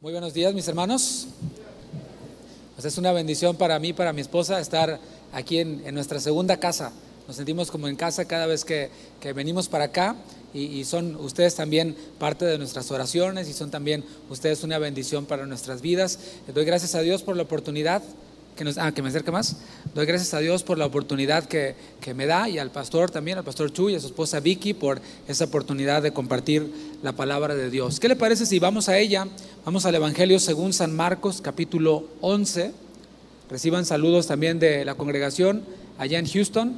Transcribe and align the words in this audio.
Muy 0.00 0.12
buenos 0.12 0.32
días, 0.32 0.54
mis 0.54 0.68
hermanos. 0.68 1.26
Pues 2.76 2.84
es 2.84 2.98
una 2.98 3.10
bendición 3.10 3.56
para 3.56 3.80
mí, 3.80 3.92
para 3.92 4.12
mi 4.12 4.20
esposa, 4.20 4.60
estar 4.60 5.00
aquí 5.32 5.58
en, 5.58 5.92
nuestra 5.92 6.20
segunda 6.20 6.56
casa. 6.56 6.92
Nos 7.26 7.34
sentimos 7.34 7.68
como 7.68 7.88
en 7.88 7.96
casa 7.96 8.24
cada 8.24 8.46
vez 8.46 8.64
que, 8.64 8.90
que 9.20 9.32
venimos 9.32 9.68
para 9.68 9.86
acá 9.86 10.14
y, 10.54 10.84
son 10.84 11.16
ustedes 11.16 11.56
también 11.56 11.96
parte 12.20 12.44
de 12.44 12.58
nuestras 12.58 12.88
oraciones 12.92 13.48
y 13.48 13.52
son 13.52 13.72
también 13.72 14.04
ustedes 14.30 14.62
una 14.62 14.78
bendición 14.78 15.26
para 15.26 15.46
nuestras 15.46 15.82
vidas. 15.82 16.20
Les 16.46 16.54
doy 16.54 16.64
gracias 16.64 16.94
a 16.94 17.00
Dios 17.00 17.24
por 17.24 17.34
la 17.34 17.42
oportunidad 17.42 18.00
que 18.58 18.64
nos, 18.64 18.76
ah, 18.76 18.92
que 18.92 19.02
me 19.02 19.08
acerque 19.08 19.30
más. 19.30 19.56
Doy 19.94 20.04
gracias 20.04 20.34
a 20.34 20.40
Dios 20.40 20.64
por 20.64 20.78
la 20.78 20.86
oportunidad 20.86 21.44
que, 21.44 21.76
que, 22.00 22.12
me 22.12 22.26
da 22.26 22.48
y 22.48 22.58
al 22.58 22.70
pastor 22.70 23.10
también, 23.10 23.38
al 23.38 23.44
pastor 23.44 23.72
Chuy 23.72 23.92
y 23.92 23.96
a 23.96 24.00
su 24.00 24.08
esposa 24.08 24.40
Vicky 24.40 24.74
por 24.74 25.00
esa 25.28 25.44
oportunidad 25.44 26.02
de 26.02 26.12
compartir 26.12 26.70
la 27.02 27.12
palabra 27.12 27.54
de 27.54 27.70
Dios. 27.70 28.00
¿Qué 28.00 28.08
le 28.08 28.16
parece 28.16 28.46
si 28.46 28.58
vamos 28.58 28.88
a 28.88 28.98
ella? 28.98 29.28
Vamos 29.68 29.84
al 29.84 29.94
Evangelio 29.94 30.38
según 30.38 30.72
San 30.72 30.96
Marcos, 30.96 31.42
capítulo 31.42 32.04
11. 32.22 32.72
Reciban 33.50 33.84
saludos 33.84 34.26
también 34.26 34.58
de 34.58 34.82
la 34.86 34.94
congregación 34.94 35.62
allá 35.98 36.18
en 36.18 36.26
Houston, 36.26 36.72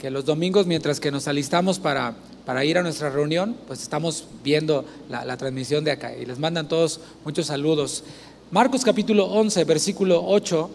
que 0.00 0.10
los 0.10 0.24
domingos 0.24 0.66
mientras 0.66 0.98
que 0.98 1.12
nos 1.12 1.28
alistamos 1.28 1.78
para, 1.78 2.16
para 2.44 2.64
ir 2.64 2.76
a 2.76 2.82
nuestra 2.82 3.08
reunión, 3.08 3.54
pues 3.68 3.82
estamos 3.82 4.26
viendo 4.42 4.84
la, 5.08 5.36
transmisión 5.36 5.84
de 5.84 5.92
acá 5.92 6.12
y 6.16 6.26
les 6.26 6.40
mandan 6.40 6.66
todos 6.66 6.98
muchos 7.24 7.46
saludos. 7.46 8.02
Marcos 8.50 8.82
capítulo 8.82 9.26
11, 9.26 9.62
versículo 9.62 10.24
8 10.26 10.70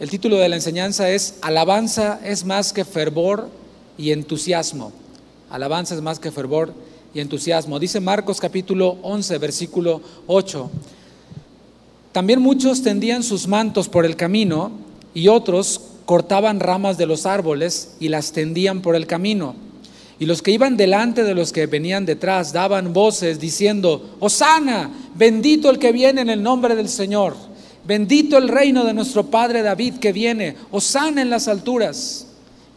El 0.00 0.10
título 0.10 0.38
de 0.38 0.48
la 0.48 0.56
enseñanza 0.56 1.08
es 1.08 1.36
Alabanza 1.40 2.18
es 2.24 2.44
más 2.44 2.72
que 2.72 2.84
fervor 2.84 3.48
y 3.96 4.10
entusiasmo. 4.10 4.90
Alabanza 5.50 5.94
es 5.94 6.00
más 6.00 6.18
que 6.18 6.32
fervor 6.32 6.74
y 7.14 7.20
entusiasmo. 7.20 7.78
Dice 7.78 8.00
Marcos 8.00 8.40
capítulo 8.40 8.98
11, 9.02 9.38
versículo 9.38 10.02
8. 10.26 10.70
También 12.12 12.42
muchos 12.42 12.82
tendían 12.82 13.22
sus 13.22 13.46
mantos 13.46 13.88
por 13.88 14.04
el 14.04 14.16
camino 14.16 14.72
y 15.14 15.28
otros 15.28 15.80
cortaban 16.04 16.60
ramas 16.60 16.98
de 16.98 17.06
los 17.06 17.24
árboles 17.24 17.96
y 18.00 18.08
las 18.08 18.32
tendían 18.32 18.82
por 18.82 18.96
el 18.96 19.06
camino. 19.06 19.54
Y 20.18 20.26
los 20.26 20.42
que 20.42 20.52
iban 20.52 20.76
delante 20.76 21.24
de 21.24 21.34
los 21.34 21.52
que 21.52 21.66
venían 21.66 22.06
detrás 22.06 22.52
daban 22.52 22.92
voces 22.92 23.40
diciendo, 23.40 24.16
Osana, 24.20 24.90
bendito 25.14 25.70
el 25.70 25.78
que 25.78 25.92
viene 25.92 26.20
en 26.20 26.30
el 26.30 26.42
nombre 26.42 26.76
del 26.76 26.88
Señor. 26.88 27.34
Bendito 27.86 28.38
el 28.38 28.48
reino 28.48 28.84
de 28.84 28.94
nuestro 28.94 29.26
Padre 29.26 29.62
David 29.62 29.94
que 29.94 30.12
viene, 30.12 30.56
Osana 30.70 31.20
en 31.20 31.30
las 31.30 31.48
alturas. 31.48 32.28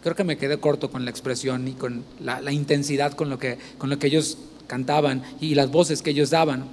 Creo 0.07 0.15
que 0.15 0.23
me 0.23 0.37
quedé 0.37 0.57
corto 0.57 0.89
con 0.89 1.03
la 1.03 1.11
expresión 1.11 1.67
y 1.67 1.73
con 1.73 2.05
la, 2.21 2.49
intensidad 2.53 3.11
con 3.11 3.29
lo, 3.29 3.37
que, 3.37 3.57
con 3.77 3.89
lo 3.89 3.99
que 3.99 4.07
ellos 4.07 4.37
cantaban 4.65 5.21
y 5.41 5.53
las 5.53 5.69
voces 5.69 6.01
que 6.01 6.11
ellos 6.11 6.29
daban. 6.29 6.63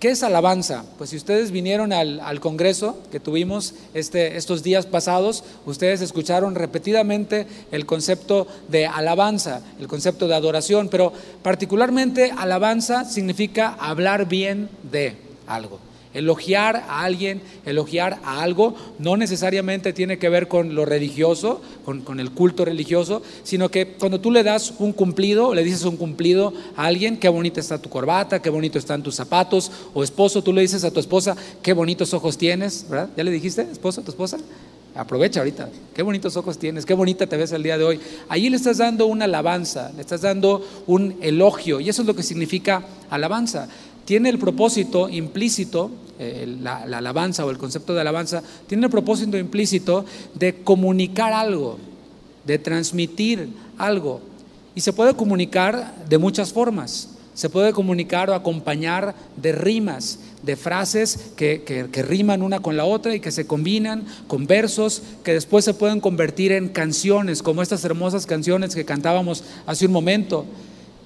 ¿Qué 0.00 0.08
es 0.08 0.22
alabanza? 0.22 0.86
Pues 0.96 1.10
si 1.10 1.18
ustedes 1.18 1.50
vinieron 1.50 1.92
al, 1.92 2.18
al 2.20 2.40
congreso 2.40 2.98
que 3.10 3.20
tuvimos 3.20 3.74
este, 3.92 4.38
estos 4.38 4.62
días 4.62 4.86
pasados, 4.86 5.44
ustedes 5.66 6.00
escucharon 6.00 6.54
repetidamente 6.54 7.46
el 7.72 7.84
concepto 7.84 8.46
de 8.68 8.86
alabanza, 8.86 9.60
el 9.78 9.86
concepto 9.86 10.26
de 10.26 10.34
adoración, 10.34 10.88
pero 10.88 11.12
particularmente 11.42 12.32
alabanza 12.34 13.04
significa 13.04 13.76
hablar 13.78 14.26
bien 14.30 14.70
de 14.90 15.18
algo. 15.46 15.78
Elogiar 16.14 16.76
a 16.76 17.02
alguien, 17.04 17.40
elogiar 17.64 18.18
a 18.24 18.42
algo, 18.42 18.74
no 18.98 19.16
necesariamente 19.16 19.92
tiene 19.92 20.18
que 20.18 20.28
ver 20.28 20.46
con 20.46 20.74
lo 20.74 20.84
religioso, 20.84 21.62
con, 21.84 22.20
el 22.20 22.30
culto 22.32 22.64
religioso, 22.64 23.22
sino 23.42 23.70
que 23.70 23.86
cuando 23.86 24.20
tú 24.20 24.30
le 24.30 24.42
das 24.42 24.74
un 24.78 24.92
cumplido, 24.92 25.54
le 25.54 25.64
dices 25.64 25.84
un 25.84 25.96
cumplido 25.96 26.52
a 26.76 26.84
alguien, 26.84 27.18
qué 27.18 27.28
bonita 27.28 27.60
está 27.60 27.78
tu 27.78 27.88
corbata, 27.88 28.42
qué 28.42 28.50
bonito 28.50 28.78
están 28.78 29.02
tus 29.02 29.14
zapatos, 29.14 29.70
o 29.94 30.04
esposo, 30.04 30.42
tú 30.42 30.52
le 30.52 30.60
dices 30.60 30.84
a 30.84 30.90
tu 30.90 31.00
esposa, 31.00 31.36
qué 31.62 31.72
bonitos 31.72 32.12
ojos 32.12 32.36
tienes, 32.36 32.86
¿verdad? 32.88 33.08
¿Ya 33.16 33.24
le 33.24 33.30
dijiste, 33.30 33.62
esposo, 33.62 34.02
tu 34.02 34.10
esposa? 34.10 34.38
Aprovecha 34.94 35.40
ahorita, 35.40 35.70
qué 35.94 36.02
bonitos 36.02 36.36
ojos 36.36 36.58
tienes, 36.58 36.84
qué 36.84 36.92
bonita 36.92 37.26
te 37.26 37.38
ves 37.38 37.52
el 37.52 37.62
día 37.62 37.78
de 37.78 37.84
hoy. 37.84 38.00
Allí 38.28 38.50
le 38.50 38.56
estás 38.56 38.76
dando 38.76 39.06
una 39.06 39.24
alabanza, 39.24 39.90
le 39.94 40.02
estás 40.02 40.20
dando 40.20 40.66
un 40.86 41.16
elogio, 41.22 41.80
y 41.80 41.88
eso 41.88 42.02
es 42.02 42.08
lo 42.08 42.14
que 42.14 42.22
significa 42.22 42.84
alabanza 43.08 43.68
tiene 44.04 44.28
el 44.28 44.38
propósito 44.38 45.08
implícito, 45.08 45.90
eh, 46.22 46.56
la, 46.60 46.86
la, 46.86 46.98
alabanza 46.98 47.44
o 47.44 47.50
el 47.50 47.58
concepto 47.58 47.94
de 47.94 48.00
alabanza, 48.00 48.42
tiene 48.68 48.84
el 48.84 48.90
propósito 48.90 49.36
implícito 49.36 50.04
de 50.34 50.62
comunicar 50.62 51.32
algo, 51.32 51.78
de 52.46 52.58
transmitir 52.58 53.48
algo. 53.76 54.20
Y 54.76 54.82
se 54.82 54.92
puede 54.92 55.14
comunicar 55.14 56.06
de 56.08 56.18
muchas 56.18 56.52
formas. 56.52 57.08
Se 57.34 57.48
puede 57.48 57.72
comunicar 57.72 58.30
o 58.30 58.34
acompañar 58.34 59.16
de 59.36 59.52
rimas, 59.52 60.20
de 60.42 60.54
frases 60.54 61.32
que, 61.34 61.62
que, 61.64 62.02
riman 62.02 62.42
una 62.42 62.60
con 62.60 62.76
la 62.76 62.84
otra 62.84 63.14
y 63.14 63.20
que 63.20 63.32
se 63.32 63.46
combinan 63.46 64.04
con 64.28 64.46
versos 64.46 65.02
que 65.24 65.32
después 65.32 65.64
se 65.64 65.74
pueden 65.74 66.00
convertir 66.00 66.52
en 66.52 66.68
canciones, 66.68 67.42
como 67.42 67.62
estas 67.62 67.84
hermosas 67.84 68.26
canciones 68.26 68.74
que 68.74 68.84
cantábamos 68.84 69.42
hace 69.66 69.86
un 69.86 69.92
momento. 69.92 70.44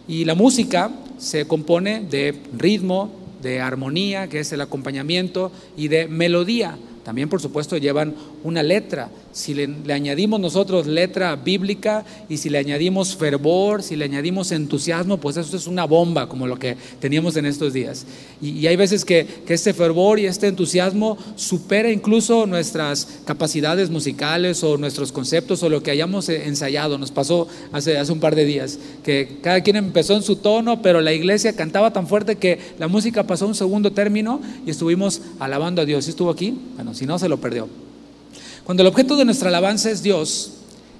Y 0.08 0.24
la 0.24 0.34
música 0.34 0.90
se 1.16 1.46
compone 1.46 2.00
de 2.00 2.38
ritmo, 2.56 3.10
de 3.46 3.60
armonía, 3.60 4.28
que 4.28 4.40
es 4.40 4.52
el 4.52 4.60
acompañamiento, 4.60 5.52
y 5.76 5.88
de 5.88 6.08
melodía. 6.08 6.76
También, 7.04 7.28
por 7.28 7.40
supuesto, 7.40 7.76
llevan 7.76 8.14
una 8.42 8.64
letra. 8.64 9.08
Si 9.36 9.52
le, 9.52 9.92
añadimos 9.92 10.40
nosotros 10.40 10.86
letra 10.86 11.36
bíblica 11.36 12.06
y 12.26 12.38
si 12.38 12.48
le 12.48 12.56
añadimos 12.56 13.16
fervor, 13.16 13.82
si 13.82 13.94
le 13.94 14.06
añadimos 14.06 14.50
entusiasmo, 14.50 15.18
pues 15.18 15.36
eso 15.36 15.54
es 15.58 15.66
una 15.66 15.84
bomba 15.84 16.26
como 16.26 16.46
lo 16.46 16.58
que 16.58 16.78
teníamos 17.00 17.36
en 17.36 17.44
estos 17.44 17.74
días. 17.74 18.06
Y, 18.40 18.66
hay 18.66 18.76
veces 18.76 19.04
que, 19.04 19.26
que, 19.46 19.52
este 19.52 19.74
fervor 19.74 20.18
y 20.18 20.24
este 20.24 20.46
entusiasmo 20.46 21.18
supera 21.34 21.92
incluso 21.92 22.46
nuestras 22.46 23.20
capacidades 23.26 23.90
musicales 23.90 24.64
o 24.64 24.78
nuestros 24.78 25.12
conceptos 25.12 25.62
o 25.62 25.68
lo 25.68 25.82
que 25.82 25.90
hayamos 25.90 26.30
ensayado. 26.30 26.96
Nos 26.96 27.10
pasó 27.10 27.46
hace, 27.72 27.98
hace 27.98 28.12
un 28.12 28.20
par 28.20 28.36
de 28.36 28.46
días 28.46 28.78
que 29.04 29.40
cada 29.42 29.60
quien 29.60 29.76
empezó 29.76 30.14
en 30.14 30.22
su 30.22 30.36
tono, 30.36 30.80
pero 30.80 31.02
la 31.02 31.12
iglesia 31.12 31.54
cantaba 31.54 31.92
tan 31.92 32.06
fuerte 32.06 32.36
que 32.36 32.58
la 32.78 32.88
música 32.88 33.26
pasó 33.26 33.44
a 33.44 33.48
un 33.48 33.54
segundo 33.54 33.92
término 33.92 34.40
y 34.64 34.70
estuvimos 34.70 35.20
alabando 35.38 35.82
a 35.82 35.84
Dios. 35.84 36.06
¿Sí 36.06 36.10
estuvo 36.12 36.30
aquí? 36.30 36.58
Bueno, 36.76 36.94
si 36.94 37.04
no, 37.04 37.18
se 37.18 37.28
lo 37.28 37.36
perdió. 37.36 37.68
Cuando 38.66 38.82
el 38.82 38.88
objeto 38.88 39.16
de 39.16 39.24
nuestra 39.24 39.48
alabanza 39.48 39.92
es 39.92 40.02
Dios, 40.02 40.50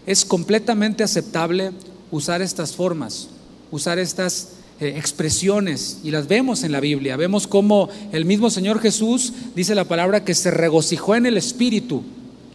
es 0.06 0.24
completamente 0.24 1.02
aceptable 1.02 1.72
usar 2.12 2.40
estas 2.40 2.72
formas, 2.72 3.26
usar 3.72 3.98
estas 3.98 4.50
eh, 4.78 4.94
expresiones, 4.96 5.98
y 6.04 6.12
las 6.12 6.28
vemos 6.28 6.62
en 6.62 6.70
la 6.70 6.78
Biblia. 6.78 7.16
Vemos 7.16 7.48
cómo 7.48 7.88
el 8.12 8.24
mismo 8.24 8.50
Señor 8.50 8.78
Jesús 8.78 9.32
dice 9.56 9.74
la 9.74 9.82
palabra 9.82 10.24
que 10.24 10.36
se 10.36 10.52
regocijó 10.52 11.16
en 11.16 11.26
el 11.26 11.36
Espíritu. 11.36 12.04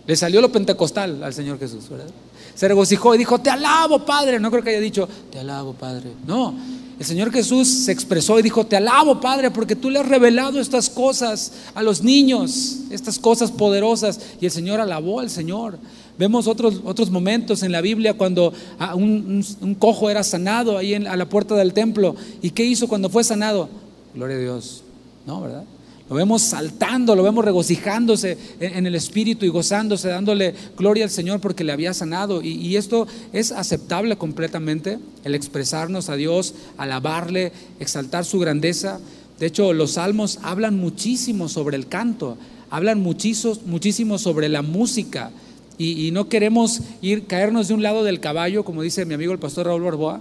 Le 0.08 0.16
salió 0.16 0.40
lo 0.40 0.50
pentecostal 0.50 1.22
al 1.24 1.34
Señor 1.34 1.60
Jesús, 1.60 1.90
¿verdad? 1.90 2.08
Se 2.56 2.70
regocijó 2.70 3.14
y 3.14 3.18
dijo, 3.18 3.40
te 3.40 3.50
alabo, 3.50 4.06
Padre. 4.06 4.40
No 4.40 4.50
creo 4.50 4.64
que 4.64 4.70
haya 4.70 4.80
dicho, 4.80 5.10
te 5.30 5.40
alabo, 5.40 5.74
Padre. 5.74 6.10
No, 6.26 6.56
el 7.02 7.08
Señor 7.08 7.32
Jesús 7.32 7.68
se 7.68 7.92
expresó 7.92 8.38
y 8.38 8.44
dijo, 8.44 8.68
te 8.68 8.76
alabo, 8.76 9.20
Padre, 9.20 9.50
porque 9.50 9.76
tú 9.76 9.90
le 9.90 9.98
has 9.98 10.08
revelado 10.08 10.60
estas 10.60 10.88
cosas 10.88 11.52
a 11.74 11.82
los 11.82 12.04
niños, 12.04 12.82
estas 12.92 13.18
cosas 13.18 13.50
poderosas. 13.50 14.20
Y 14.40 14.46
el 14.46 14.52
Señor 14.52 14.80
alabó 14.80 15.20
al 15.20 15.32
Señor. 15.32 15.80
Vemos 16.20 16.46
otros, 16.46 16.82
otros 16.86 17.10
momentos 17.10 17.64
en 17.64 17.72
la 17.72 17.82
Biblia 17.82 18.14
cuando 18.14 18.54
un, 18.94 19.44
cojo 19.80 20.12
era 20.12 20.24
sanado 20.24 20.78
ahí 20.78 20.94
en, 20.94 21.08
a 21.08 21.16
la 21.16 21.28
puerta 21.28 21.56
del 21.56 21.74
templo. 21.74 22.16
¿Y 22.44 22.52
qué 22.52 22.66
hizo 22.66 22.88
cuando 22.88 23.10
fue 23.10 23.24
sanado? 23.24 23.68
Gloria 24.14 24.36
a 24.36 24.40
Dios. 24.40 24.84
¿No, 25.26 25.42
verdad? 25.42 25.64
Lo 26.12 26.18
vemos 26.18 26.42
saltando, 26.42 27.16
lo 27.16 27.24
vemos 27.24 27.46
regocijándose 27.46 28.38
en 28.60 28.86
el 28.86 28.96
Espíritu 28.96 29.46
y 29.46 29.48
gozándose, 29.48 30.10
dándole 30.10 30.54
gloria 30.76 31.06
al 31.06 31.10
Señor 31.10 31.40
porque 31.40 31.64
le 31.64 31.72
había 31.72 31.94
sanado. 31.94 32.42
Y, 32.42 32.76
esto 32.76 33.08
es 33.32 33.54
aceptable 33.54 34.18
completamente, 34.18 35.00
el 35.24 35.36
expresarnos 35.36 36.10
a 36.10 36.18
Dios, 36.18 36.54
alabarle, 36.78 37.54
exaltar 37.80 38.26
su 38.26 38.40
grandeza. 38.40 39.00
De 39.40 39.46
hecho, 39.46 39.72
los 39.72 39.92
salmos 39.92 40.40
hablan 40.44 40.76
muchísimo 40.76 41.48
sobre 41.48 41.78
el 41.78 41.88
canto, 41.88 42.38
hablan 42.70 43.00
muchísimo, 43.00 43.58
muchísimo 43.66 44.18
sobre 44.18 44.50
la 44.50 44.64
música. 44.64 45.32
Y, 45.78 46.08
y 46.08 46.12
no 46.12 46.28
queremos 46.28 46.82
ir, 47.02 47.26
caernos 47.26 47.70
de 47.70 47.74
un 47.74 47.84
lado 47.84 48.04
del 48.04 48.20
caballo, 48.20 48.66
como 48.66 48.82
dice 48.82 49.06
mi 49.06 49.14
amigo 49.14 49.32
el 49.32 49.40
pastor 49.40 49.68
Raúl 49.68 49.84
Barboa, 49.84 50.20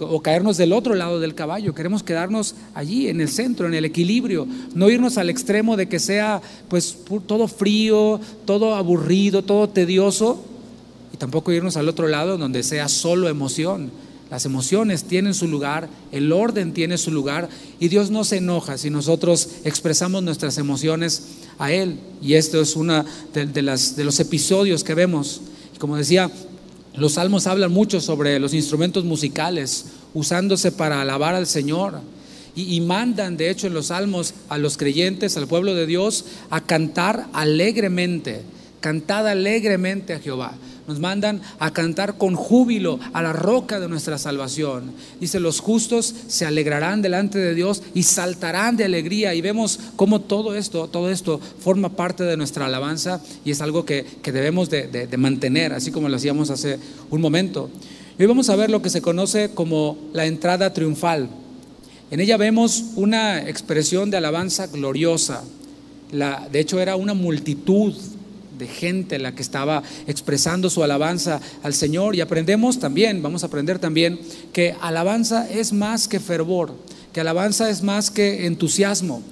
o 0.00 0.22
caernos 0.22 0.56
del 0.56 0.72
otro 0.72 0.94
lado 0.94 1.18
del 1.18 1.34
caballo. 1.34 1.74
Queremos 1.74 2.02
quedarnos 2.02 2.54
allí, 2.74 3.08
en 3.08 3.20
el 3.20 3.28
centro, 3.28 3.66
en 3.66 3.74
el 3.74 3.84
equilibrio. 3.84 4.46
No 4.74 4.90
irnos 4.90 5.16
al 5.18 5.30
extremo 5.30 5.76
de 5.76 5.88
que 5.88 5.98
sea 5.98 6.42
pues 6.68 6.98
todo 7.26 7.48
frío, 7.48 8.20
todo 8.44 8.74
aburrido, 8.74 9.42
todo 9.42 9.68
tedioso. 9.68 10.44
Y 11.12 11.16
tampoco 11.16 11.52
irnos 11.52 11.76
al 11.76 11.88
otro 11.88 12.08
lado 12.08 12.36
donde 12.36 12.62
sea 12.62 12.88
solo 12.88 13.28
emoción. 13.28 13.90
Las 14.30 14.44
emociones 14.44 15.04
tienen 15.04 15.34
su 15.34 15.46
lugar, 15.46 15.88
el 16.10 16.32
orden 16.32 16.72
tiene 16.72 16.98
su 16.98 17.12
lugar 17.12 17.48
y 17.78 17.86
Dios 17.88 18.10
no 18.10 18.24
se 18.24 18.38
enoja 18.38 18.76
si 18.76 18.90
nosotros 18.90 19.48
expresamos 19.64 20.24
nuestras 20.24 20.58
emociones 20.58 21.22
a 21.58 21.72
Él. 21.72 22.00
Y 22.20 22.34
esto 22.34 22.60
es 22.60 22.74
uno 22.74 23.04
de, 23.32 23.46
de, 23.46 23.62
los 23.62 24.20
episodios 24.20 24.82
que 24.82 24.94
vemos. 24.94 25.42
Como 25.78 25.96
decía, 25.96 26.30
los 26.96 27.12
salmos 27.12 27.46
hablan 27.46 27.72
mucho 27.72 28.00
sobre 28.00 28.38
los 28.38 28.54
instrumentos 28.54 29.04
musicales 29.04 29.86
usándose 30.14 30.72
para 30.72 31.00
alabar 31.00 31.34
al 31.34 31.46
Señor. 31.46 32.00
y, 32.58 32.80
mandan, 32.80 33.36
de 33.36 33.50
hecho, 33.50 33.66
en 33.66 33.74
los 33.74 33.88
salmos 33.88 34.32
a 34.48 34.56
los 34.56 34.78
creyentes, 34.78 35.36
al 35.36 35.46
pueblo 35.46 35.74
de 35.74 35.84
Dios, 35.84 36.24
a 36.48 36.62
cantar 36.62 37.26
alegremente, 37.34 38.44
cantad 38.80 39.28
alegremente 39.28 40.14
a 40.14 40.20
Jehová. 40.20 40.54
Nos 40.86 41.00
mandan 41.00 41.40
a 41.58 41.72
cantar 41.72 42.16
con 42.16 42.36
júbilo 42.36 43.00
a 43.12 43.22
la 43.22 43.32
roca 43.32 43.80
de 43.80 43.88
nuestra 43.88 44.18
salvación. 44.18 44.92
Dice, 45.20 45.40
los 45.40 45.60
justos 45.60 46.14
se 46.28 46.46
alegrarán 46.46 47.02
delante 47.02 47.38
de 47.38 47.54
Dios 47.54 47.82
y 47.94 48.04
saltarán 48.04 48.76
de 48.76 48.84
alegría. 48.84 49.34
Y 49.34 49.40
vemos 49.40 49.80
cómo 49.96 50.20
todo 50.20 50.54
esto, 50.54 50.86
todo 50.88 51.10
esto 51.10 51.40
forma 51.58 51.88
parte 51.88 52.22
de 52.24 52.36
nuestra 52.36 52.66
alabanza 52.66 53.20
y 53.44 53.50
es 53.50 53.60
algo 53.60 53.84
que, 53.84 54.06
debemos 54.22 54.70
de, 54.70 54.86
de 54.86 55.16
mantener, 55.16 55.72
así 55.72 55.90
como 55.90 56.08
lo 56.08 56.16
hacíamos 56.16 56.50
hace 56.50 56.78
un 57.10 57.20
momento. 57.20 57.68
Y 58.18 58.22
hoy 58.22 58.28
vamos 58.28 58.48
a 58.48 58.56
ver 58.56 58.70
lo 58.70 58.80
que 58.80 58.88
se 58.88 59.02
conoce 59.02 59.50
como 59.50 59.98
la 60.12 60.24
entrada 60.24 60.72
triunfal. 60.72 61.28
En 62.10 62.20
ella 62.20 62.36
vemos 62.36 62.84
una 62.94 63.48
expresión 63.48 64.10
de 64.10 64.18
alabanza 64.18 64.68
gloriosa. 64.68 65.42
La, 66.12 66.48
de 66.50 66.60
hecho, 66.60 66.80
era 66.80 66.94
una 66.94 67.14
multitud 67.14 67.94
de 68.58 68.66
gente 68.66 69.18
la 69.18 69.34
que 69.34 69.42
estaba 69.42 69.82
expresando 70.06 70.70
su 70.70 70.82
alabanza 70.82 71.40
al 71.62 71.74
Señor 71.74 72.14
y 72.14 72.20
aprendemos 72.20 72.78
también, 72.78 73.22
vamos 73.22 73.42
a 73.42 73.46
aprender 73.46 73.78
también 73.78 74.18
que 74.52 74.74
alabanza 74.80 75.48
es 75.50 75.72
más 75.72 76.08
que 76.08 76.20
fervor, 76.20 76.74
que 77.12 77.20
alabanza 77.20 77.70
es 77.70 77.82
más 77.82 78.10
que 78.10 78.46
entusiasmo. 78.46 79.22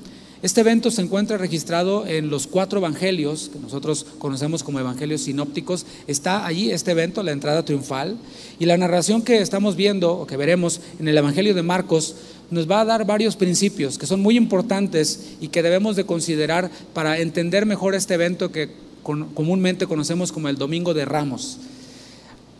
Este 0.44 0.60
evento 0.60 0.90
se 0.90 1.00
encuentra 1.00 1.38
registrado 1.38 2.06
en 2.06 2.28
los 2.28 2.46
cuatro 2.46 2.78
evangelios, 2.78 3.48
que 3.50 3.58
nosotros 3.58 4.04
conocemos 4.18 4.62
como 4.62 4.78
evangelios 4.78 5.22
sinópticos. 5.22 5.86
Está 6.06 6.44
allí 6.44 6.70
este 6.70 6.90
evento, 6.90 7.22
la 7.22 7.32
entrada 7.32 7.64
triunfal. 7.64 8.18
Y 8.58 8.66
la 8.66 8.76
narración 8.76 9.22
que 9.22 9.38
estamos 9.38 9.74
viendo, 9.74 10.12
o 10.12 10.26
que 10.26 10.36
veremos 10.36 10.82
en 11.00 11.08
el 11.08 11.16
evangelio 11.16 11.54
de 11.54 11.62
Marcos, 11.62 12.14
nos 12.50 12.70
va 12.70 12.82
a 12.82 12.84
dar 12.84 13.06
varios 13.06 13.36
principios 13.36 13.96
que 13.96 14.06
son 14.06 14.20
muy 14.20 14.36
importantes 14.36 15.36
y 15.40 15.48
que 15.48 15.62
debemos 15.62 15.96
de 15.96 16.04
considerar 16.04 16.70
para 16.92 17.18
entender 17.20 17.64
mejor 17.64 17.94
este 17.94 18.12
evento 18.12 18.52
que 18.52 18.83
comúnmente 19.04 19.86
conocemos 19.86 20.32
como 20.32 20.48
el 20.48 20.56
Domingo 20.56 20.94
de 20.94 21.04
Ramos. 21.04 21.58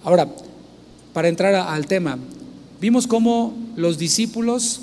Ahora, 0.05 0.29
para 1.13 1.29
entrar 1.29 1.55
al 1.55 1.87
tema, 1.87 2.19
vimos 2.81 3.07
cómo 3.07 3.55
los 3.75 3.99
discípulos 3.99 4.81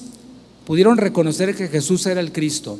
pudieron 0.65 0.97
reconocer 0.97 1.55
que 1.55 1.67
Jesús 1.67 2.05
era 2.07 2.19
el 2.19 2.31
Cristo. 2.31 2.79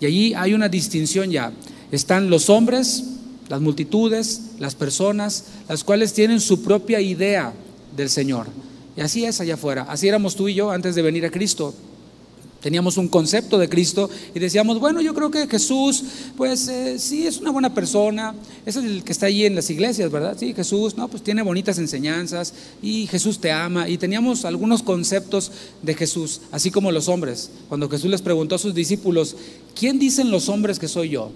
Y 0.00 0.06
allí 0.06 0.34
hay 0.34 0.54
una 0.54 0.68
distinción 0.68 1.30
ya. 1.30 1.52
Están 1.90 2.30
los 2.30 2.48
hombres, 2.50 3.04
las 3.48 3.60
multitudes, 3.60 4.52
las 4.58 4.74
personas, 4.74 5.44
las 5.68 5.84
cuales 5.84 6.12
tienen 6.12 6.40
su 6.40 6.62
propia 6.62 7.00
idea 7.00 7.52
del 7.96 8.08
Señor. 8.08 8.46
Y 8.96 9.00
así 9.00 9.24
es 9.24 9.40
allá 9.40 9.54
afuera. 9.54 9.86
Así 9.88 10.08
éramos 10.08 10.36
tú 10.36 10.48
y 10.48 10.54
yo 10.54 10.70
antes 10.70 10.94
de 10.94 11.02
venir 11.02 11.26
a 11.26 11.30
Cristo. 11.30 11.74
Teníamos 12.64 12.96
un 12.96 13.08
concepto 13.08 13.58
de 13.58 13.68
Cristo 13.68 14.08
y 14.34 14.38
decíamos, 14.38 14.80
bueno, 14.80 15.02
yo 15.02 15.12
creo 15.12 15.30
que 15.30 15.46
Jesús, 15.46 16.02
pues 16.34 16.66
eh, 16.68 16.98
sí, 16.98 17.26
es 17.26 17.36
una 17.36 17.50
buena 17.50 17.74
persona, 17.74 18.34
es 18.64 18.76
el 18.76 19.04
que 19.04 19.12
está 19.12 19.26
allí 19.26 19.44
en 19.44 19.54
las 19.54 19.68
iglesias, 19.68 20.10
¿verdad? 20.10 20.34
Sí, 20.40 20.54
Jesús, 20.54 20.96
no, 20.96 21.08
pues 21.08 21.22
tiene 21.22 21.42
bonitas 21.42 21.76
enseñanzas 21.76 22.54
y 22.80 23.06
Jesús 23.06 23.38
te 23.38 23.52
ama. 23.52 23.86
Y 23.86 23.98
teníamos 23.98 24.46
algunos 24.46 24.82
conceptos 24.82 25.52
de 25.82 25.92
Jesús, 25.92 26.40
así 26.52 26.70
como 26.70 26.90
los 26.90 27.08
hombres. 27.08 27.50
Cuando 27.68 27.86
Jesús 27.90 28.10
les 28.10 28.22
preguntó 28.22 28.54
a 28.54 28.58
sus 28.58 28.74
discípulos, 28.74 29.36
¿quién 29.78 29.98
dicen 29.98 30.30
los 30.30 30.48
hombres 30.48 30.78
que 30.78 30.88
soy 30.88 31.10
yo? 31.10 31.32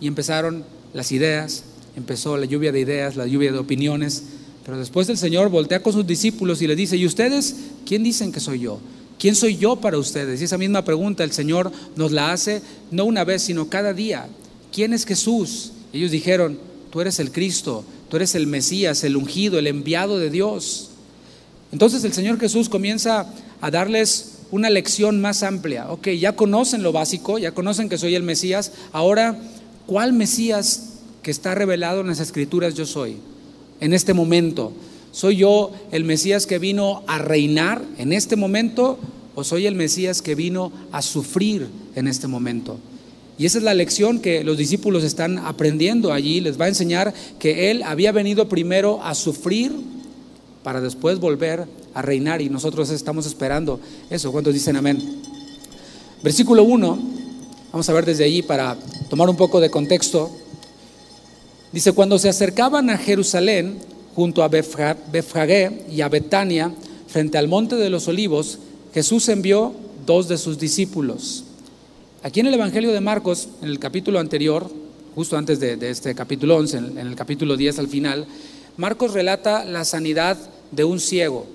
Y 0.00 0.06
empezaron 0.06 0.62
las 0.94 1.10
ideas, 1.10 1.64
empezó 1.96 2.36
la 2.36 2.46
lluvia 2.46 2.70
de 2.70 2.78
ideas, 2.78 3.16
la 3.16 3.26
lluvia 3.26 3.50
de 3.50 3.58
opiniones. 3.58 4.22
Pero 4.64 4.78
después 4.78 5.08
el 5.08 5.18
Señor 5.18 5.48
voltea 5.48 5.82
con 5.82 5.92
sus 5.92 6.06
discípulos 6.06 6.62
y 6.62 6.68
le 6.68 6.76
dice, 6.76 6.96
¿y 6.96 7.04
ustedes 7.04 7.56
quién 7.84 8.04
dicen 8.04 8.30
que 8.30 8.38
soy 8.38 8.60
yo? 8.60 8.78
¿Quién 9.22 9.36
soy 9.36 9.56
yo 9.56 9.76
para 9.76 9.98
ustedes? 9.98 10.40
Y 10.40 10.44
esa 10.46 10.58
misma 10.58 10.84
pregunta 10.84 11.22
el 11.22 11.30
Señor 11.30 11.70
nos 11.94 12.10
la 12.10 12.32
hace 12.32 12.60
no 12.90 13.04
una 13.04 13.22
vez, 13.22 13.42
sino 13.42 13.68
cada 13.68 13.92
día. 13.94 14.26
¿Quién 14.72 14.92
es 14.92 15.06
Jesús? 15.06 15.70
Ellos 15.92 16.10
dijeron, 16.10 16.58
tú 16.90 17.00
eres 17.00 17.20
el 17.20 17.30
Cristo, 17.30 17.84
tú 18.10 18.16
eres 18.16 18.34
el 18.34 18.48
Mesías, 18.48 19.04
el 19.04 19.16
ungido, 19.16 19.60
el 19.60 19.68
enviado 19.68 20.18
de 20.18 20.28
Dios. 20.28 20.90
Entonces 21.70 22.02
el 22.02 22.12
Señor 22.12 22.40
Jesús 22.40 22.68
comienza 22.68 23.32
a 23.60 23.70
darles 23.70 24.38
una 24.50 24.70
lección 24.70 25.20
más 25.20 25.44
amplia. 25.44 25.88
Ok, 25.92 26.08
ya 26.18 26.34
conocen 26.34 26.82
lo 26.82 26.90
básico, 26.90 27.38
ya 27.38 27.52
conocen 27.52 27.88
que 27.88 27.98
soy 27.98 28.16
el 28.16 28.24
Mesías. 28.24 28.72
Ahora, 28.90 29.38
¿cuál 29.86 30.12
Mesías 30.12 30.94
que 31.22 31.30
está 31.30 31.54
revelado 31.54 32.00
en 32.00 32.08
las 32.08 32.18
Escrituras 32.18 32.74
yo 32.74 32.86
soy? 32.86 33.18
En 33.78 33.94
este 33.94 34.14
momento. 34.14 34.72
¿Soy 35.12 35.36
yo 35.36 35.72
el 35.92 36.04
Mesías 36.04 36.46
que 36.46 36.58
vino 36.58 37.04
a 37.06 37.18
reinar 37.18 37.82
en 37.98 38.14
este 38.14 38.34
momento 38.34 38.98
o 39.34 39.44
soy 39.44 39.66
el 39.66 39.74
Mesías 39.74 40.22
que 40.22 40.34
vino 40.34 40.72
a 40.92 41.02
sufrir 41.02 41.68
en 41.94 42.08
este 42.08 42.26
momento? 42.26 42.78
Y 43.38 43.46
esa 43.46 43.58
es 43.58 43.64
la 43.64 43.74
lección 43.74 44.20
que 44.20 44.44
los 44.44 44.58
discípulos 44.58 45.04
están 45.04 45.38
aprendiendo 45.38 46.12
allí. 46.12 46.40
Les 46.40 46.60
va 46.60 46.66
a 46.66 46.68
enseñar 46.68 47.12
que 47.38 47.70
Él 47.70 47.82
había 47.82 48.12
venido 48.12 48.48
primero 48.48 49.02
a 49.02 49.14
sufrir 49.14 49.72
para 50.62 50.80
después 50.80 51.18
volver 51.18 51.66
a 51.94 52.02
reinar 52.02 52.40
y 52.40 52.48
nosotros 52.48 52.90
estamos 52.90 53.26
esperando 53.26 53.80
eso. 54.10 54.30
¿Cuántos 54.32 54.54
dicen 54.54 54.76
amén? 54.76 55.22
Versículo 56.22 56.62
1, 56.62 56.98
vamos 57.72 57.88
a 57.88 57.92
ver 57.92 58.04
desde 58.04 58.24
allí 58.24 58.42
para 58.42 58.76
tomar 59.10 59.28
un 59.28 59.36
poco 59.36 59.60
de 59.60 59.70
contexto. 59.70 60.30
Dice, 61.72 61.92
cuando 61.92 62.18
se 62.18 62.28
acercaban 62.28 62.90
a 62.90 62.98
Jerusalén, 62.98 63.78
junto 64.14 64.42
a 64.44 64.48
Befragé 64.48 65.86
y 65.90 66.02
a 66.02 66.08
Betania, 66.08 66.72
frente 67.08 67.38
al 67.38 67.48
monte 67.48 67.76
de 67.76 67.90
los 67.90 68.06
olivos, 68.08 68.58
Jesús 68.94 69.28
envió 69.28 69.72
dos 70.04 70.28
de 70.28 70.36
sus 70.36 70.58
discípulos. 70.58 71.44
Aquí 72.22 72.40
en 72.40 72.46
el 72.46 72.54
Evangelio 72.54 72.92
de 72.92 73.00
Marcos, 73.00 73.48
en 73.62 73.68
el 73.68 73.78
capítulo 73.78 74.18
anterior, 74.18 74.70
justo 75.14 75.36
antes 75.36 75.60
de, 75.60 75.78
este 75.90 76.14
capítulo 76.14 76.56
11, 76.56 76.76
en, 76.76 76.98
el 76.98 77.16
capítulo 77.16 77.56
10 77.56 77.78
al 77.78 77.88
final, 77.88 78.26
Marcos 78.76 79.12
relata 79.12 79.64
la 79.64 79.84
sanidad 79.84 80.38
de 80.70 80.84
un 80.84 81.00
ciego, 81.00 81.46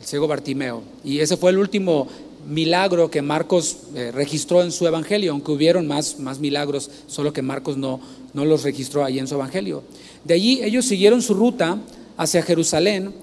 el 0.00 0.06
ciego 0.06 0.28
Bartimeo. 0.28 0.82
Y 1.02 1.20
ese 1.20 1.36
fue 1.36 1.50
el 1.50 1.58
último 1.58 2.08
milagro 2.46 3.10
que 3.10 3.22
Marcos 3.22 3.78
eh, 3.94 4.10
registró 4.12 4.62
en 4.62 4.72
su 4.72 4.86
evangelio, 4.86 5.32
aunque 5.32 5.52
hubieron 5.52 5.86
más, 5.86 6.18
más 6.18 6.40
milagros, 6.40 6.90
solo 7.06 7.32
que 7.32 7.42
Marcos 7.42 7.76
no, 7.76 8.00
no 8.34 8.44
los 8.44 8.62
registró 8.62 9.04
ahí 9.04 9.18
en 9.18 9.26
su 9.26 9.34
evangelio. 9.34 9.82
De 10.24 10.34
allí 10.34 10.60
ellos 10.62 10.84
siguieron 10.84 11.22
su 11.22 11.34
ruta 11.34 11.78
hacia 12.16 12.42
Jerusalén, 12.42 13.14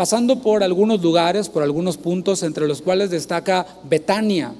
pasando 0.00 0.40
por 0.40 0.62
algunos 0.62 1.02
lugares, 1.02 1.50
por 1.50 1.62
algunos 1.62 1.98
puntos, 1.98 2.42
entre 2.42 2.66
los 2.66 2.80
cuales 2.80 3.10
destaca 3.10 3.66
Betania. 3.84 4.54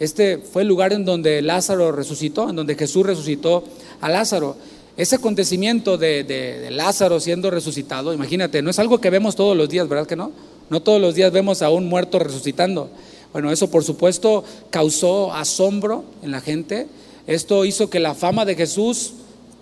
Este 0.00 0.38
fue 0.38 0.62
el 0.62 0.68
lugar 0.68 0.92
en 0.92 1.04
donde 1.04 1.40
Lázaro 1.40 1.92
resucitó, 1.92 2.50
en 2.50 2.56
donde 2.56 2.74
Jesús 2.74 3.06
resucitó 3.06 3.62
a 4.00 4.08
Lázaro. 4.08 4.56
Ese 4.96 5.14
acontecimiento 5.14 5.98
de, 5.98 6.66
Lázaro 6.72 7.20
siendo 7.20 7.48
resucitado, 7.48 8.12
imagínate, 8.12 8.60
no 8.60 8.70
es 8.70 8.78
algo 8.80 9.00
que 9.00 9.08
vemos 9.08 9.36
todos 9.36 9.56
los 9.56 9.68
días, 9.68 9.88
¿verdad 9.88 10.08
que 10.08 10.16
no? 10.16 10.32
No 10.68 10.82
todos 10.82 11.00
los 11.00 11.14
días 11.14 11.30
vemos 11.30 11.62
a 11.62 11.70
un 11.70 11.88
muerto 11.88 12.18
resucitando. 12.18 12.90
Bueno, 13.32 13.52
eso 13.52 13.70
por 13.70 13.84
supuesto 13.84 14.42
causó 14.70 15.32
asombro 15.32 16.02
en 16.24 16.32
la 16.32 16.40
gente. 16.40 16.88
Esto 17.28 17.64
hizo 17.64 17.88
que 17.88 18.00
la 18.00 18.16
fama 18.16 18.44
de 18.44 18.56
Jesús 18.56 19.12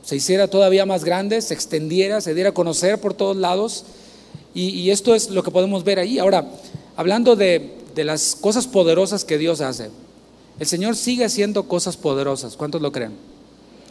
se 0.02 0.16
hiciera 0.16 0.48
todavía 0.48 0.86
más 0.86 1.04
grande, 1.04 1.42
se 1.42 1.52
extendiera, 1.52 2.22
se 2.22 2.32
diera 2.32 2.48
a 2.48 2.54
conocer 2.54 2.98
por 3.02 3.12
todos 3.12 3.36
lados. 3.36 3.84
Y, 4.54 4.90
esto 4.90 5.14
es 5.14 5.30
lo 5.30 5.42
que 5.42 5.50
podemos 5.50 5.84
ver 5.84 5.98
ahí. 5.98 6.18
Ahora, 6.18 6.50
hablando 6.96 7.36
de, 7.36 7.76
de 7.94 8.04
las 8.04 8.34
cosas 8.34 8.66
poderosas 8.66 9.24
que 9.24 9.38
Dios 9.38 9.60
hace, 9.60 9.90
el 10.58 10.66
Señor 10.66 10.96
sigue 10.96 11.24
haciendo 11.24 11.68
cosas 11.68 11.96
poderosas. 11.96 12.56
¿Cuántos 12.56 12.82
lo 12.82 12.92
creen? 12.92 13.12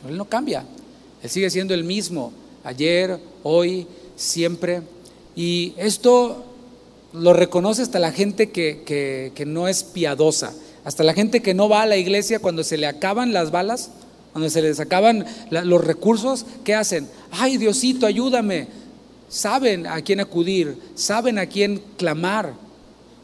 Él 0.08 0.18
no 0.18 0.26
cambia. 0.26 0.66
Él 1.24 1.30
sigue 1.30 1.50
siendo 1.50 1.74
el 1.74 1.84
mismo, 1.84 2.32
ayer, 2.64 3.20
hoy, 3.44 3.88
siempre. 4.16 4.82
Y 5.36 5.74
esto 5.78 6.46
lo 7.14 7.34
reconoce 7.34 7.82
hasta 7.82 8.00
la 8.00 8.12
gente 8.12 8.52
que, 8.52 9.44
no 9.48 9.68
es 9.68 9.84
piadosa, 9.84 10.54
hasta 10.84 11.04
la 11.04 11.14
gente 11.14 11.42
que 11.42 11.54
no 11.54 11.70
va 11.70 11.82
a 11.82 11.86
la 11.86 11.98
iglesia 11.98 12.40
cuando 12.40 12.64
se 12.64 12.78
le 12.78 12.88
acaban 12.88 13.34
las 13.34 13.52
balas, 13.52 13.92
cuando 14.32 14.50
se 14.50 14.62
les 14.62 14.80
acaban 14.80 15.26
los 15.50 15.84
recursos, 15.84 16.46
¿qué 16.64 16.76
hacen? 16.76 17.08
Ay, 17.32 17.58
Diosito, 17.58 18.06
ayúdame. 18.06 18.68
Saben 19.30 19.86
a 19.88 20.02
quién 20.02 20.20
acudir, 20.20 20.78
saben 20.96 21.38
a 21.38 21.46
quién 21.46 21.82
clamar. 21.98 22.54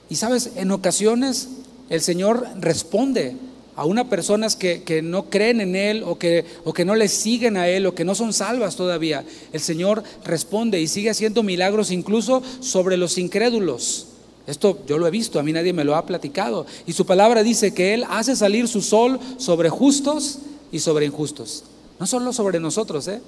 Y 0.10 0.16
sabes, 0.16 0.52
en 0.56 0.72
ocasiones 0.72 1.50
el 1.90 2.02
Señor 2.02 2.48
responde 2.60 3.36
a 3.76 3.86
unas 3.86 4.06
personas 4.06 4.56
que, 4.56 4.84
que, 4.84 5.02
no 5.02 5.30
creen 5.30 5.60
en 5.60 5.76
Él 5.76 6.04
o 6.06 6.18
que, 6.18 6.46
o 6.64 6.74
que 6.74 6.86
no 6.86 6.96
le 6.96 7.08
siguen 7.10 7.58
a 7.58 7.68
Él 7.68 7.86
o 7.86 7.96
que 7.96 8.06
no 8.06 8.16
son 8.16 8.32
salvas 8.32 8.76
todavía. 8.76 9.26
El 9.52 9.60
Señor 9.60 10.04
responde 10.24 10.80
y 10.80 10.88
sigue 10.88 11.10
haciendo 11.10 11.44
milagros 11.44 11.92
incluso 11.92 12.42
sobre 12.62 12.98
los 12.98 13.18
incrédulos. 13.18 14.08
Esto 14.48 14.80
yo 14.88 14.98
lo 14.98 15.08
he 15.08 15.12
visto, 15.12 15.40
a 15.40 15.44
mí 15.44 15.52
nadie 15.52 15.74
me 15.74 15.84
lo 15.84 15.96
ha 15.96 16.06
platicado. 16.06 16.66
Y 16.86 16.94
su 16.94 17.06
palabra 17.06 17.44
dice 17.44 17.74
que 17.74 17.94
Él 17.94 18.06
hace 18.10 18.36
salir 18.36 18.68
su 18.68 18.82
sol 18.82 19.20
sobre 19.38 19.70
justos 19.70 20.40
y 20.72 20.80
sobre 20.80 21.08
injustos. 21.08 21.64
No 22.00 22.06
solo 22.06 22.32
sobre 22.32 22.60
nosotros, 22.60 23.08
¿eh? 23.08 23.22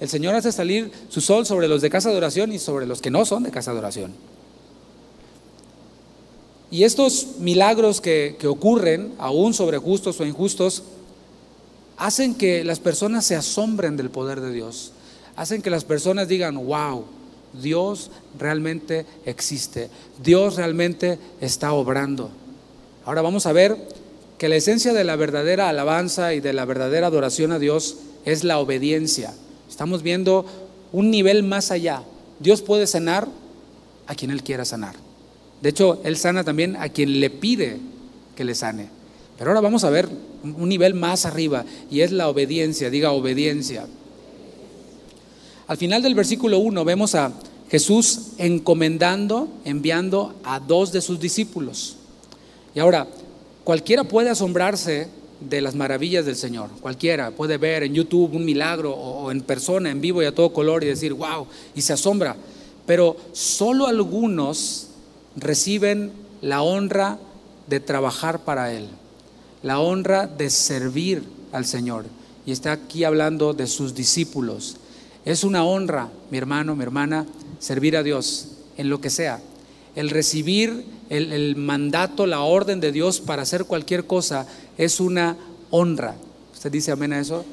El 0.00 0.08
Señor 0.08 0.34
hace 0.34 0.52
salir 0.52 0.90
su 1.08 1.20
sol 1.20 1.46
sobre 1.46 1.68
los 1.68 1.82
de 1.82 1.90
casa 1.90 2.10
de 2.10 2.16
oración 2.16 2.52
y 2.52 2.58
sobre 2.58 2.86
los 2.86 3.00
que 3.00 3.10
no 3.10 3.24
son 3.24 3.42
de 3.42 3.50
casa 3.50 3.72
de 3.72 3.78
oración. 3.78 4.12
Y 6.70 6.82
estos 6.82 7.38
milagros 7.38 8.00
que, 8.00 8.36
que 8.38 8.48
ocurren, 8.48 9.14
aún 9.18 9.54
sobre 9.54 9.78
justos 9.78 10.18
o 10.20 10.26
injustos, 10.26 10.82
hacen 11.96 12.34
que 12.34 12.64
las 12.64 12.80
personas 12.80 13.24
se 13.24 13.36
asombren 13.36 13.96
del 13.96 14.10
poder 14.10 14.40
de 14.40 14.52
Dios. 14.52 14.92
Hacen 15.36 15.62
que 15.62 15.70
las 15.70 15.84
personas 15.84 16.26
digan, 16.26 16.56
wow, 16.56 17.04
Dios 17.62 18.10
realmente 18.38 19.06
existe. 19.24 19.88
Dios 20.22 20.56
realmente 20.56 21.18
está 21.40 21.72
obrando. 21.72 22.30
Ahora 23.04 23.22
vamos 23.22 23.46
a 23.46 23.52
ver 23.52 23.76
que 24.38 24.48
la 24.48 24.56
esencia 24.56 24.92
de 24.92 25.04
la 25.04 25.16
verdadera 25.16 25.68
alabanza 25.68 26.34
y 26.34 26.40
de 26.40 26.52
la 26.52 26.64
verdadera 26.64 27.06
adoración 27.06 27.52
a 27.52 27.58
Dios 27.58 27.98
es 28.24 28.44
la 28.44 28.58
obediencia. 28.58 29.32
Estamos 29.74 30.04
viendo 30.04 30.46
un 30.92 31.10
nivel 31.10 31.42
más 31.42 31.72
allá. 31.72 32.04
Dios 32.38 32.62
puede 32.62 32.86
sanar 32.86 33.26
a 34.06 34.14
quien 34.14 34.30
Él 34.30 34.44
quiera 34.44 34.64
sanar. 34.64 34.94
De 35.60 35.70
hecho, 35.70 36.00
Él 36.04 36.16
sana 36.16 36.44
también 36.44 36.76
a 36.76 36.90
quien 36.90 37.18
le 37.18 37.28
pide 37.28 37.80
que 38.36 38.44
le 38.44 38.54
sane. 38.54 38.88
Pero 39.36 39.50
ahora 39.50 39.60
vamos 39.60 39.82
a 39.82 39.90
ver 39.90 40.08
un 40.44 40.68
nivel 40.68 40.94
más 40.94 41.26
arriba 41.26 41.64
y 41.90 42.02
es 42.02 42.12
la 42.12 42.28
obediencia, 42.28 42.88
diga 42.88 43.10
obediencia. 43.10 43.88
Al 45.66 45.76
final 45.76 46.02
del 46.02 46.14
versículo 46.14 46.60
1 46.60 46.84
vemos 46.84 47.16
a 47.16 47.32
Jesús 47.68 48.34
encomendando, 48.38 49.48
enviando 49.64 50.36
a 50.44 50.60
dos 50.60 50.92
de 50.92 51.00
sus 51.00 51.18
discípulos. 51.18 51.96
Y 52.76 52.78
ahora, 52.78 53.08
cualquiera 53.64 54.04
puede 54.04 54.30
asombrarse 54.30 55.08
de 55.48 55.60
las 55.60 55.74
maravillas 55.74 56.26
del 56.26 56.36
Señor. 56.36 56.70
Cualquiera 56.80 57.30
puede 57.30 57.58
ver 57.58 57.82
en 57.82 57.94
YouTube 57.94 58.34
un 58.34 58.44
milagro 58.44 58.92
o, 58.92 59.30
en 59.30 59.40
persona, 59.42 59.90
en 59.90 60.00
vivo 60.00 60.22
y 60.22 60.26
a 60.26 60.34
todo 60.34 60.52
color 60.52 60.84
y 60.84 60.88
decir, 60.88 61.12
wow, 61.12 61.46
y 61.74 61.82
se 61.82 61.92
asombra. 61.92 62.36
Pero 62.86 63.16
solo 63.32 63.86
algunos 63.86 64.88
reciben 65.36 66.12
la 66.40 66.62
honra 66.62 67.18
de 67.66 67.80
trabajar 67.80 68.40
para 68.44 68.72
Él, 68.72 68.88
la 69.62 69.80
honra 69.80 70.26
de 70.26 70.50
servir 70.50 71.22
al 71.52 71.64
Señor. 71.64 72.04
Y 72.46 72.52
está 72.52 72.72
aquí 72.72 73.04
hablando 73.04 73.54
de 73.54 73.66
sus 73.66 73.94
discípulos. 73.94 74.76
Es 75.24 75.44
una 75.44 75.64
honra, 75.64 76.10
mi 76.30 76.36
hermano, 76.36 76.76
mi 76.76 76.82
hermana, 76.82 77.26
servir 77.58 77.96
a 77.96 78.02
Dios 78.02 78.48
en 78.76 78.90
lo 78.90 79.00
que 79.00 79.08
sea. 79.08 79.40
El 79.94 80.10
recibir 80.10 80.84
el, 81.08 81.56
mandato, 81.56 82.26
la 82.26 82.40
orden 82.40 82.80
de 82.80 82.92
Dios 82.92 83.20
para 83.20 83.42
hacer 83.42 83.64
cualquier 83.64 84.06
cosa 84.06 84.46
es 84.78 85.00
una 85.00 85.36
honra. 85.70 86.16
¿Usted 86.52 86.72
dice 86.72 86.92
amén 86.92 87.12
a 87.12 87.20
eso? 87.20 87.44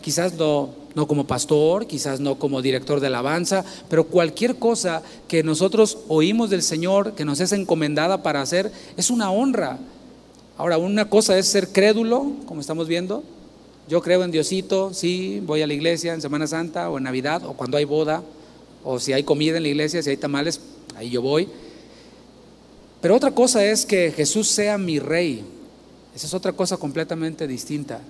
Quizás 0.00 0.34
no, 0.34 0.70
no 0.94 1.06
como 1.06 1.26
pastor, 1.26 1.86
quizás 1.86 2.20
no 2.20 2.36
como 2.36 2.62
director 2.62 3.00
de 3.00 3.08
alabanza, 3.08 3.64
pero 3.88 4.04
cualquier 4.04 4.56
cosa 4.56 5.02
que 5.28 5.42
nosotros 5.42 5.98
oímos 6.08 6.50
del 6.50 6.62
Señor, 6.62 7.12
que 7.14 7.24
nos 7.24 7.40
es 7.40 7.52
encomendada 7.52 8.22
para 8.22 8.40
hacer, 8.40 8.72
es 8.96 9.10
una 9.10 9.30
honra. 9.30 9.78
Ahora, 10.56 10.78
una 10.78 11.08
cosa 11.08 11.38
es 11.38 11.46
ser 11.46 11.68
crédulo, 11.68 12.32
como 12.46 12.60
estamos 12.60 12.88
viendo, 12.88 13.22
yo 13.88 14.00
creo 14.02 14.22
en 14.22 14.30
Diosito, 14.30 14.94
sí, 14.94 15.42
voy 15.44 15.62
a 15.62 15.66
la 15.66 15.74
iglesia 15.74 16.14
en 16.14 16.20
Semana 16.20 16.46
Santa 16.46 16.88
o 16.90 16.98
en 16.98 17.04
Navidad 17.04 17.44
o 17.44 17.54
cuando 17.54 17.76
hay 17.76 17.84
boda 17.84 18.22
o 18.84 19.00
si 19.00 19.12
hay 19.12 19.24
comida 19.24 19.56
en 19.56 19.64
la 19.64 19.68
iglesia, 19.68 20.02
si 20.02 20.10
hay 20.10 20.16
tamales, 20.16 20.60
ahí 20.96 21.10
yo 21.10 21.22
voy. 21.22 21.48
Pero 23.00 23.16
otra 23.16 23.30
cosa 23.30 23.64
es 23.64 23.86
que 23.86 24.12
Jesús 24.12 24.48
sea 24.48 24.76
mi 24.78 24.98
rey. 24.98 25.42
Esa 26.14 26.26
es 26.26 26.34
otra 26.34 26.52
cosa 26.52 26.76
completamente 26.76 27.46
distinta. 27.46 28.00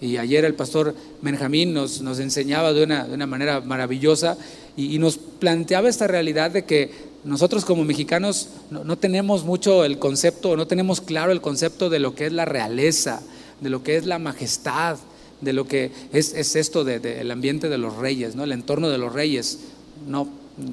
Y 0.00 0.16
ayer 0.16 0.44
el 0.44 0.54
pastor 0.54 0.94
Benjamín 1.20 1.72
nos, 1.72 2.02
nos 2.02 2.18
enseñaba 2.18 2.72
de 2.72 2.82
una, 2.82 3.04
de 3.06 3.14
una, 3.14 3.26
manera 3.26 3.60
maravillosa 3.60 4.36
y, 4.76 4.98
nos 4.98 5.16
planteaba 5.16 5.88
esta 5.88 6.08
realidad 6.08 6.50
de 6.50 6.64
que 6.64 6.90
nosotros 7.22 7.64
como 7.64 7.84
mexicanos 7.84 8.48
no, 8.70 8.98
tenemos 8.98 9.44
mucho 9.44 9.84
el 9.84 10.00
concepto, 10.00 10.56
no 10.56 10.66
tenemos 10.66 11.00
claro 11.00 11.30
el 11.30 11.40
concepto 11.40 11.88
de 11.88 12.00
lo 12.00 12.16
que 12.16 12.26
es 12.26 12.32
la 12.32 12.44
realeza, 12.44 13.22
de 13.60 13.70
lo 13.70 13.84
que 13.84 13.96
es 13.96 14.04
la 14.04 14.18
majestad, 14.18 14.98
de 15.40 15.52
lo 15.52 15.68
que 15.68 15.92
es, 16.12 16.34
esto 16.34 16.82
del 16.82 17.00
de, 17.00 17.30
ambiente 17.30 17.68
de 17.68 17.78
los 17.78 17.96
reyes, 17.96 18.34
¿no? 18.34 18.42
el 18.42 18.52
entorno 18.52 18.90
de 18.90 18.98
los 18.98 19.12
reyes. 19.12 19.60
No, 20.08 20.26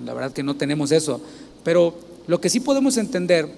la 0.06 0.16
verdad 0.16 0.32
que 0.32 0.42
no 0.42 0.56
tenemos 0.56 0.92
eso. 0.92 1.22
Pero 1.64 2.09
lo 2.30 2.40
que 2.40 2.52
sí 2.52 2.60
podemos 2.60 2.98
entender 2.98 3.50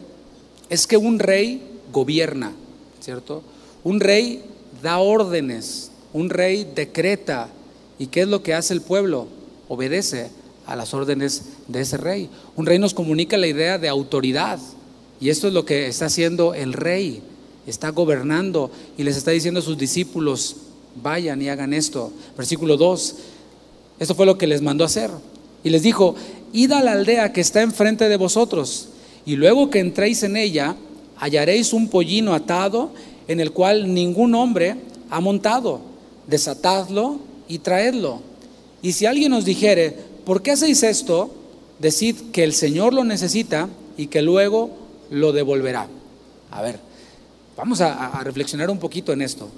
es 0.69 0.87
que 0.87 0.95
un 0.95 1.19
rey 1.19 1.61
gobierna, 1.91 2.53
¿cierto? 3.01 3.43
Un 3.83 3.99
rey 3.99 4.45
da 4.81 4.99
órdenes, 4.99 5.91
un 6.13 6.29
rey 6.29 6.65
decreta. 6.73 7.49
¿Y 7.99 8.07
qué 8.07 8.21
es 8.21 8.29
lo 8.29 8.41
que 8.43 8.53
hace 8.53 8.73
el 8.73 8.79
pueblo? 8.79 9.27
Obedece 9.67 10.29
a 10.65 10.77
las 10.77 10.93
órdenes 10.93 11.43
de 11.67 11.81
ese 11.81 11.97
rey. 11.97 12.29
Un 12.55 12.65
rey 12.65 12.79
nos 12.79 12.93
comunica 12.93 13.35
la 13.35 13.47
idea 13.47 13.77
de 13.77 13.89
autoridad. 13.89 14.57
Y 15.19 15.31
esto 15.31 15.49
es 15.49 15.53
lo 15.53 15.65
que 15.65 15.87
está 15.87 16.05
haciendo 16.05 16.53
el 16.53 16.71
rey. 16.71 17.21
Está 17.67 17.89
gobernando 17.89 18.71
y 18.97 19.03
les 19.03 19.17
está 19.17 19.31
diciendo 19.31 19.59
a 19.59 19.63
sus 19.63 19.77
discípulos, 19.77 20.55
vayan 21.03 21.41
y 21.41 21.49
hagan 21.49 21.73
esto. 21.73 22.13
Versículo 22.37 22.77
2, 22.77 23.15
esto 23.99 24.15
fue 24.15 24.25
lo 24.25 24.37
que 24.37 24.47
les 24.47 24.61
mandó 24.61 24.85
hacer. 24.85 25.11
Y 25.61 25.71
les 25.71 25.83
dijo, 25.83 26.15
id 26.53 26.71
a 26.71 26.81
la 26.81 26.93
aldea 26.93 27.33
que 27.33 27.41
está 27.41 27.61
enfrente 27.61 28.09
de 28.09 28.17
vosotros, 28.17 28.89
y 29.25 29.35
luego 29.35 29.69
que 29.69 29.79
entréis 29.79 30.23
en 30.23 30.37
ella, 30.37 30.75
hallaréis 31.17 31.73
un 31.73 31.89
pollino 31.89 32.33
atado 32.33 32.91
en 33.27 33.39
el 33.39 33.51
cual 33.51 33.93
ningún 33.93 34.35
hombre 34.35 34.75
ha 35.09 35.19
montado. 35.19 35.81
Desatadlo 36.27 37.19
y 37.47 37.59
traedlo. 37.59 38.21
Y 38.81 38.93
si 38.93 39.05
alguien 39.05 39.33
os 39.33 39.45
dijere, 39.45 39.95
¿por 40.25 40.41
qué 40.41 40.51
hacéis 40.51 40.83
esto? 40.83 41.31
Decid 41.79 42.15
que 42.31 42.43
el 42.43 42.53
Señor 42.53 42.93
lo 42.93 43.03
necesita 43.03 43.69
y 43.97 44.07
que 44.07 44.21
luego 44.21 44.71
lo 45.09 45.31
devolverá. 45.31 45.87
A 46.49 46.61
ver, 46.61 46.79
vamos 47.55 47.81
a, 47.81 48.07
a 48.07 48.23
reflexionar 48.23 48.69
un 48.69 48.79
poquito 48.79 49.13
en 49.13 49.21
esto 49.21 49.49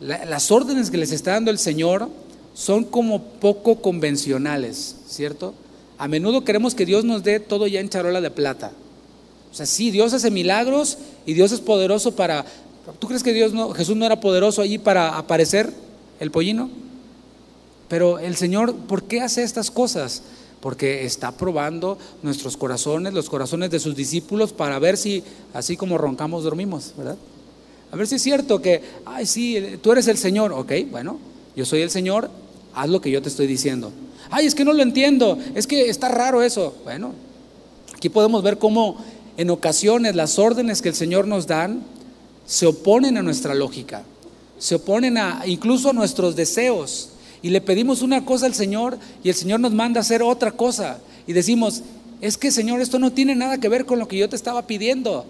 las 0.00 0.50
órdenes 0.50 0.90
que 0.90 0.96
les 0.96 1.12
está 1.12 1.32
dando 1.32 1.50
el 1.50 1.58
Señor 1.58 2.08
son 2.54 2.84
como 2.84 3.22
poco 3.22 3.80
convencionales, 3.80 4.96
¿cierto? 5.08 5.54
A 5.98 6.06
menudo 6.06 6.44
queremos 6.44 6.74
que 6.74 6.86
Dios 6.86 7.04
nos 7.04 7.24
dé 7.24 7.40
todo 7.40 7.66
ya 7.66 7.80
en 7.80 7.88
charola 7.88 8.20
de 8.20 8.30
plata. 8.30 8.72
O 9.50 9.54
sea, 9.54 9.66
sí, 9.66 9.90
Dios 9.90 10.12
hace 10.12 10.30
milagros 10.30 10.98
y 11.26 11.34
Dios 11.34 11.52
es 11.52 11.60
poderoso 11.60 12.14
para... 12.14 12.44
¿Tú 12.98 13.08
crees 13.08 13.22
que 13.22 13.32
Dios 13.32 13.52
no, 13.52 13.70
Jesús 13.70 13.96
no 13.96 14.06
era 14.06 14.20
poderoso 14.20 14.62
allí 14.62 14.78
para 14.78 15.18
aparecer 15.18 15.72
el 16.20 16.30
pollino? 16.30 16.70
Pero 17.88 18.18
el 18.18 18.36
Señor, 18.36 18.74
¿por 18.74 19.02
qué 19.04 19.20
hace 19.20 19.42
estas 19.42 19.70
cosas? 19.70 20.22
Porque 20.60 21.04
está 21.04 21.32
probando 21.32 21.98
nuestros 22.22 22.56
corazones, 22.56 23.12
los 23.12 23.28
corazones 23.28 23.70
de 23.70 23.80
sus 23.80 23.96
discípulos, 23.96 24.52
para 24.52 24.78
ver 24.78 24.96
si 24.96 25.24
así 25.52 25.76
como 25.76 25.98
roncamos, 25.98 26.44
dormimos, 26.44 26.94
¿verdad? 26.96 27.16
A 27.90 27.96
ver 27.96 28.06
si 28.06 28.16
es 28.16 28.22
cierto 28.22 28.60
que, 28.60 28.82
ay, 29.06 29.26
sí, 29.26 29.78
tú 29.82 29.92
eres 29.92 30.06
el 30.08 30.18
Señor. 30.18 30.52
Ok, 30.52 30.72
bueno, 30.90 31.18
yo 31.56 31.64
soy 31.64 31.80
el 31.80 31.90
Señor, 31.90 32.30
haz 32.74 32.88
lo 32.88 33.00
que 33.00 33.10
yo 33.10 33.22
te 33.22 33.28
estoy 33.28 33.46
diciendo. 33.46 33.90
Ay, 34.30 34.46
es 34.46 34.54
que 34.54 34.64
no 34.64 34.72
lo 34.72 34.82
entiendo, 34.82 35.38
es 35.54 35.66
que 35.66 35.88
está 35.88 36.08
raro 36.08 36.42
eso. 36.42 36.74
Bueno, 36.84 37.12
aquí 37.94 38.08
podemos 38.08 38.42
ver 38.42 38.58
cómo 38.58 38.96
en 39.36 39.50
ocasiones 39.50 40.14
las 40.14 40.38
órdenes 40.38 40.82
que 40.82 40.90
el 40.90 40.94
Señor 40.94 41.26
nos 41.26 41.46
dan 41.46 41.82
se 42.46 42.66
oponen 42.66 43.16
a 43.16 43.22
nuestra 43.22 43.54
lógica, 43.54 44.02
se 44.58 44.74
oponen 44.74 45.18
a 45.18 45.42
incluso 45.46 45.90
a 45.90 45.92
nuestros 45.92 46.36
deseos. 46.36 47.10
Y 47.40 47.50
le 47.50 47.60
pedimos 47.60 48.02
una 48.02 48.24
cosa 48.24 48.46
al 48.46 48.54
Señor 48.54 48.98
y 49.22 49.28
el 49.28 49.34
Señor 49.34 49.60
nos 49.60 49.72
manda 49.72 50.00
a 50.00 50.02
hacer 50.02 50.22
otra 50.22 50.50
cosa. 50.50 50.98
Y 51.26 51.32
decimos, 51.32 51.82
es 52.20 52.36
que 52.36 52.50
Señor, 52.50 52.80
esto 52.80 52.98
no 52.98 53.12
tiene 53.12 53.36
nada 53.36 53.58
que 53.58 53.68
ver 53.68 53.86
con 53.86 53.98
lo 53.98 54.08
que 54.08 54.18
yo 54.18 54.28
te 54.28 54.34
estaba 54.34 54.66
pidiendo. 54.66 55.24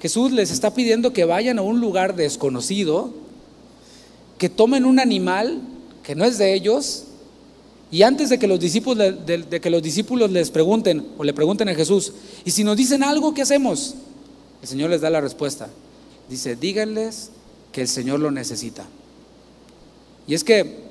Jesús 0.00 0.32
les 0.32 0.50
está 0.50 0.72
pidiendo 0.74 1.12
que 1.12 1.24
vayan 1.24 1.58
a 1.58 1.62
un 1.62 1.80
lugar 1.80 2.16
desconocido, 2.16 3.12
que 4.38 4.48
tomen 4.48 4.84
un 4.84 4.98
animal 4.98 5.60
que 6.02 6.14
no 6.14 6.24
es 6.24 6.38
de 6.38 6.54
ellos, 6.54 7.04
y 7.92 8.02
antes 8.02 8.28
de 8.30 8.38
que 8.40 8.48
los 8.48 8.58
discípulos, 8.58 10.30
les 10.30 10.50
pregunten 10.50 11.06
o 11.16 11.22
le 11.22 11.32
pregunten 11.32 11.68
a 11.68 11.74
Jesús, 11.74 12.12
y 12.44 12.50
si 12.50 12.64
nos 12.64 12.76
dicen 12.76 13.04
algo, 13.04 13.32
¿qué 13.34 13.42
hacemos? 13.42 13.94
El 14.62 14.68
Señor 14.68 14.90
les 14.90 15.00
da 15.00 15.10
la 15.10 15.20
respuesta. 15.20 15.68
Dice, 16.28 16.56
díganles 16.56 17.30
que 17.70 17.82
el 17.82 17.88
Señor 17.88 18.18
lo 18.18 18.32
necesita. 18.32 18.84
Y 20.26 20.34
es 20.34 20.42
que 20.42 20.82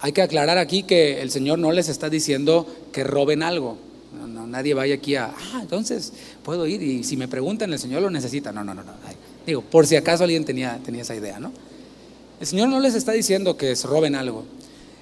hay 0.00 0.12
que 0.12 0.20
aclarar 0.20 0.58
aquí 0.58 0.82
que 0.82 1.22
el 1.22 1.30
Señor 1.30 1.58
no 1.58 1.72
les 1.72 1.88
está 1.88 2.10
diciendo 2.10 2.66
que 2.92 3.04
roben 3.04 3.42
algo 3.42 3.78
nadie 4.50 4.74
vaya 4.74 4.96
aquí 4.96 5.14
a, 5.14 5.26
ah, 5.26 5.60
entonces 5.62 6.12
puedo 6.42 6.66
ir 6.66 6.82
y 6.82 7.04
si 7.04 7.16
me 7.16 7.28
preguntan, 7.28 7.72
el 7.72 7.78
Señor 7.78 8.02
lo 8.02 8.10
necesita. 8.10 8.52
No, 8.52 8.64
no, 8.64 8.74
no, 8.74 8.82
no. 8.82 8.92
Digo, 9.46 9.62
por 9.62 9.86
si 9.86 9.96
acaso 9.96 10.24
alguien 10.24 10.44
tenía, 10.44 10.78
tenía 10.84 11.02
esa 11.02 11.14
idea, 11.14 11.38
¿no? 11.38 11.52
El 12.40 12.46
Señor 12.46 12.68
no 12.68 12.80
les 12.80 12.94
está 12.94 13.12
diciendo 13.12 13.56
que 13.56 13.76
se 13.76 13.86
roben 13.86 14.14
algo. 14.14 14.44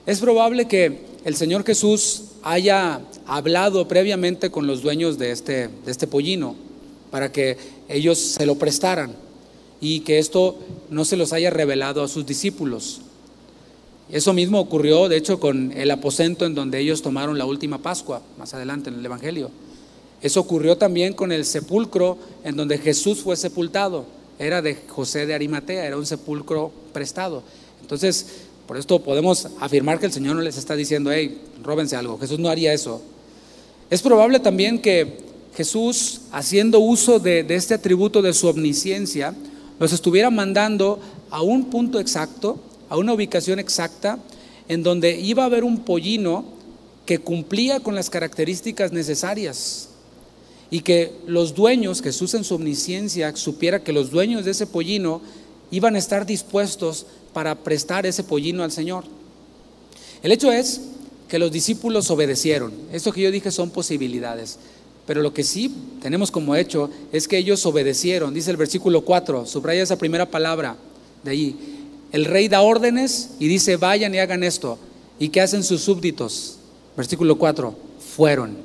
Es 0.09 0.21
probable 0.21 0.67
que 0.69 1.01
el 1.27 1.37
Señor 1.37 1.67
Jesús 1.67 2.23
haya 2.43 3.03
hablado 3.27 3.87
previamente 3.89 4.51
con 4.51 4.67
los 4.67 4.81
dueños 4.81 5.19
de 5.19 5.33
este, 5.33 5.69
de 5.69 5.91
este 5.91 6.07
pollino 6.07 6.57
para 7.11 7.31
que 7.31 7.59
ellos 7.91 8.17
se 8.17 8.47
lo 8.47 8.55
prestaran 8.55 9.15
y 9.83 10.01
que 10.01 10.19
esto 10.19 10.57
no 10.89 11.05
se 11.05 11.19
los 11.19 11.35
haya 11.35 11.51
revelado 11.51 12.03
a 12.03 12.09
sus 12.09 12.25
discípulos. 12.25 13.03
Eso 14.11 14.33
mismo 14.33 14.61
ocurrió, 14.61 15.11
de 15.11 15.19
hecho, 15.19 15.39
con 15.41 15.73
el 15.73 15.91
aposento 15.91 16.47
en 16.47 16.55
donde 16.55 16.79
ellos 16.79 17.03
tomaron 17.03 17.37
la 17.37 17.45
última 17.45 17.77
Pascua, 17.77 18.23
más 18.39 18.55
adelante 18.55 18.89
en 18.89 19.01
el 19.01 19.05
Evangelio. 19.05 19.51
Eso 20.23 20.41
ocurrió 20.41 20.79
también 20.79 21.13
con 21.13 21.33
el 21.33 21.45
sepulcro 21.45 22.17
en 22.45 22.57
donde 22.57 22.79
Jesús 22.79 23.21
fue 23.21 23.37
sepultado. 23.37 24.07
Era 24.39 24.63
de 24.63 24.75
José 24.89 25.27
de 25.27 25.35
Arimatea, 25.35 25.85
era 25.85 25.99
un 25.99 26.07
sepulcro 26.07 26.73
prestado. 26.95 27.43
Entonces, 27.83 28.48
por 28.69 28.77
esto 28.77 29.03
podemos 29.03 29.49
afirmar 29.61 29.99
que 29.99 30.05
el 30.05 30.13
Señor 30.13 30.37
no 30.37 30.43
les 30.43 30.59
está 30.59 30.77
diciendo, 30.77 31.11
hey, 31.11 31.41
róbense 31.63 31.97
algo. 31.97 32.19
Jesús 32.19 32.39
no 32.39 32.51
haría 32.51 32.75
eso. 32.75 33.01
Es 33.89 34.03
probable 34.03 34.41
también 34.41 34.79
que 34.79 35.21
Jesús, 35.57 36.21
haciendo 36.33 36.79
uso 36.79 37.19
de, 37.19 37.45
de 37.45 37.55
este 37.55 37.73
atributo 37.73 38.21
de 38.21 38.35
su 38.35 38.47
omnisciencia, 38.47 39.35
los 39.81 39.95
estuviera 39.95 40.29
mandando 40.29 41.01
a 41.31 41.41
un 41.41 41.71
punto 41.71 41.99
exacto, 41.99 42.61
a 42.91 42.99
una 42.99 43.15
ubicación 43.15 43.59
exacta, 43.59 44.19
en 44.69 44.83
donde 44.83 45.19
iba 45.19 45.45
a 45.45 45.47
haber 45.47 45.65
un 45.65 45.79
pollino 45.79 46.45
que 47.07 47.21
cumplía 47.21 47.81
con 47.81 47.95
las 47.95 48.11
características 48.11 48.93
necesarias 48.93 49.89
y 50.71 50.81
que 50.81 51.13
los 51.27 51.55
dueños, 51.55 52.03
Jesús 52.03 52.35
en 52.35 52.45
su 52.45 52.57
omnisciencia 52.57 53.35
supiera 53.35 53.83
que 53.83 53.95
los 53.95 54.11
dueños 54.11 54.45
de 54.45 54.51
ese 54.51 54.67
pollino 54.67 55.23
iban 55.71 55.95
a 55.95 55.99
estar 55.99 56.27
dispuestos 56.27 57.07
para 57.33 57.55
prestar 57.57 58.07
ese 58.07 58.25
pollino 58.25 58.63
al 58.63 58.73
Señor. 58.73 59.05
El 60.23 60.33
hecho 60.33 60.51
es 60.51 60.81
que 61.29 61.39
los 61.39 61.53
discípulos 61.53 62.11
obedecieron. 62.11 62.73
Esto 62.93 63.13
que 63.13 63.23
yo 63.23 63.31
dije 63.31 63.51
son 63.51 63.71
posibilidades. 63.71 64.59
Pero 65.07 65.23
lo 65.23 65.33
que 65.33 65.45
sí 65.45 65.75
tenemos 66.03 66.31
como 66.31 66.55
hecho 66.55 66.91
es 67.13 67.29
que 67.29 67.39
ellos 67.39 67.65
obedecieron. 67.67 68.35
Dice 68.35 68.51
el 68.51 68.57
versículo 68.57 69.03
4, 69.03 69.47
subraya 69.47 69.83
esa 69.83 69.97
primera 69.97 70.27
palabra 70.31 70.77
de 71.23 71.31
allí. 71.31 71.57
El 72.13 72.25
rey 72.25 72.49
da 72.49 72.63
órdenes 72.63 73.31
y 73.39 73.49
dice, 73.49 73.77
vayan 73.77 74.15
y 74.15 74.19
hagan 74.19 74.43
esto. 74.43 74.79
¿Y 75.19 75.29
qué 75.29 75.41
hacen 75.41 75.65
sus 75.65 75.83
súbditos? 75.83 76.57
Versículo 76.97 77.39
4, 77.39 77.75
fueron. 78.17 78.57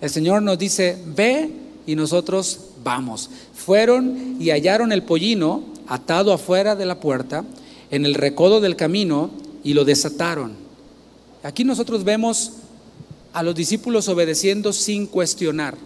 El 0.00 0.10
Señor 0.10 0.42
nos 0.42 0.58
dice, 0.58 0.98
ve 1.06 1.50
y 1.86 1.94
nosotros 1.94 2.60
vamos. 2.82 3.30
Fueron 3.54 4.36
y 4.40 4.50
hallaron 4.50 4.92
el 4.92 5.02
pollino 5.02 5.62
atado 5.88 6.32
afuera 6.32 6.76
de 6.76 6.86
la 6.86 7.00
puerta, 7.00 7.44
en 7.90 8.04
el 8.04 8.14
recodo 8.14 8.60
del 8.60 8.76
camino, 8.76 9.30
y 9.62 9.74
lo 9.74 9.84
desataron. 9.84 10.52
Aquí 11.42 11.64
nosotros 11.64 12.04
vemos 12.04 12.52
a 13.32 13.42
los 13.42 13.54
discípulos 13.54 14.08
obedeciendo 14.08 14.72
sin 14.72 15.06
cuestionar. 15.06 15.76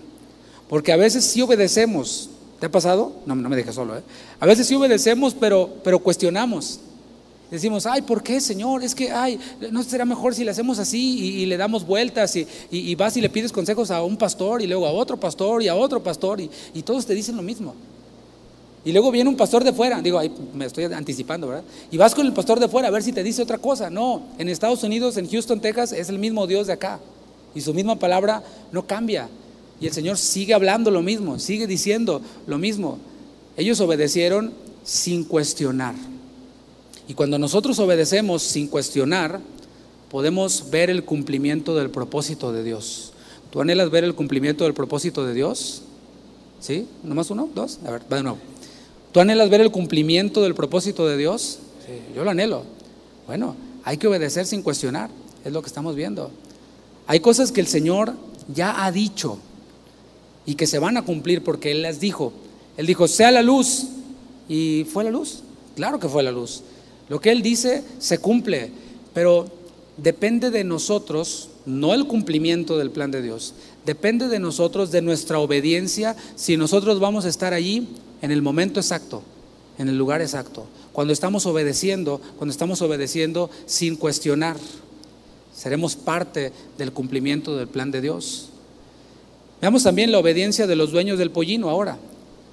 Porque 0.68 0.92
a 0.92 0.96
veces 0.96 1.24
sí 1.24 1.42
obedecemos. 1.42 2.30
¿Te 2.60 2.66
ha 2.66 2.70
pasado? 2.70 3.12
No, 3.26 3.34
no 3.34 3.48
me 3.48 3.56
dejes 3.56 3.74
solo. 3.74 3.98
¿eh? 3.98 4.02
A 4.38 4.46
veces 4.46 4.66
sí 4.66 4.74
obedecemos, 4.74 5.34
pero, 5.34 5.68
pero 5.82 5.98
cuestionamos. 5.98 6.78
Decimos, 7.50 7.86
ay, 7.86 8.02
¿por 8.02 8.22
qué, 8.22 8.40
Señor? 8.40 8.84
Es 8.84 8.94
que, 8.94 9.10
ay, 9.10 9.40
¿no 9.72 9.82
será 9.82 10.04
mejor 10.04 10.34
si 10.34 10.44
le 10.44 10.52
hacemos 10.52 10.78
así 10.78 11.40
y, 11.40 11.46
le 11.46 11.56
damos 11.56 11.84
vueltas 11.84 12.36
y, 12.36 12.46
y, 12.70 12.94
vas 12.94 13.16
y 13.16 13.20
le 13.20 13.28
pides 13.28 13.50
consejos 13.50 13.90
a 13.90 14.02
un 14.04 14.16
pastor 14.16 14.62
y 14.62 14.68
luego 14.68 14.86
a 14.86 14.92
otro 14.92 15.18
pastor 15.18 15.60
y 15.60 15.66
a 15.66 15.74
otro 15.74 16.00
pastor 16.00 16.40
y, 16.40 16.48
y 16.72 16.82
todos 16.82 17.04
te 17.04 17.14
dicen 17.14 17.36
lo 17.36 17.42
mismo? 17.42 17.74
Y 18.84 18.92
luego 18.92 19.10
viene 19.10 19.28
un 19.28 19.36
pastor 19.36 19.62
de 19.62 19.72
fuera, 19.72 20.00
digo, 20.00 20.18
ahí 20.18 20.32
me 20.54 20.64
estoy 20.64 20.84
anticipando, 20.84 21.48
¿verdad? 21.48 21.64
Y 21.90 21.98
vas 21.98 22.14
con 22.14 22.26
el 22.26 22.32
pastor 22.32 22.58
de 22.58 22.68
fuera 22.68 22.88
a 22.88 22.90
ver 22.90 23.02
si 23.02 23.12
te 23.12 23.22
dice 23.22 23.42
otra 23.42 23.58
cosa. 23.58 23.90
No, 23.90 24.22
en 24.38 24.48
Estados 24.48 24.82
Unidos, 24.82 25.18
en 25.18 25.28
Houston, 25.28 25.60
Texas, 25.60 25.92
es 25.92 26.08
el 26.08 26.18
mismo 26.18 26.46
Dios 26.46 26.66
de 26.66 26.72
acá. 26.72 26.98
Y 27.54 27.60
su 27.60 27.74
misma 27.74 27.96
palabra 27.96 28.42
no 28.72 28.86
cambia. 28.86 29.28
Y 29.80 29.86
el 29.86 29.92
Señor 29.92 30.16
sigue 30.16 30.54
hablando 30.54 30.90
lo 30.90 31.02
mismo, 31.02 31.38
sigue 31.38 31.66
diciendo 31.66 32.22
lo 32.46 32.58
mismo. 32.58 32.98
Ellos 33.56 33.80
obedecieron 33.80 34.52
sin 34.82 35.24
cuestionar. 35.24 35.94
Y 37.06 37.14
cuando 37.14 37.38
nosotros 37.38 37.78
obedecemos 37.80 38.42
sin 38.42 38.68
cuestionar, 38.68 39.40
podemos 40.10 40.70
ver 40.70 40.88
el 40.90 41.04
cumplimiento 41.04 41.74
del 41.76 41.90
propósito 41.90 42.52
de 42.52 42.62
Dios. 42.62 43.12
¿Tú 43.50 43.60
anhelas 43.60 43.90
ver 43.90 44.04
el 44.04 44.14
cumplimiento 44.14 44.64
del 44.64 44.74
propósito 44.74 45.26
de 45.26 45.34
Dios? 45.34 45.82
¿Sí? 46.60 46.86
¿Nomás 47.02 47.30
uno? 47.30 47.48
¿Dos? 47.54 47.78
A 47.84 47.90
ver, 47.90 48.02
va 48.10 48.16
de 48.18 48.22
nuevo. 48.22 48.38
¿Tú 49.12 49.20
anhelas 49.20 49.50
ver 49.50 49.60
el 49.60 49.72
cumplimiento 49.72 50.42
del 50.42 50.54
propósito 50.54 51.06
de 51.08 51.16
Dios? 51.16 51.58
Sí, 51.84 52.14
yo 52.14 52.22
lo 52.22 52.30
anhelo. 52.30 52.62
Bueno, 53.26 53.56
hay 53.82 53.96
que 53.96 54.06
obedecer 54.06 54.46
sin 54.46 54.62
cuestionar. 54.62 55.10
Es 55.44 55.52
lo 55.52 55.62
que 55.62 55.66
estamos 55.66 55.96
viendo. 55.96 56.30
Hay 57.08 57.18
cosas 57.18 57.50
que 57.50 57.60
el 57.60 57.66
Señor 57.66 58.12
ya 58.54 58.84
ha 58.84 58.92
dicho 58.92 59.38
y 60.46 60.54
que 60.54 60.66
se 60.66 60.78
van 60.78 60.96
a 60.96 61.02
cumplir 61.02 61.42
porque 61.42 61.72
Él 61.72 61.82
las 61.82 61.98
dijo. 61.98 62.32
Él 62.76 62.86
dijo, 62.86 63.08
sea 63.08 63.32
la 63.32 63.42
luz. 63.42 63.86
¿Y 64.48 64.86
fue 64.92 65.02
la 65.02 65.10
luz? 65.10 65.42
Claro 65.74 65.98
que 65.98 66.08
fue 66.08 66.22
la 66.22 66.30
luz. 66.30 66.62
Lo 67.08 67.20
que 67.20 67.32
Él 67.32 67.42
dice 67.42 67.82
se 67.98 68.18
cumple, 68.18 68.70
pero 69.12 69.46
depende 69.96 70.50
de 70.50 70.62
nosotros, 70.62 71.50
no 71.66 71.94
el 71.94 72.06
cumplimiento 72.06 72.78
del 72.78 72.90
plan 72.92 73.10
de 73.10 73.22
Dios. 73.22 73.54
Depende 73.84 74.28
de 74.28 74.38
nosotros, 74.38 74.92
de 74.92 75.02
nuestra 75.02 75.40
obediencia, 75.40 76.14
si 76.36 76.56
nosotros 76.56 77.00
vamos 77.00 77.24
a 77.24 77.28
estar 77.28 77.54
allí 77.54 77.88
en 78.22 78.30
el 78.30 78.42
momento 78.42 78.80
exacto, 78.80 79.22
en 79.78 79.88
el 79.88 79.96
lugar 79.96 80.20
exacto. 80.20 80.66
Cuando 80.92 81.12
estamos 81.12 81.46
obedeciendo, 81.46 82.20
cuando 82.36 82.52
estamos 82.52 82.82
obedeciendo 82.82 83.50
sin 83.66 83.96
cuestionar. 83.96 84.56
Seremos 85.54 85.94
parte 85.94 86.52
del 86.78 86.92
cumplimiento 86.92 87.56
del 87.56 87.68
plan 87.68 87.90
de 87.90 88.00
Dios. 88.00 88.48
Veamos 89.60 89.82
también 89.82 90.10
la 90.10 90.18
obediencia 90.18 90.66
de 90.66 90.76
los 90.76 90.90
dueños 90.90 91.18
del 91.18 91.30
pollino 91.30 91.68
ahora. 91.68 91.98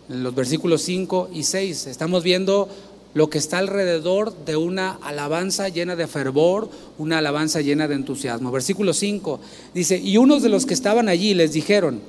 En 0.09 0.23
los 0.23 0.35
versículos 0.35 0.81
5 0.81 1.29
y 1.33 1.43
6 1.43 1.87
estamos 1.87 2.23
viendo 2.23 2.69
lo 3.13 3.29
que 3.29 3.37
está 3.37 3.57
alrededor 3.57 4.33
de 4.45 4.55
una 4.55 4.99
alabanza 5.01 5.69
llena 5.69 5.95
de 5.95 6.07
fervor, 6.07 6.69
una 6.97 7.17
alabanza 7.17 7.61
llena 7.61 7.87
de 7.87 7.95
entusiasmo. 7.95 8.51
Versículo 8.51 8.93
5 8.93 9.39
dice, 9.73 9.97
y 9.97 10.17
unos 10.17 10.43
de 10.43 10.49
los 10.49 10.65
que 10.65 10.73
estaban 10.73 11.09
allí 11.09 11.33
les 11.33 11.53
dijeron, 11.53 11.99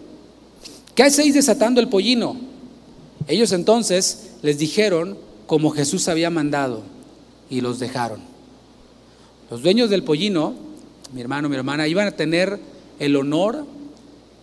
¿qué 0.94 1.04
hacéis 1.04 1.34
desatando 1.34 1.80
el 1.80 1.88
pollino? 1.88 2.36
Ellos 3.28 3.52
entonces 3.52 4.30
les 4.42 4.58
dijeron 4.58 5.16
como 5.46 5.70
Jesús 5.70 6.08
había 6.08 6.30
mandado 6.30 6.82
y 7.48 7.60
los 7.60 7.78
dejaron. 7.78 8.20
Los 9.50 9.62
dueños 9.62 9.88
del 9.90 10.02
pollino 10.02 10.68
mi 11.12 11.20
hermano, 11.20 11.48
mi 11.48 11.56
hermana, 11.56 11.88
iban 11.88 12.06
a 12.06 12.12
tener 12.12 12.58
el 12.98 13.16
honor 13.16 13.64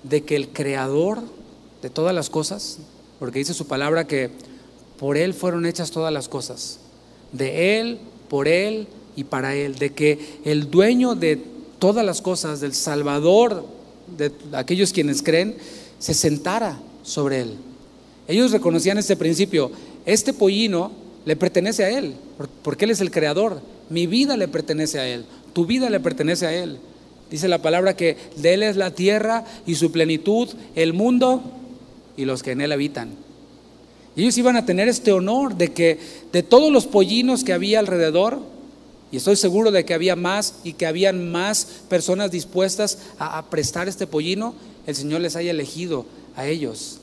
de 0.04 0.24
que 0.24 0.36
el 0.36 0.50
creador 0.50 1.20
de 1.82 1.90
todas 1.90 2.16
las 2.16 2.30
cosas, 2.30 2.80
porque 3.20 3.40
dice 3.40 3.54
su 3.54 3.68
palabra 3.68 4.08
que 4.08 4.32
por 4.98 5.18
Él 5.18 5.34
fueron 5.34 5.66
hechas 5.66 5.92
todas 5.92 6.12
las 6.12 6.28
cosas, 6.28 6.80
de 7.32 7.80
Él, 7.80 8.00
por 8.30 8.48
Él 8.48 8.88
y 9.16 9.26
para 9.26 9.56
Él, 9.56 9.76
de 9.76 9.94
que 9.94 10.40
el 10.44 10.72
dueño 10.72 11.16
de 11.16 11.40
todas 11.80 12.06
las 12.06 12.22
cosas, 12.22 12.62
del 12.62 12.74
Salvador 12.74 13.66
de 14.18 14.32
aquellos 14.54 14.92
quienes 14.92 15.22
creen, 15.22 15.58
se 16.00 16.14
sentara 16.14 16.80
sobre 17.04 17.42
Él. 17.42 17.56
Ellos 18.28 18.52
reconocían 18.52 18.98
este 18.98 19.16
principio, 19.16 19.72
este 20.06 20.34
pollino 20.34 20.92
le 21.26 21.36
pertenece 21.36 21.84
a 21.84 21.90
Él, 21.90 22.16
porque 22.64 22.86
Él 22.86 22.92
es 22.92 23.02
el 23.02 23.12
creador, 23.12 23.62
mi 23.90 24.08
vida 24.08 24.36
le 24.38 24.48
pertenece 24.48 25.00
a 25.00 25.08
Él, 25.08 25.26
tu 25.54 25.66
vida 25.66 25.90
le 25.90 26.00
pertenece 26.00 26.48
a 26.48 26.54
Él. 26.54 26.80
Dice 27.30 27.48
la 27.48 27.62
palabra 27.62 27.96
que 27.96 28.18
de 28.36 28.54
Él 28.54 28.64
es 28.64 28.76
la 28.78 28.92
tierra 28.92 29.46
y 29.66 29.76
su 29.76 29.92
plenitud, 29.92 30.50
el 30.76 30.94
mundo 30.94 31.42
y 32.18 32.26
los 32.26 32.44
que 32.44 32.52
en 32.52 32.62
Él 32.62 32.72
habitan. 32.72 33.10
Y 34.16 34.22
ellos 34.22 34.38
iban 34.38 34.56
a 34.56 34.66
tener 34.66 34.88
este 34.88 35.12
honor 35.12 35.56
de 35.56 35.74
que 35.74 36.00
de 36.32 36.44
todos 36.44 36.72
los 36.72 36.86
pollinos 36.86 37.44
que 37.44 37.54
había 37.54 37.80
alrededor, 37.80 38.40
y 39.12 39.18
estoy 39.18 39.36
seguro 39.36 39.72
de 39.72 39.86
que 39.86 39.94
había 39.94 40.16
más 40.16 40.56
y 40.64 40.74
que 40.74 40.86
habían 40.86 41.32
más 41.32 41.68
personas 41.90 42.32
dispuestas 42.32 43.00
a, 43.20 43.38
a 43.38 43.50
prestar 43.50 43.88
este 43.88 44.08
pollino, 44.08 44.56
el 44.88 44.96
Señor 44.96 45.22
les 45.22 45.36
haya 45.36 45.52
elegido 45.52 46.06
a 46.36 46.48
ellos. 46.48 47.00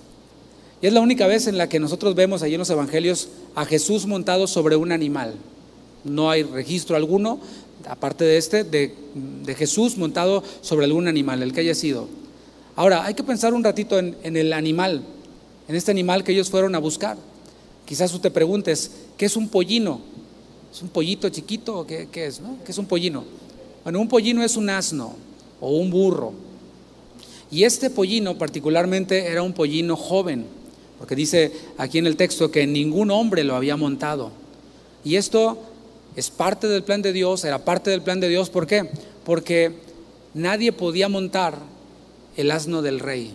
Y 0.83 0.89
es 0.89 0.93
la 0.93 1.01
única 1.01 1.29
vez 1.29 1.47
en 1.47 1.57
la 1.57 1.69
que 1.69 1.79
nosotros 1.79 2.17
vemos 2.17 2.43
allí 2.43 2.55
en 2.55 2.59
los 2.59 2.71
evangelios 2.71 3.29
a 3.55 3.65
Jesús 3.65 4.05
montado 4.07 4.49
sobre 4.49 4.75
un 4.75 4.91
animal. 4.91 5.35
No 6.03 6.29
hay 6.29 6.43
registro 6.43 6.97
alguno 6.97 7.39
aparte 7.89 8.25
de 8.25 8.37
este, 8.37 8.65
de, 8.65 9.55
Jesús 9.55 9.97
montado 9.97 10.43
sobre 10.61 10.87
algún 10.87 11.09
animal, 11.09 11.43
el 11.43 11.53
que 11.53 11.61
haya 11.61 11.75
sido. 11.75 12.09
Ahora, 12.77 13.05
hay 13.05 13.15
que 13.15 13.23
pensar 13.23 13.55
un 13.55 13.65
ratito 13.65 13.99
en, 13.99 14.17
el 14.25 14.53
animal, 14.53 15.03
en 15.69 15.77
este 15.77 15.91
animal 15.91 16.25
que 16.25 16.33
ellos 16.33 16.51
fueron 16.51 16.75
a 16.75 16.79
buscar. 16.79 17.17
Quizás 17.85 18.11
tú 18.11 18.19
te 18.19 18.31
preguntes, 18.31 18.91
¿qué 19.17 19.27
es 19.27 19.37
un 19.37 19.49
pollino? 19.49 20.01
¿Es 20.73 20.83
un 20.83 20.89
pollito 20.89 21.29
chiquito? 21.29 21.87
¿Qué, 21.87 22.09
qué 22.11 22.27
es? 22.27 22.41
¿Qué 22.65 22.73
es 22.73 22.79
un 22.79 22.87
pollino? 22.87 23.25
Bueno, 23.85 24.01
un 24.01 24.09
pollino 24.09 24.43
es 24.43 24.57
un 24.57 24.71
asno 24.71 25.15
o 25.61 25.77
un 25.77 25.91
burro. 25.91 26.33
Y 27.51 27.65
este 27.65 27.91
pollino 27.91 28.39
particularmente 28.39 29.27
era 29.27 29.43
un 29.43 29.53
pollino 29.53 29.97
joven, 29.97 30.47
porque 31.03 31.17
dice 31.17 31.51
aquí 31.79 31.99
en 31.99 32.07
el 32.07 32.17
texto 32.17 32.53
que 32.53 32.65
ningún 32.65 33.11
hombre 33.11 33.43
lo 33.43 33.57
había 33.57 33.77
montado. 33.77 34.31
Y 35.03 35.17
esto 35.17 35.59
es 36.15 36.31
parte 36.31 36.69
del 36.69 36.85
plan 36.85 37.03
de 37.03 37.13
Dios, 37.13 37.45
era 37.45 37.65
parte 37.65 37.91
del 37.91 38.03
plan 38.03 38.21
de 38.21 38.29
Dios. 38.29 38.51
¿Por 38.51 38.69
qué? 38.69 38.89
Porque 39.25 39.73
nadie 40.33 40.71
podía 40.71 41.09
montar 41.09 41.59
el 42.37 42.53
asno 42.53 42.83
del 42.83 43.01
rey. 43.01 43.33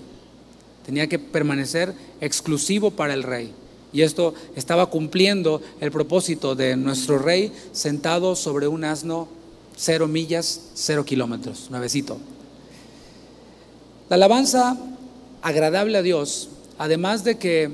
Tenía 0.86 1.08
que 1.08 1.20
permanecer 1.20 1.94
exclusivo 2.22 2.92
para 2.92 3.14
el 3.14 3.24
rey. 3.24 3.52
Y 3.92 4.04
esto 4.04 4.34
estaba 4.56 4.86
cumpliendo 4.86 5.62
el 5.82 5.92
propósito 5.92 6.56
de 6.56 6.78
nuestro 6.78 7.20
rey 7.20 7.52
sentado 7.74 8.38
sobre 8.38 8.70
un 8.70 8.86
asno 8.86 9.28
cero 9.76 10.08
millas, 10.08 10.70
cero 10.74 11.04
kilómetros, 11.04 11.70
nuevecito. 11.70 12.18
La 14.08 14.16
alabanza 14.16 14.78
agradable 15.42 15.98
a 15.98 16.02
Dios, 16.02 16.48
además 16.78 17.24
de 17.24 17.38
que 17.38 17.72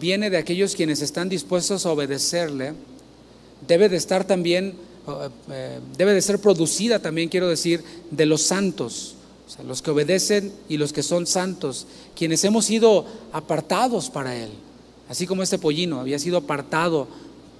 viene 0.00 0.30
de 0.30 0.36
aquellos 0.36 0.74
quienes 0.74 1.02
están 1.02 1.28
dispuestos 1.28 1.86
a 1.86 1.92
obedecerle, 1.92 2.72
debe 3.66 3.88
de 3.88 3.96
estar 3.96 4.24
también, 4.24 4.74
eh, 5.50 5.80
debe 5.96 6.12
de 6.12 6.22
ser 6.22 6.38
producida 6.40 7.00
también, 7.00 7.28
quiero 7.28 7.48
decir, 7.48 7.82
de 8.10 8.26
los 8.26 8.42
santos, 8.42 9.14
los 9.66 9.82
que 9.82 9.90
obedecen 9.90 10.52
y 10.68 10.76
los 10.76 10.92
que 10.92 11.02
son 11.02 11.26
santos, 11.26 11.86
quienes 12.14 12.44
hemos 12.44 12.66
sido 12.66 13.06
apartados 13.32 14.10
para 14.10 14.36
Él, 14.36 14.50
así 15.08 15.26
como 15.26 15.42
este 15.42 15.58
pollino 15.58 16.00
había 16.00 16.18
sido 16.18 16.36
apartado 16.36 17.08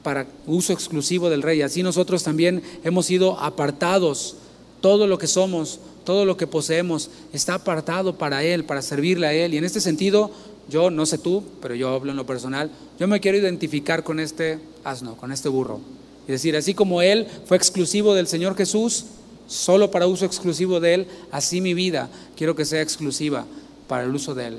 para 0.02 0.26
uso 0.46 0.72
exclusivo 0.72 1.30
del 1.30 1.42
rey, 1.42 1.62
así 1.62 1.82
nosotros 1.82 2.22
también 2.22 2.62
hemos 2.84 3.06
sido 3.06 3.38
apartados, 3.40 4.36
todo 4.80 5.06
lo 5.06 5.18
que 5.18 5.26
somos, 5.26 5.80
todo 6.08 6.24
lo 6.24 6.36
que 6.38 6.46
poseemos 6.46 7.10
está 7.34 7.54
apartado 7.54 8.16
para 8.16 8.42
Él, 8.42 8.64
para 8.64 8.80
servirle 8.80 9.26
a 9.26 9.34
Él. 9.34 9.52
Y 9.52 9.58
en 9.58 9.64
este 9.64 9.78
sentido, 9.80 10.30
yo 10.68 10.90
no 10.90 11.06
sé 11.06 11.18
tú, 11.18 11.42
pero 11.60 11.74
yo 11.74 11.90
hablo 11.90 12.10
en 12.10 12.16
lo 12.16 12.26
personal, 12.26 12.70
yo 12.98 13.08
me 13.08 13.20
quiero 13.20 13.38
identificar 13.38 14.04
con 14.04 14.20
este 14.20 14.58
asno, 14.84 15.16
con 15.16 15.32
este 15.32 15.48
burro. 15.48 15.80
Y 16.26 16.32
decir, 16.32 16.56
así 16.56 16.74
como 16.74 17.00
Él 17.00 17.26
fue 17.46 17.56
exclusivo 17.56 18.14
del 18.14 18.26
Señor 18.26 18.56
Jesús, 18.56 19.06
solo 19.46 19.90
para 19.90 20.06
uso 20.06 20.26
exclusivo 20.26 20.78
de 20.78 20.94
Él, 20.94 21.06
así 21.30 21.60
mi 21.60 21.74
vida 21.74 22.10
quiero 22.36 22.54
que 22.54 22.66
sea 22.66 22.82
exclusiva 22.82 23.46
para 23.86 24.04
el 24.04 24.14
uso 24.14 24.34
de 24.34 24.48
Él. 24.48 24.58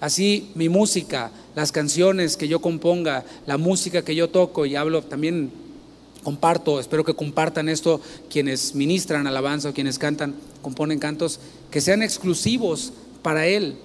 Así 0.00 0.50
mi 0.54 0.68
música, 0.68 1.32
las 1.56 1.72
canciones 1.72 2.36
que 2.36 2.46
yo 2.46 2.60
componga, 2.60 3.24
la 3.46 3.58
música 3.58 4.02
que 4.02 4.14
yo 4.14 4.30
toco 4.30 4.64
y 4.64 4.76
hablo 4.76 5.02
también 5.02 5.50
comparto, 6.22 6.78
espero 6.78 7.04
que 7.04 7.14
compartan 7.14 7.68
esto 7.68 8.00
quienes 8.30 8.74
ministran 8.74 9.26
alabanza 9.26 9.70
o 9.70 9.72
quienes 9.72 9.98
cantan, 9.98 10.34
componen 10.62 11.00
cantos, 11.00 11.40
que 11.70 11.80
sean 11.80 12.02
exclusivos 12.02 12.92
para 13.22 13.46
Él, 13.46 13.76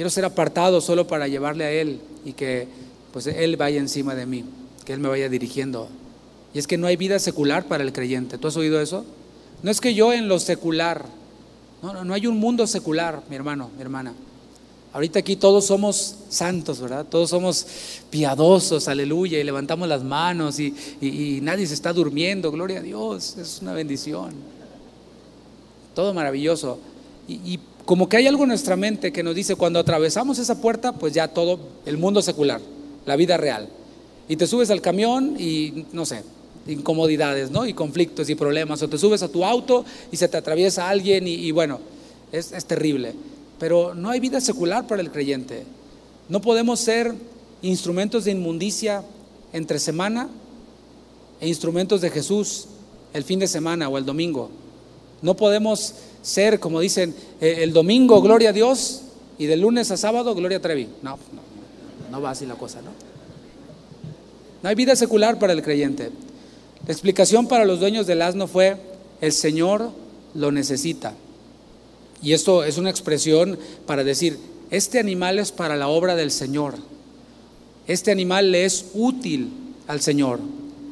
Quiero 0.00 0.08
ser 0.08 0.24
apartado 0.24 0.80
solo 0.80 1.06
para 1.06 1.28
llevarle 1.28 1.64
a 1.64 1.70
Él 1.72 2.00
y 2.24 2.32
que 2.32 2.66
pues 3.12 3.26
Él 3.26 3.58
vaya 3.58 3.78
encima 3.78 4.14
de 4.14 4.24
mí, 4.24 4.46
que 4.86 4.94
Él 4.94 4.98
me 4.98 5.10
vaya 5.10 5.28
dirigiendo. 5.28 5.90
Y 6.54 6.58
es 6.58 6.66
que 6.66 6.78
no 6.78 6.86
hay 6.86 6.96
vida 6.96 7.18
secular 7.18 7.66
para 7.66 7.84
el 7.84 7.92
creyente. 7.92 8.38
¿Tú 8.38 8.48
has 8.48 8.56
oído 8.56 8.80
eso? 8.80 9.04
No 9.62 9.70
es 9.70 9.78
que 9.78 9.92
yo 9.92 10.14
en 10.14 10.26
lo 10.26 10.38
secular, 10.38 11.04
no, 11.82 11.92
no, 11.92 12.02
no 12.02 12.14
hay 12.14 12.26
un 12.26 12.38
mundo 12.38 12.66
secular, 12.66 13.22
mi 13.28 13.36
hermano, 13.36 13.68
mi 13.76 13.82
hermana. 13.82 14.14
Ahorita 14.94 15.18
aquí 15.18 15.36
todos 15.36 15.66
somos 15.66 16.16
santos, 16.30 16.80
¿verdad? 16.80 17.04
Todos 17.04 17.28
somos 17.28 17.66
piadosos, 18.08 18.88
aleluya, 18.88 19.38
y 19.38 19.44
levantamos 19.44 19.86
las 19.86 20.02
manos 20.02 20.58
y, 20.60 21.40
nadie 21.42 21.66
se 21.66 21.74
está 21.74 21.92
durmiendo, 21.92 22.50
gloria 22.50 22.78
a 22.78 22.82
Dios, 22.82 23.36
es 23.36 23.58
una 23.60 23.74
bendición. 23.74 24.32
Todo 25.94 26.14
maravilloso. 26.14 26.78
y 27.28 27.60
como 27.90 28.08
que 28.08 28.18
hay 28.18 28.28
algo 28.28 28.44
en 28.44 28.50
nuestra 28.50 28.76
mente 28.76 29.12
que 29.12 29.24
nos 29.24 29.34
dice, 29.34 29.56
cuando 29.56 29.80
atravesamos 29.80 30.38
esa 30.38 30.60
puerta, 30.60 30.92
pues 30.92 31.12
ya 31.12 31.26
todo, 31.26 31.58
el 31.86 31.98
mundo 31.98 32.22
secular, 32.22 32.60
la 33.04 33.16
vida 33.16 33.36
real. 33.36 33.68
Y 34.28 34.36
te 34.36 34.46
subes 34.46 34.70
al 34.70 34.80
camión 34.80 35.34
y, 35.36 35.86
no 35.92 36.06
sé, 36.06 36.22
incomodidades, 36.68 37.50
¿no? 37.50 37.66
Y 37.66 37.74
conflictos 37.74 38.30
y 38.30 38.36
problemas. 38.36 38.80
O 38.80 38.88
te 38.88 38.96
subes 38.96 39.24
a 39.24 39.28
tu 39.28 39.44
auto 39.44 39.84
y 40.12 40.18
se 40.18 40.28
te 40.28 40.36
atraviesa 40.36 40.88
alguien 40.88 41.26
y, 41.26 41.50
bueno, 41.50 41.80
es, 42.30 42.52
es 42.52 42.64
terrible. 42.64 43.12
Pero 43.58 43.92
no 43.92 44.10
hay 44.10 44.20
vida 44.20 44.40
secular 44.40 44.86
para 44.86 45.02
el 45.02 45.10
creyente. 45.10 45.64
No 46.28 46.40
podemos 46.40 46.78
ser 46.78 47.12
instrumentos 47.60 48.24
de 48.24 48.30
inmundicia 48.30 49.02
entre 49.52 49.80
semana 49.80 50.28
e 51.40 51.48
instrumentos 51.48 52.00
de 52.02 52.10
Jesús 52.10 52.66
el 53.12 53.24
fin 53.24 53.40
de 53.40 53.48
semana 53.48 53.88
o 53.88 53.98
el 53.98 54.06
domingo. 54.06 54.48
No 55.22 55.34
podemos 55.34 55.96
ser, 56.22 56.60
como 56.60 56.80
dicen, 56.80 57.14
eh, 57.40 57.58
el 57.60 57.72
domingo, 57.72 58.20
gloria 58.20 58.50
a 58.50 58.52
Dios, 58.52 59.02
y 59.38 59.46
de 59.46 59.56
lunes 59.56 59.90
a 59.90 59.96
sábado, 59.96 60.34
gloria 60.34 60.58
a 60.58 60.60
Trevi. 60.60 60.88
No, 61.02 61.18
no, 61.32 62.10
no 62.10 62.20
va 62.20 62.30
así 62.30 62.46
la 62.46 62.54
cosa, 62.54 62.82
¿no? 62.82 62.90
No 64.62 64.68
hay 64.68 64.74
vida 64.74 64.94
secular 64.94 65.38
para 65.38 65.52
el 65.52 65.62
creyente. 65.62 66.10
La 66.86 66.92
explicación 66.92 67.46
para 67.46 67.64
los 67.64 67.80
dueños 67.80 68.06
del 68.06 68.22
asno 68.22 68.46
fue, 68.46 68.76
el 69.20 69.32
Señor 69.32 69.90
lo 70.34 70.52
necesita. 70.52 71.14
Y 72.22 72.34
esto 72.34 72.64
es 72.64 72.76
una 72.76 72.90
expresión 72.90 73.58
para 73.86 74.04
decir, 74.04 74.38
este 74.70 74.98
animal 74.98 75.38
es 75.38 75.52
para 75.52 75.76
la 75.76 75.88
obra 75.88 76.16
del 76.16 76.30
Señor. 76.30 76.74
Este 77.86 78.10
animal 78.10 78.52
le 78.52 78.64
es 78.66 78.86
útil 78.94 79.50
al 79.86 80.00
Señor. 80.00 80.38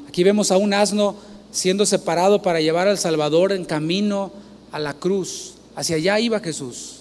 Aquí 0.09 0.25
vemos 0.25 0.51
a 0.51 0.57
un 0.57 0.73
asno 0.73 1.17
siendo 1.53 1.87
separado 1.87 2.43
para 2.43 2.61
llevar 2.61 2.89
al 2.89 2.99
Salvador 2.99 3.53
en 3.53 3.65
camino 3.65 4.33
a 4.73 4.79
la 4.79 4.95
cruz. 4.95 5.55
Hacia 5.75 5.97
allá 5.97 6.21
iba 6.21 6.41
Jesús. 6.41 7.01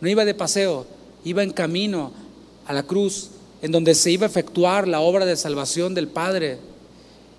No 0.00 0.08
iba 0.08 0.24
de 0.24 0.34
paseo, 0.34 0.86
iba 1.24 1.42
en 1.42 1.52
camino 1.52 2.12
a 2.66 2.72
la 2.72 2.82
cruz, 2.82 3.30
en 3.62 3.72
donde 3.72 3.94
se 3.94 4.10
iba 4.10 4.26
a 4.26 4.28
efectuar 4.28 4.88
la 4.88 5.00
obra 5.00 5.24
de 5.24 5.36
salvación 5.36 5.94
del 5.94 6.08
Padre. 6.08 6.58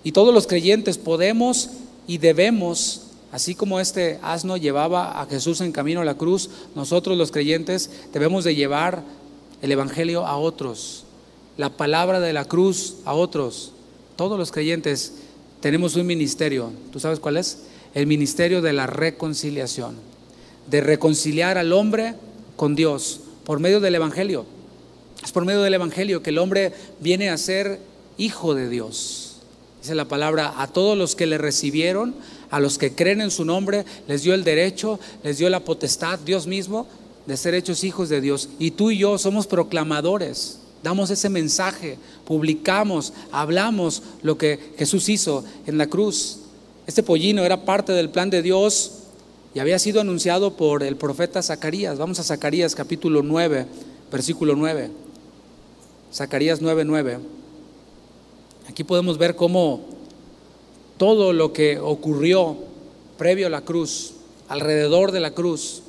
Y 0.04 0.12
todos 0.12 0.32
los 0.32 0.46
creyentes 0.46 0.98
podemos 0.98 1.70
y 2.06 2.18
debemos, 2.18 3.02
así 3.32 3.54
como 3.54 3.80
este 3.80 4.18
asno 4.22 4.56
llevaba 4.56 5.20
a 5.20 5.26
Jesús 5.26 5.60
en 5.60 5.72
camino 5.72 6.00
a 6.00 6.04
la 6.04 6.14
cruz, 6.16 6.50
nosotros 6.74 7.16
los 7.16 7.30
creyentes 7.30 7.90
debemos 8.12 8.44
de 8.44 8.54
llevar 8.54 9.02
el 9.62 9.72
Evangelio 9.72 10.26
a 10.26 10.36
otros, 10.36 11.04
la 11.56 11.70
palabra 11.70 12.20
de 12.20 12.32
la 12.32 12.44
cruz 12.44 12.96
a 13.04 13.14
otros. 13.14 13.72
Todos 14.16 14.38
los 14.38 14.52
creyentes 14.52 15.14
tenemos 15.60 15.96
un 15.96 16.06
ministerio. 16.06 16.70
¿Tú 16.92 17.00
sabes 17.00 17.20
cuál 17.20 17.36
es? 17.36 17.58
El 17.94 18.06
ministerio 18.06 18.62
de 18.62 18.72
la 18.72 18.86
reconciliación, 18.86 19.96
de 20.68 20.80
reconciliar 20.80 21.58
al 21.58 21.72
hombre 21.72 22.14
con 22.56 22.74
Dios 22.74 23.20
por 23.44 23.60
medio 23.60 23.80
del 23.80 23.94
Evangelio. 23.94 24.44
Es 25.22 25.32
por 25.32 25.44
medio 25.44 25.62
del 25.62 25.74
Evangelio 25.74 26.22
que 26.22 26.30
el 26.30 26.38
hombre 26.38 26.72
viene 27.00 27.30
a 27.30 27.38
ser 27.38 27.80
hijo 28.18 28.54
de 28.54 28.68
Dios. 28.68 29.36
Dice 29.80 29.94
la 29.94 30.08
palabra, 30.08 30.54
a 30.58 30.66
todos 30.66 30.98
los 30.98 31.14
que 31.14 31.26
le 31.26 31.38
recibieron, 31.38 32.14
a 32.50 32.60
los 32.60 32.78
que 32.78 32.92
creen 32.92 33.20
en 33.20 33.30
su 33.30 33.44
nombre, 33.44 33.84
les 34.08 34.22
dio 34.22 34.34
el 34.34 34.44
derecho, 34.44 34.98
les 35.22 35.38
dio 35.38 35.48
la 35.48 35.60
potestad, 35.60 36.18
Dios 36.18 36.46
mismo, 36.46 36.86
de 37.26 37.36
ser 37.36 37.54
hechos 37.54 37.84
hijos 37.84 38.08
de 38.08 38.20
Dios. 38.20 38.48
Y 38.58 38.72
tú 38.72 38.90
y 38.90 38.98
yo 38.98 39.18
somos 39.18 39.46
proclamadores, 39.46 40.58
damos 40.82 41.10
ese 41.10 41.28
mensaje, 41.28 41.98
publicamos, 42.24 43.12
hablamos 43.32 44.02
lo 44.22 44.38
que 44.38 44.74
Jesús 44.78 45.08
hizo 45.08 45.44
en 45.66 45.78
la 45.78 45.86
cruz. 45.86 46.38
Este 46.86 47.02
pollino 47.02 47.44
era 47.44 47.64
parte 47.64 47.92
del 47.92 48.10
plan 48.10 48.30
de 48.30 48.42
Dios 48.42 48.92
y 49.54 49.58
había 49.58 49.78
sido 49.80 50.00
anunciado 50.00 50.52
por 50.52 50.84
el 50.84 50.96
profeta 50.96 51.42
Zacarías. 51.42 51.98
Vamos 51.98 52.20
a 52.20 52.22
Zacarías 52.22 52.76
capítulo 52.76 53.22
9, 53.24 53.66
versículo 54.12 54.54
9. 54.54 54.90
Zacarías 56.14 56.60
9, 56.60 56.84
9. 56.84 57.18
Aquí 58.68 58.84
podemos 58.84 59.18
ver 59.18 59.34
cómo 59.34 59.80
todo 60.96 61.32
lo 61.32 61.52
que 61.52 61.80
ocurrió 61.80 62.56
previo 63.18 63.48
a 63.48 63.50
la 63.50 63.62
cruz, 63.62 64.12
alrededor 64.46 65.10
de 65.10 65.20
la 65.20 65.32
cruz, 65.32 65.82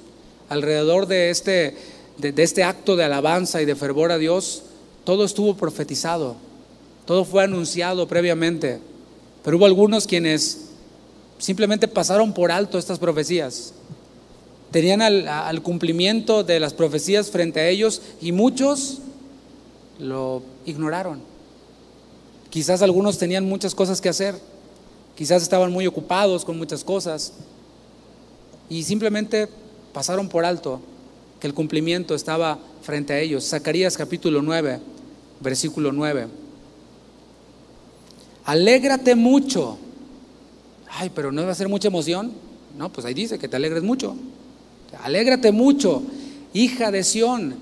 alrededor 0.49 1.05
de 1.05 1.29
este, 1.29 1.77
de, 2.17 2.31
de 2.31 2.41
este 2.41 2.63
acto 2.63 2.95
de 2.95 3.03
alabanza 3.03 3.62
y 3.62 3.65
de 3.65 3.75
fervor 3.75 4.12
a 4.12 4.17
Dios, 4.17 4.63
todo 5.03 5.25
estuvo 5.25 5.55
profetizado, 5.55 6.38
todo 7.05 7.23
fue 7.23 7.43
anunciado 7.43 8.07
previamente. 8.07 8.79
Pero 9.43 9.57
hubo 9.57 9.67
algunos 9.67 10.07
quienes 10.07 10.66
simplemente 11.38 11.88
pasaron 11.88 12.34
por 12.34 12.52
alto 12.52 12.78
estas 12.78 13.00
profecías. 13.00 13.73
Tenían 14.71 15.02
al, 15.02 15.62
cumplimiento 15.62 16.43
de 16.43 16.60
las 16.60 16.73
profecías 16.73 17.32
frente 17.32 17.60
a 17.60 17.67
ellos 17.67 18.02
y 18.21 18.32
muchos 18.32 19.00
lo 20.00 20.41
ignoraron. 20.65 21.21
Quizás 22.50 22.82
algunos 22.82 23.17
tenían 23.17 23.45
muchas 23.45 23.73
cosas 23.73 24.02
que 24.02 24.10
hacer, 24.10 24.36
quizás 25.15 25.41
estaban 25.41 25.71
muy 25.71 25.88
ocupados 25.88 26.43
con 26.43 26.58
muchas 26.58 26.84
cosas 26.84 27.34
y 28.69 28.84
simplemente 28.84 29.47
pasaron 29.93 30.28
por 30.28 30.45
alto 30.45 30.82
que 31.39 31.47
el 31.47 31.54
cumplimiento 31.54 32.13
estaba 32.13 32.60
frente 32.82 33.13
a 33.13 33.19
ellos. 33.19 33.47
Zacarías 33.47 33.95
capítulo 33.95 34.41
9, 34.41 34.80
versículo 35.39 35.91
9. 35.91 36.28
Alégrate 38.45 39.15
mucho 39.15 39.78
ay, 40.89 41.12
pero 41.13 41.32
no 41.32 41.45
va 41.45 41.52
a 41.52 41.56
ser 41.56 41.69
mucha 41.69 41.88
emoción. 41.88 42.32
No, 42.78 42.91
pues 42.91 43.06
ahí 43.06 43.13
dice 43.13 43.39
que 43.39 43.47
te 43.47 43.56
alegres 43.56 43.84
mucho. 43.84 44.15
Alégrate 45.04 45.52
mucho, 45.52 46.02
hija 46.54 46.91
de 46.91 47.04
Sión. 47.04 47.56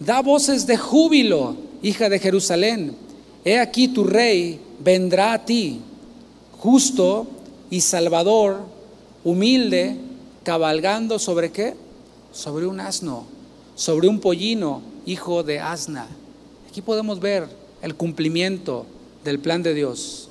Da 0.00 0.22
voces 0.22 0.66
de 0.66 0.76
júbilo, 0.76 1.56
hija 1.82 2.08
de 2.08 2.18
Jerusalén. 2.18 2.96
He 3.44 3.58
aquí 3.58 3.88
tu 3.88 4.04
rey 4.04 4.60
vendrá 4.82 5.34
a 5.34 5.44
ti, 5.44 5.80
justo 6.58 7.26
y 7.70 7.80
salvador, 7.80 8.60
humilde, 9.22 9.96
cabalgando 10.42 11.18
sobre 11.18 11.50
qué? 11.52 11.74
Sobre 12.32 12.66
un 12.66 12.80
asno, 12.80 13.24
sobre 13.74 14.08
un 14.08 14.20
pollino, 14.20 14.82
hijo 15.06 15.42
de 15.42 15.60
asna. 15.60 16.06
Aquí 16.68 16.82
podemos 16.82 17.20
ver 17.20 17.48
el 17.82 17.94
cumplimiento 17.94 18.86
del 19.24 19.38
plan 19.38 19.62
de 19.62 19.74
Dios. 19.74 20.28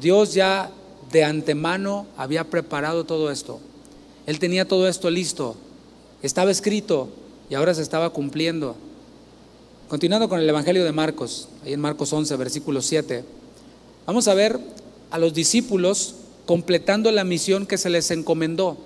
Dios 0.00 0.34
ya 0.34 0.70
de 1.10 1.24
antemano 1.24 2.06
había 2.16 2.44
preparado 2.44 3.04
todo 3.04 3.30
esto. 3.30 3.60
Él 4.26 4.38
tenía 4.38 4.66
todo 4.66 4.88
esto 4.88 5.10
listo. 5.10 5.56
Estaba 6.22 6.50
escrito 6.50 7.08
y 7.48 7.54
ahora 7.54 7.74
se 7.74 7.82
estaba 7.82 8.10
cumpliendo. 8.10 8.76
Continuando 9.88 10.28
con 10.28 10.40
el 10.40 10.48
Evangelio 10.48 10.84
de 10.84 10.92
Marcos, 10.92 11.48
ahí 11.64 11.72
en 11.72 11.80
Marcos 11.80 12.12
11, 12.12 12.36
versículo 12.36 12.82
7, 12.82 13.24
vamos 14.06 14.28
a 14.28 14.34
ver 14.34 14.60
a 15.10 15.18
los 15.18 15.32
discípulos 15.32 16.14
completando 16.44 17.10
la 17.10 17.24
misión 17.24 17.66
que 17.66 17.78
se 17.78 17.88
les 17.88 18.10
encomendó. 18.10 18.76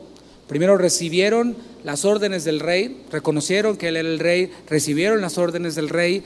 Primero 0.46 0.78
recibieron 0.78 1.56
las 1.82 2.04
órdenes 2.04 2.44
del 2.44 2.60
rey, 2.60 3.04
reconocieron 3.10 3.76
que 3.76 3.88
él 3.88 3.96
era 3.96 4.08
el 4.08 4.18
rey, 4.18 4.52
recibieron 4.68 5.20
las 5.20 5.38
órdenes 5.38 5.74
del 5.74 5.88
rey, 5.88 6.22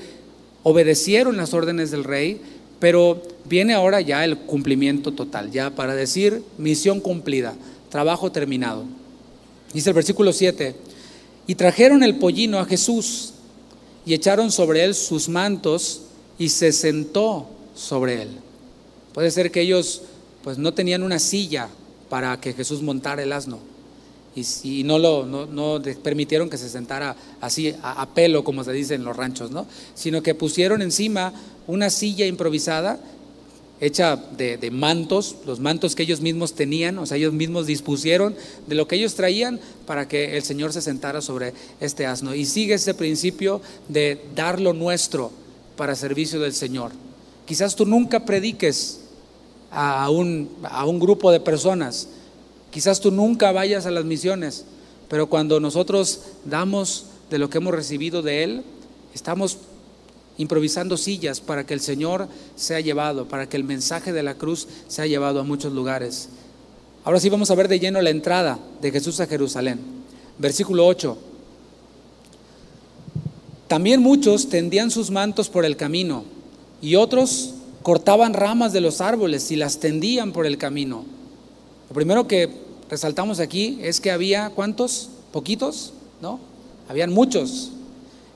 obedecieron 0.63 1.37
las 1.37 1.55
órdenes 1.55 1.91
del 1.91 2.05
rey, 2.05 2.41
pero 2.79 3.23
viene 3.45 3.75
ahora 3.75 4.01
ya 4.01 4.25
el 4.25 4.37
cumplimiento 4.39 5.13
total, 5.13 5.51
ya 5.51 5.71
para 5.71 5.95
decir 5.95 6.43
misión 6.59 7.01
cumplida, 7.01 7.55
trabajo 7.91 8.33
terminado. 8.33 8.85
Dice 9.73 9.91
el 9.91 9.95
versículo 9.95 10.33
7, 10.33 10.75
y 11.47 11.55
trajeron 11.55 12.03
el 12.03 12.17
pollino 12.17 12.59
a 12.59 12.65
Jesús 12.65 13.33
y 14.05 14.15
echaron 14.15 14.51
sobre 14.51 14.85
él 14.85 14.95
sus 14.95 15.29
mantos 15.29 16.03
y 16.39 16.49
se 16.49 16.73
sentó 16.73 17.49
sobre 17.75 18.23
él. 18.23 18.29
Puede 19.15 19.31
ser 19.31 19.51
que 19.51 19.61
ellos 19.61 20.03
pues 20.43 20.59
no 20.59 20.75
tenían 20.75 21.03
una 21.03 21.19
silla 21.19 21.69
para 22.09 22.41
que 22.41 22.53
Jesús 22.53 22.83
montara 22.83 23.23
el 23.23 23.33
asno 23.33 23.59
y, 24.63 24.83
no, 24.85 24.99
lo, 24.99 25.25
no, 25.25 25.83
permitieron 26.03 26.51
que 26.51 26.59
se 26.59 26.69
sentara 26.69 27.17
así 27.41 27.75
a, 27.83 28.07
pelo, 28.11 28.45
como 28.45 28.65
se 28.65 28.73
dice 28.73 28.95
en 28.95 29.03
los 29.03 29.17
ranchos, 29.17 29.51
¿no? 29.51 29.67
sino 29.95 30.23
que 30.23 30.35
pusieron 30.35 30.83
encima 30.83 31.33
una 31.67 31.91
silla 31.91 32.27
improvisada 32.27 32.99
hecha 33.81 34.17
de, 34.17 34.71
mantos, 34.71 35.37
los 35.45 35.61
mantos 35.61 35.95
que 35.95 36.05
ellos 36.05 36.21
mismos 36.21 36.55
tenían, 36.55 36.99
o 36.99 37.05
sea, 37.05 37.19
ellos 37.19 37.35
mismos 37.35 37.67
dispusieron 37.67 38.35
de 38.67 38.75
lo 38.75 38.89
que 38.89 38.97
ellos 38.97 39.15
traían 39.15 39.61
para 39.87 40.09
que 40.09 40.37
el 40.37 40.43
Señor 40.43 40.73
se 40.73 40.81
sentara 40.81 41.21
sobre 41.21 41.53
este 41.81 42.07
asno. 42.07 42.35
Y 42.35 42.47
sigue 42.47 42.75
ese 42.75 42.95
principio 42.95 43.61
de 43.89 44.21
dar 44.35 44.61
lo 44.61 44.73
nuestro 44.73 45.31
para 45.77 45.95
servicio 45.95 46.41
del 46.41 46.55
Señor. 46.55 46.93
Quizás 47.45 47.77
tú 47.77 47.85
nunca 47.85 48.25
prediques 48.25 49.01
a 49.71 50.09
un, 50.09 50.49
a 50.63 50.87
un 50.87 50.99
grupo 50.99 51.31
de 51.31 51.41
personas, 51.41 52.09
Quizás 52.77 53.01
tú 53.01 53.11
nunca 53.11 53.53
vayas 53.53 53.87
a 53.87 53.91
las 53.91 54.05
misiones, 54.05 54.67
pero 55.09 55.29
cuando 55.29 55.61
nosotros 55.61 56.21
damos 56.45 57.07
de 57.31 57.39
lo 57.39 57.49
que 57.49 57.57
hemos 57.57 57.75
recibido 57.75 58.21
de 58.21 58.45
Él, 58.45 58.65
estamos 59.15 59.57
improvisando 60.39 60.97
sillas 60.97 61.41
para 61.41 61.65
que 61.65 61.75
el 61.75 61.81
Señor 61.81 62.29
sea 62.57 62.81
llevado, 62.81 63.27
para 63.27 63.49
que 63.49 63.57
el 63.57 63.65
mensaje 63.65 64.13
de 64.13 64.23
la 64.23 64.35
cruz 64.35 64.69
sea 64.89 65.07
llevado 65.07 65.41
a 65.41 65.45
muchos 65.45 65.73
lugares. 65.73 66.29
Ahora 67.05 67.21
sí 67.21 67.29
vamos 67.29 67.51
a 67.51 67.55
ver 67.55 67.69
de 67.69 67.79
lleno 67.79 68.03
la 68.03 68.11
entrada 68.11 68.59
de 68.83 68.91
Jesús 68.91 69.21
a 69.21 69.27
Jerusalén. 69.27 69.81
Versículo 70.39 70.87
8. 70.87 71.17
También 73.69 74.01
muchos 74.01 74.49
tendían 74.49 74.91
sus 74.91 75.11
mantos 75.11 75.49
por 75.49 75.65
el 75.65 75.77
camino 75.77 76.25
y 76.81 76.97
otros 76.97 77.55
cortaban 77.83 78.35
ramas 78.35 78.73
de 78.73 78.81
los 78.81 79.01
árboles 79.01 79.51
y 79.51 79.57
las 79.57 79.79
tendían 79.79 80.33
por 80.33 80.47
el 80.47 80.59
camino. 80.59 81.05
Lo 81.89 81.95
primero 81.95 82.27
que 82.27 82.51
resaltamos 82.91 83.41
aquí 83.41 83.79
es 83.83 84.01
que 84.01 84.11
había 84.11 84.51
cuántos, 84.51 85.09
poquitos, 85.33 85.93
¿no? 86.21 86.41
Habían 86.89 87.13
muchos 87.13 87.73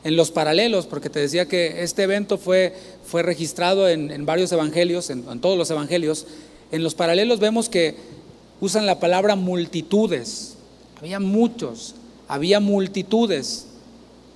en 0.05 0.17
los 0.17 0.31
paralelos, 0.31 0.87
porque 0.87 1.11
te 1.11 1.21
decía 1.21 1.47
que 1.47 1.83
este 1.83 2.05
evento 2.05 2.39
fue, 2.39 2.75
fue 3.05 3.23
registrado 3.23 3.89
en, 3.89 4.25
varios 4.25 4.51
evangelios, 4.53 5.11
en, 5.11 5.25
en 5.31 5.41
todos 5.41 5.59
los 5.59 5.71
evangelios. 5.71 6.27
En 6.73 6.83
los 6.83 6.95
paralelos 6.95 7.41
vemos 7.41 7.69
que 7.69 7.97
usan 8.61 8.87
la 8.87 9.01
palabra 9.01 9.37
multitudes. 9.37 10.57
Había 11.01 11.21
muchos, 11.21 11.95
había 12.29 12.61
multitudes. 12.61 13.67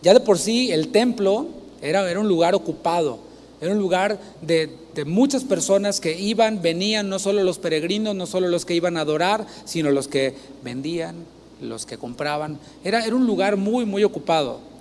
Ya 0.03 0.13
de 0.13 0.21
por 0.21 0.39
sí 0.39 0.71
el 0.71 0.89
templo 0.89 1.49
era, 1.81 2.11
era 2.11 2.21
un 2.21 2.29
lugar 2.29 2.55
ocupado, 2.55 3.19
era 3.61 3.73
un 3.73 3.79
lugar 3.79 4.19
de, 4.43 4.71
de 4.95 5.05
muchas 5.05 5.45
personas 5.45 6.01
que 6.01 6.19
iban, 6.19 6.61
venían, 6.61 7.09
no 7.09 7.19
solo 7.19 7.43
los 7.43 7.59
peregrinos, 7.59 8.15
no 8.15 8.27
solo 8.27 8.49
los 8.49 8.65
que 8.65 8.75
iban 8.75 8.97
a 8.97 9.01
adorar, 9.01 9.47
sino 9.65 9.91
los 9.91 10.09
que 10.09 10.35
vendían, 10.63 11.25
los 11.61 11.87
que 11.87 11.99
compraban. 11.99 12.59
Era, 12.85 13.05
era 13.05 13.17
un 13.17 13.27
lugar 13.27 13.57
muy, 13.57 13.85
muy 13.85 14.05
ocupado. 14.05 14.74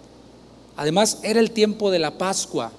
Además, 0.76 1.20
era 1.24 1.40
el 1.40 1.52
tiempo 1.52 1.92
de 1.92 2.00
la 2.00 2.18
Pascua. 2.18 2.72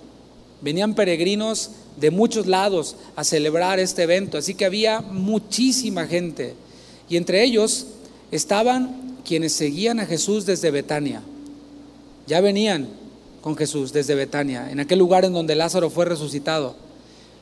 Venían 0.60 0.94
peregrinos 0.94 1.70
de 1.96 2.10
muchos 2.10 2.46
lados 2.46 2.96
a 3.16 3.24
celebrar 3.24 3.78
este 3.78 4.02
evento, 4.02 4.38
así 4.38 4.54
que 4.54 4.64
había 4.64 5.00
muchísima 5.00 6.06
gente. 6.06 6.54
Y 7.08 7.16
entre 7.16 7.44
ellos 7.44 7.86
estaban 8.30 9.18
quienes 9.24 9.52
seguían 9.52 10.00
a 10.00 10.06
Jesús 10.06 10.46
desde 10.46 10.70
Betania. 10.70 11.22
Ya 12.26 12.40
venían 12.40 12.88
con 13.40 13.56
Jesús 13.56 13.92
desde 13.92 14.14
Betania, 14.14 14.70
en 14.70 14.80
aquel 14.80 14.98
lugar 14.98 15.24
en 15.24 15.34
donde 15.34 15.54
Lázaro 15.54 15.90
fue 15.90 16.06
resucitado. 16.06 16.74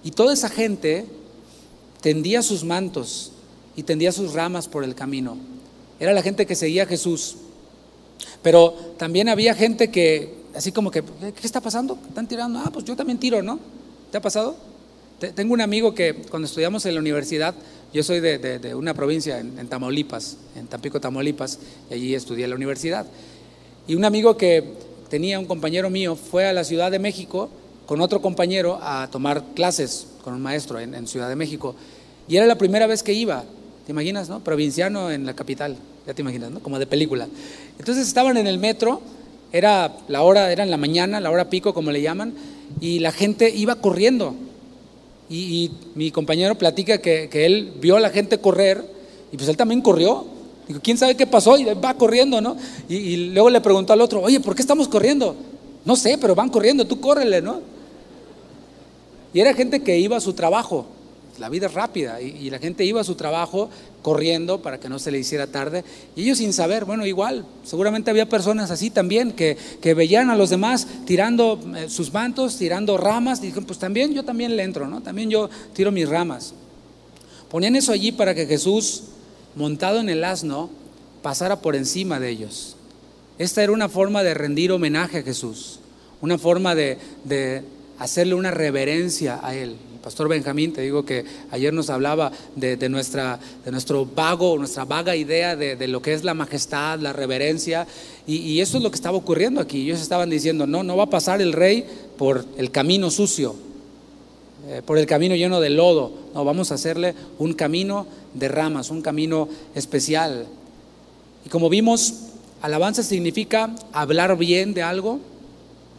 Y 0.05 0.11
toda 0.11 0.35
esa 0.35 0.49
gente 0.49 1.07
tendía 2.01 2.43
sus 2.43 2.65
mantos 2.65 3.33
y 3.77 3.85
tendía 3.85 4.13
sus 4.13 4.33
ramas 4.33 4.67
por 4.69 4.85
el 4.85 4.95
camino. 4.95 5.37
Era 6.01 6.13
la 6.13 6.23
gente 6.23 6.47
que 6.47 6.57
seguía 6.57 6.83
a 6.83 6.87
Jesús. 6.87 7.37
Pero 8.43 8.75
también 8.99 9.29
había 9.29 9.55
gente 9.55 9.91
que, 9.91 10.42
así 10.55 10.73
como 10.73 10.91
que, 10.91 11.03
¿qué 11.03 11.47
está 11.47 11.61
pasando? 11.61 11.99
¿Están 12.09 12.27
tirando? 12.27 12.59
Ah, 12.59 12.71
pues 12.73 12.85
yo 12.85 12.97
también 12.97 13.19
tiro, 13.19 13.43
¿no? 13.43 13.59
¿Te 14.11 14.19
ha 14.19 14.21
pasado? 14.23 14.57
Tengo 15.35 15.55
un 15.55 15.61
amigo 15.61 15.95
que 15.95 16.15
cuando 16.15 16.47
estudiamos 16.47 16.85
en 16.87 16.95
la 16.95 17.01
universidad, 17.01 17.55
yo 17.93 18.03
soy 18.03 18.21
de, 18.21 18.75
una 18.75 18.95
provincia 18.95 19.39
en, 19.39 19.69
Tamaulipas, 19.69 20.37
en 20.57 20.67
Tampico, 20.67 21.01
Tamaulipas, 21.01 21.59
y 21.91 21.95
allí 21.95 22.15
estudié 22.15 22.45
en 22.45 22.51
la 22.51 22.57
universidad. 22.57 23.07
Y 23.87 23.95
un 23.95 24.05
amigo 24.05 24.37
que 24.37 24.65
tenía, 25.11 25.39
un 25.39 25.45
compañero 25.45 25.91
mío, 25.91 26.17
fue 26.17 26.47
a 26.47 26.53
la 26.53 26.65
Ciudad 26.65 26.91
de 26.91 26.99
México 26.99 27.51
con 27.87 28.01
otro 28.01 28.23
compañero 28.23 28.79
a 28.83 29.09
tomar 29.11 29.45
clases 29.55 30.07
con 30.25 30.35
un 30.35 30.41
maestro 30.41 30.81
en, 30.81 31.07
Ciudad 31.07 31.29
de 31.29 31.37
México. 31.37 31.75
Y 32.27 32.37
era 32.37 32.47
la 32.47 32.57
primera 32.57 32.87
vez 32.87 33.03
que 33.03 33.13
iba, 33.13 33.45
¿te 33.85 33.93
imaginas, 33.93 34.29
no? 34.29 34.41
Provinciano 34.41 35.11
en 35.11 35.27
la 35.27 35.35
capital, 35.35 35.77
ya 36.07 36.15
te 36.15 36.23
imaginas, 36.23 36.51
¿no? 36.51 36.61
Como 36.61 36.79
de 36.79 36.87
película. 36.87 37.29
Entonces 37.79 38.09
estaban 38.09 38.37
en 38.39 38.47
el 38.47 38.59
metro, 38.59 39.03
era 39.53 39.97
la 40.09 40.23
hora, 40.23 40.51
era 40.51 40.65
en 40.65 40.71
la 40.71 40.77
mañana, 40.77 41.21
la 41.21 41.31
hora 41.31 41.51
pico, 41.51 41.75
como 41.75 41.91
le 41.91 42.01
llaman, 42.01 42.35
y 42.81 43.01
la 43.01 43.13
gente 43.13 43.51
iba 43.51 43.77
corriendo. 43.77 44.35
Y, 45.29 45.71
mi 45.95 46.11
compañero 46.11 46.57
platica 46.57 46.99
que, 46.99 47.29
él 47.33 47.73
vio 47.81 47.97
a 47.97 48.01
la 48.01 48.11
gente 48.11 48.39
correr, 48.39 48.85
y 49.31 49.37
pues 49.37 49.49
él 49.49 49.57
también 49.57 49.81
corrió. 49.81 50.27
Digo, 50.69 50.81
¿quién 50.83 50.97
sabe 50.97 51.17
qué 51.17 51.27
pasó? 51.27 51.59
Y 51.59 51.65
va 51.65 51.95
corriendo, 51.95 52.41
¿no? 52.41 52.57
Y, 52.89 52.97
y 52.97 53.17
luego 53.31 53.51
le 53.51 53.61
preguntó 53.61 53.93
al 53.93 54.01
otro, 54.01 54.23
oye, 54.23 54.41
¿por 54.41 54.55
qué 54.55 54.63
estamos 54.63 54.89
corriendo? 54.89 55.37
No 55.85 55.97
sé, 55.97 56.17
pero 56.19 56.35
van 56.35 56.49
corriendo, 56.49 56.87
tú 56.87 57.01
córrele, 57.01 57.43
¿no? 57.43 57.61
Y 59.35 59.41
era 59.41 59.55
gente 59.55 59.83
que 59.83 59.99
iba 59.99 60.17
a 60.17 60.21
su 60.21 60.33
trabajo. 60.33 60.87
La 61.39 61.49
vida 61.49 61.67
es 61.67 61.75
rápida 61.75 62.21
y, 62.21 62.51
la 62.51 62.59
gente 62.59 62.85
iba 62.85 63.01
a 63.01 63.05
su 63.05 63.15
trabajo 63.15 63.71
corriendo 64.03 64.61
para 64.61 64.79
que 64.79 64.91
no 64.91 64.99
se 64.99 65.11
le 65.11 65.19
hiciera 65.19 65.47
tarde. 65.47 65.83
Y 66.15 66.25
ellos 66.25 66.39
sin 66.39 66.53
saber, 66.53 66.85
bueno, 66.85 67.07
igual, 67.07 67.47
seguramente 67.65 68.11
había 68.11 68.29
personas 68.29 68.71
así 68.71 68.91
también 68.91 69.33
que, 69.33 69.57
veían 69.95 70.29
a 70.29 70.37
los 70.37 70.51
demás 70.51 70.87
tirando 71.07 71.59
eh, 71.77 71.89
sus 71.89 72.13
mantos, 72.13 72.59
tirando 72.59 72.99
ramas. 72.99 73.39
Y 73.39 73.47
dijeron, 73.47 73.65
pues 73.65 73.79
también 73.79 74.13
yo 74.13 74.25
también 74.25 74.57
le 74.57 74.63
entro, 74.63 74.87
¿no? 74.87 75.01
También 75.01 75.31
yo 75.31 75.49
tiro 75.73 75.91
mis 75.91 76.09
ramas. 76.09 76.53
Ponían 77.51 77.77
eso 77.77 77.93
allí 77.93 78.13
para 78.13 78.35
que 78.35 78.47
Jesús, 78.47 79.05
montado 79.55 80.01
en 80.01 80.11
el 80.11 80.25
asno, 80.25 80.69
pasara 81.23 81.61
por 81.61 81.77
encima 81.77 82.21
de 82.21 82.29
ellos. 82.29 82.77
Esta 83.39 83.63
era 83.63 83.73
una 83.73 83.89
forma 83.89 84.23
de 84.23 84.35
rendir 84.35 84.71
homenaje 84.71 85.19
a 85.19 85.23
Jesús, 85.23 85.81
una 86.21 86.37
forma 86.37 86.75
de 86.75 86.99
hacerle 87.99 88.35
una 88.35 88.51
reverencia 88.51 89.41
a 89.43 89.55
Él. 89.55 89.77
Pastor 90.03 90.29
Benjamín, 90.29 90.73
te 90.73 90.81
digo 90.81 91.05
que 91.05 91.25
ayer 91.53 91.73
nos 91.73 91.89
hablaba 91.89 92.33
de, 92.57 92.89
nuestra, 92.89 93.39
de 93.65 93.71
nuestro 93.71 94.05
vago, 94.05 94.59
nuestra 94.59 94.85
vaga 94.85 95.15
idea 95.15 95.55
de, 95.55 95.87
lo 95.87 96.03
que 96.03 96.13
es 96.13 96.25
la 96.25 96.35
majestad, 96.35 96.99
la 96.99 97.13
reverencia, 97.13 97.87
y, 98.27 98.61
eso 98.61 98.79
es 98.79 98.83
lo 98.83 98.91
que 98.91 98.97
estaba 98.97 99.17
ocurriendo 99.17 99.61
aquí. 99.61 99.83
Ellos 99.83 100.01
estaban 100.01 100.29
diciendo, 100.29 100.67
no, 100.67 100.83
no 100.83 100.97
va 100.97 101.05
a 101.05 101.11
pasar 101.11 101.41
el 101.41 101.53
rey 101.53 101.87
por 102.19 102.45
el 102.57 102.73
camino 102.73 103.13
sucio, 103.13 103.55
eh, 104.69 104.83
por 104.85 104.99
el 104.99 105.07
camino 105.07 105.37
lleno 105.37 105.61
de 105.61 105.71
lodo, 105.71 106.13
no, 106.35 106.45
vamos 106.45 106.73
a 106.73 106.75
hacerle 106.75 107.15
un 107.39 107.53
camino 107.53 108.07
de 108.35 108.49
ramas, 108.49 108.91
un 108.91 109.03
camino 109.03 109.49
especial. 109.77 110.47
Y 111.47 111.49
como 111.49 111.69
vimos, 111.69 112.15
alabanza 112.61 113.05
significa 113.05 113.73
hablar 113.93 114.37
bien 114.37 114.75
de 114.75 114.83
algo, 114.83 115.21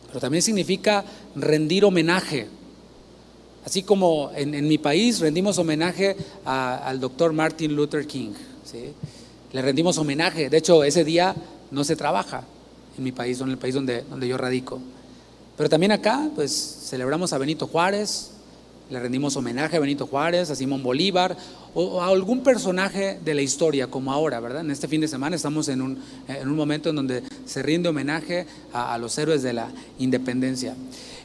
pero 0.08 0.20
también 0.20 0.42
significa 0.42 1.06
rendir 1.36 1.86
homenaje. 1.86 2.48
Así 3.66 3.84
como 3.84 4.32
en, 4.36 4.68
mi 4.68 4.78
país 4.78 5.20
rendimos 5.20 5.58
homenaje 5.58 6.18
al 6.46 7.00
doctor 7.00 7.32
Martin 7.34 7.76
Luther 7.76 8.06
King. 8.06 8.32
Le 9.52 9.62
rendimos 9.62 9.98
homenaje. 9.98 10.50
De 10.50 10.58
hecho, 10.58 10.84
ese 10.84 11.04
día 11.04 11.36
no 11.72 11.84
se 11.84 11.96
trabaja 11.96 12.44
en 12.98 13.04
mi 13.04 13.12
país, 13.12 13.40
en 13.40 13.50
el 13.50 13.58
país 13.58 13.76
donde, 13.76 14.02
donde 14.04 14.28
yo 14.28 14.38
radico. 14.38 14.80
Pero 15.56 15.70
también 15.70 15.92
acá, 15.92 16.30
pues 16.36 16.52
celebramos 16.90 17.32
a 17.32 17.38
Benito 17.38 17.68
Juárez, 17.68 18.32
le 18.90 19.00
rendimos 19.00 19.36
homenaje 19.36 19.78
a 19.78 19.80
Benito 19.80 20.08
Juárez, 20.08 20.50
a 20.50 20.56
Simón 20.56 20.84
Bolívar 20.84 21.36
o 21.74 22.02
a 22.02 22.08
algún 22.08 22.44
personaje 22.44 23.20
de 23.24 23.34
la 23.34 23.42
historia, 23.42 23.88
como 23.88 24.12
ahora, 24.12 24.40
¿verdad? 24.40 24.62
En 24.62 24.72
este 24.72 24.88
fin 24.88 25.02
de 25.02 25.08
semana 25.08 25.36
estamos 25.36 25.68
en 25.70 25.82
un, 25.82 25.98
en 26.28 26.48
un 26.48 26.56
momento 26.56 26.90
en 26.90 26.98
donde 26.98 27.24
se 27.46 27.64
rinde 27.64 27.90
homenaje 27.90 28.46
a, 28.72 28.94
a 28.94 28.98
los 28.98 29.18
héroes 29.18 29.42
de 29.42 29.54
la 29.54 29.72
independencia. 30.00 30.76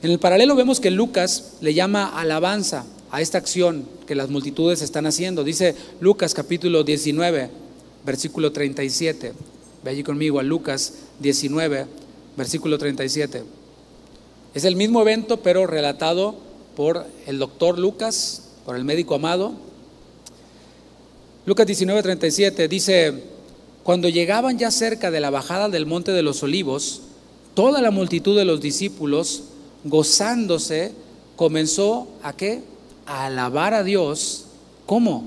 En 0.02 0.10
el 0.10 0.18
paralelo 0.18 0.54
vemos 0.54 0.80
que 0.80 0.90
Lucas 0.90 1.56
le 1.60 1.74
llama 1.74 2.06
alabanza 2.06 2.86
a 3.10 3.20
esta 3.20 3.38
acción 3.38 3.86
que 4.06 4.14
las 4.14 4.30
multitudes 4.30 4.82
están 4.82 5.06
haciendo. 5.06 5.44
Dice 5.44 5.74
Lucas 6.00 6.34
capítulo 6.34 6.84
19, 6.84 7.50
versículo 8.06 8.52
37. 8.52 9.32
Ve 9.84 9.90
allí 9.90 10.02
conmigo 10.02 10.40
a 10.40 10.42
Lucas 10.42 10.94
19, 11.20 11.86
versículo 12.36 12.78
37. 12.78 13.42
Es 14.54 14.64
el 14.64 14.76
mismo 14.76 15.02
evento, 15.02 15.38
pero 15.38 15.66
relatado 15.66 16.47
por 16.78 17.04
el 17.26 17.40
doctor 17.40 17.76
Lucas, 17.76 18.44
por 18.64 18.76
el 18.76 18.84
médico 18.84 19.16
amado. 19.16 19.52
Lucas 21.44 21.66
19, 21.66 22.04
37 22.04 22.68
dice, 22.68 23.24
cuando 23.82 24.08
llegaban 24.08 24.58
ya 24.58 24.70
cerca 24.70 25.10
de 25.10 25.18
la 25.18 25.30
bajada 25.30 25.68
del 25.68 25.86
monte 25.86 26.12
de 26.12 26.22
los 26.22 26.40
olivos, 26.44 27.00
toda 27.54 27.82
la 27.82 27.90
multitud 27.90 28.38
de 28.38 28.44
los 28.44 28.60
discípulos, 28.60 29.42
gozándose, 29.82 30.92
comenzó 31.34 32.06
a 32.22 32.32
qué? 32.32 32.62
A 33.06 33.26
alabar 33.26 33.74
a 33.74 33.82
Dios. 33.82 34.44
¿Cómo? 34.86 35.24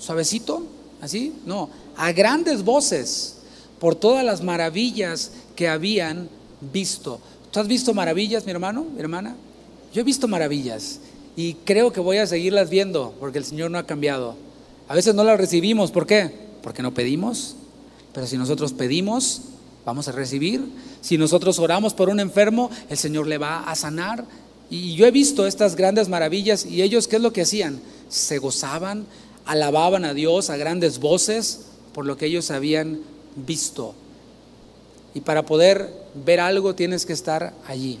¿Suavecito? 0.00 0.64
¿Así? 1.00 1.32
No, 1.46 1.70
a 1.96 2.10
grandes 2.10 2.64
voces 2.64 3.36
por 3.78 3.94
todas 3.94 4.24
las 4.24 4.42
maravillas 4.42 5.30
que 5.54 5.68
habían 5.68 6.28
visto. 6.72 7.20
¿Tú 7.52 7.60
has 7.60 7.68
visto 7.68 7.94
maravillas, 7.94 8.44
mi 8.46 8.50
hermano, 8.50 8.84
mi 8.92 8.98
hermana? 8.98 9.36
Yo 9.92 10.00
he 10.00 10.04
visto 10.04 10.28
maravillas 10.28 11.00
y 11.36 11.54
creo 11.64 11.92
que 11.92 12.00
voy 12.00 12.18
a 12.18 12.26
seguirlas 12.26 12.70
viendo 12.70 13.14
porque 13.20 13.38
el 13.38 13.44
Señor 13.44 13.70
no 13.70 13.78
ha 13.78 13.86
cambiado. 13.86 14.36
A 14.88 14.94
veces 14.94 15.14
no 15.14 15.24
las 15.24 15.38
recibimos, 15.38 15.90
¿por 15.90 16.06
qué? 16.06 16.32
Porque 16.62 16.82
no 16.82 16.94
pedimos. 16.94 17.54
Pero 18.12 18.26
si 18.26 18.36
nosotros 18.36 18.72
pedimos, 18.72 19.42
vamos 19.84 20.08
a 20.08 20.12
recibir. 20.12 20.64
Si 21.00 21.16
nosotros 21.16 21.58
oramos 21.58 21.94
por 21.94 22.08
un 22.08 22.20
enfermo, 22.20 22.70
el 22.88 22.98
Señor 22.98 23.26
le 23.26 23.38
va 23.38 23.64
a 23.64 23.74
sanar. 23.74 24.24
Y 24.70 24.94
yo 24.94 25.06
he 25.06 25.10
visto 25.10 25.46
estas 25.46 25.76
grandes 25.76 26.08
maravillas 26.08 26.66
y 26.66 26.82
ellos, 26.82 27.08
¿qué 27.08 27.16
es 27.16 27.22
lo 27.22 27.32
que 27.32 27.42
hacían? 27.42 27.80
Se 28.08 28.38
gozaban, 28.38 29.06
alababan 29.46 30.04
a 30.04 30.14
Dios 30.14 30.50
a 30.50 30.56
grandes 30.56 30.98
voces 30.98 31.60
por 31.94 32.04
lo 32.04 32.16
que 32.16 32.26
ellos 32.26 32.50
habían 32.50 33.00
visto. 33.34 33.94
Y 35.14 35.20
para 35.20 35.44
poder 35.44 35.90
ver 36.14 36.40
algo 36.40 36.74
tienes 36.74 37.06
que 37.06 37.12
estar 37.12 37.54
allí. 37.66 37.98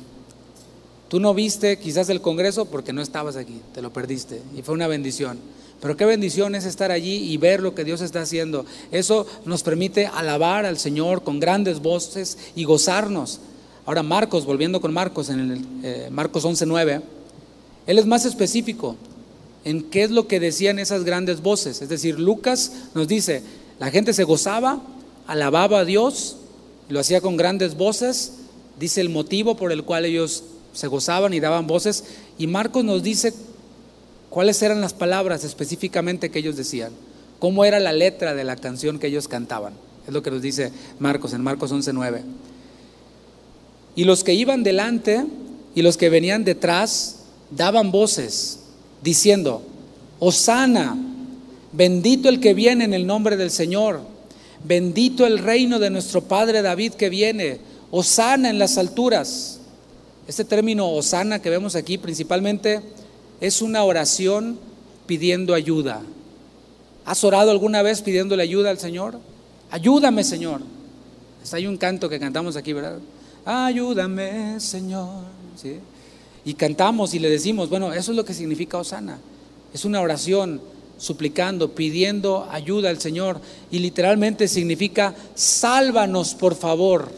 Tú 1.08 1.20
no 1.20 1.32
viste 1.32 1.78
quizás 1.78 2.08
el 2.10 2.20
Congreso 2.20 2.66
porque 2.66 2.92
no 2.92 3.00
estabas 3.00 3.36
aquí, 3.36 3.60
te 3.74 3.80
lo 3.80 3.92
perdiste 3.92 4.42
y 4.56 4.62
fue 4.62 4.74
una 4.74 4.86
bendición. 4.86 5.38
Pero 5.80 5.96
qué 5.96 6.04
bendición 6.04 6.54
es 6.54 6.64
estar 6.64 6.90
allí 6.90 7.32
y 7.32 7.36
ver 7.36 7.62
lo 7.62 7.74
que 7.74 7.84
Dios 7.84 8.00
está 8.00 8.22
haciendo. 8.22 8.66
Eso 8.90 9.26
nos 9.44 9.62
permite 9.62 10.06
alabar 10.06 10.66
al 10.66 10.78
Señor 10.78 11.22
con 11.22 11.38
grandes 11.40 11.80
voces 11.80 12.36
y 12.56 12.64
gozarnos. 12.64 13.40
Ahora 13.86 14.02
Marcos, 14.02 14.44
volviendo 14.44 14.80
con 14.80 14.92
Marcos 14.92 15.30
en 15.30 15.40
el 15.40 15.66
eh, 15.82 16.08
Marcos 16.10 16.44
11:9, 16.44 17.00
él 17.86 17.98
es 17.98 18.06
más 18.06 18.26
específico 18.26 18.96
en 19.64 19.84
qué 19.84 20.02
es 20.02 20.10
lo 20.10 20.26
que 20.26 20.40
decían 20.40 20.78
esas 20.78 21.04
grandes 21.04 21.40
voces. 21.42 21.80
Es 21.80 21.88
decir, 21.88 22.18
Lucas 22.18 22.72
nos 22.94 23.08
dice, 23.08 23.42
la 23.78 23.90
gente 23.90 24.12
se 24.12 24.24
gozaba, 24.24 24.82
alababa 25.26 25.80
a 25.80 25.84
Dios, 25.84 26.36
lo 26.88 27.00
hacía 27.00 27.20
con 27.20 27.36
grandes 27.36 27.76
voces, 27.76 28.34
dice 28.78 29.00
el 29.00 29.08
motivo 29.08 29.56
por 29.56 29.72
el 29.72 29.84
cual 29.84 30.04
ellos 30.04 30.44
se 30.78 30.86
gozaban 30.86 31.34
y 31.34 31.40
daban 31.40 31.66
voces, 31.66 32.04
y 32.38 32.46
Marcos 32.46 32.84
nos 32.84 33.02
dice 33.02 33.34
cuáles 34.30 34.62
eran 34.62 34.80
las 34.80 34.94
palabras 34.94 35.42
específicamente 35.42 36.30
que 36.30 36.38
ellos 36.38 36.56
decían, 36.56 36.92
cómo 37.40 37.64
era 37.64 37.80
la 37.80 37.92
letra 37.92 38.32
de 38.32 38.44
la 38.44 38.54
canción 38.54 39.00
que 39.00 39.08
ellos 39.08 39.26
cantaban. 39.26 39.72
Es 40.06 40.14
lo 40.14 40.22
que 40.22 40.30
nos 40.30 40.40
dice 40.40 40.70
Marcos 41.00 41.32
en 41.32 41.42
Marcos 41.42 41.72
11:9. 41.72 42.22
Y 43.96 44.04
los 44.04 44.22
que 44.22 44.34
iban 44.34 44.62
delante 44.62 45.26
y 45.74 45.82
los 45.82 45.96
que 45.96 46.10
venían 46.10 46.44
detrás 46.44 47.24
daban 47.50 47.90
voces 47.90 48.60
diciendo, 49.02 49.62
Osana, 50.20 50.96
bendito 51.72 52.28
el 52.28 52.38
que 52.38 52.54
viene 52.54 52.84
en 52.84 52.94
el 52.94 53.04
nombre 53.04 53.36
del 53.36 53.50
Señor, 53.50 54.02
bendito 54.62 55.26
el 55.26 55.38
reino 55.38 55.80
de 55.80 55.90
nuestro 55.90 56.22
Padre 56.22 56.62
David 56.62 56.92
que 56.92 57.08
viene, 57.08 57.58
Osana 57.90 58.48
en 58.48 58.60
las 58.60 58.78
alturas. 58.78 59.57
Este 60.28 60.44
término 60.44 60.90
Osana 60.90 61.40
que 61.40 61.48
vemos 61.48 61.74
aquí 61.74 61.96
principalmente 61.96 62.82
es 63.40 63.62
una 63.62 63.82
oración 63.82 64.58
pidiendo 65.06 65.54
ayuda. 65.54 66.02
¿Has 67.06 67.24
orado 67.24 67.50
alguna 67.50 67.80
vez 67.80 68.02
pidiéndole 68.02 68.42
ayuda 68.42 68.68
al 68.68 68.78
Señor? 68.78 69.18
Ayúdame, 69.70 70.22
Señor. 70.22 70.60
Hay 71.50 71.66
un 71.66 71.78
canto 71.78 72.10
que 72.10 72.20
cantamos 72.20 72.56
aquí, 72.56 72.74
¿verdad? 72.74 72.98
Ayúdame, 73.46 74.60
Señor. 74.60 75.24
¿Sí? 75.56 75.78
Y 76.44 76.52
cantamos 76.52 77.14
y 77.14 77.20
le 77.20 77.30
decimos, 77.30 77.70
bueno, 77.70 77.94
eso 77.94 78.10
es 78.10 78.16
lo 78.16 78.26
que 78.26 78.34
significa 78.34 78.76
Osana. 78.76 79.18
Es 79.72 79.86
una 79.86 80.02
oración 80.02 80.60
suplicando, 80.98 81.74
pidiendo 81.74 82.46
ayuda 82.50 82.90
al 82.90 83.00
Señor. 83.00 83.40
Y 83.70 83.78
literalmente 83.78 84.46
significa, 84.46 85.14
sálvanos 85.34 86.34
por 86.34 86.54
favor. 86.54 87.10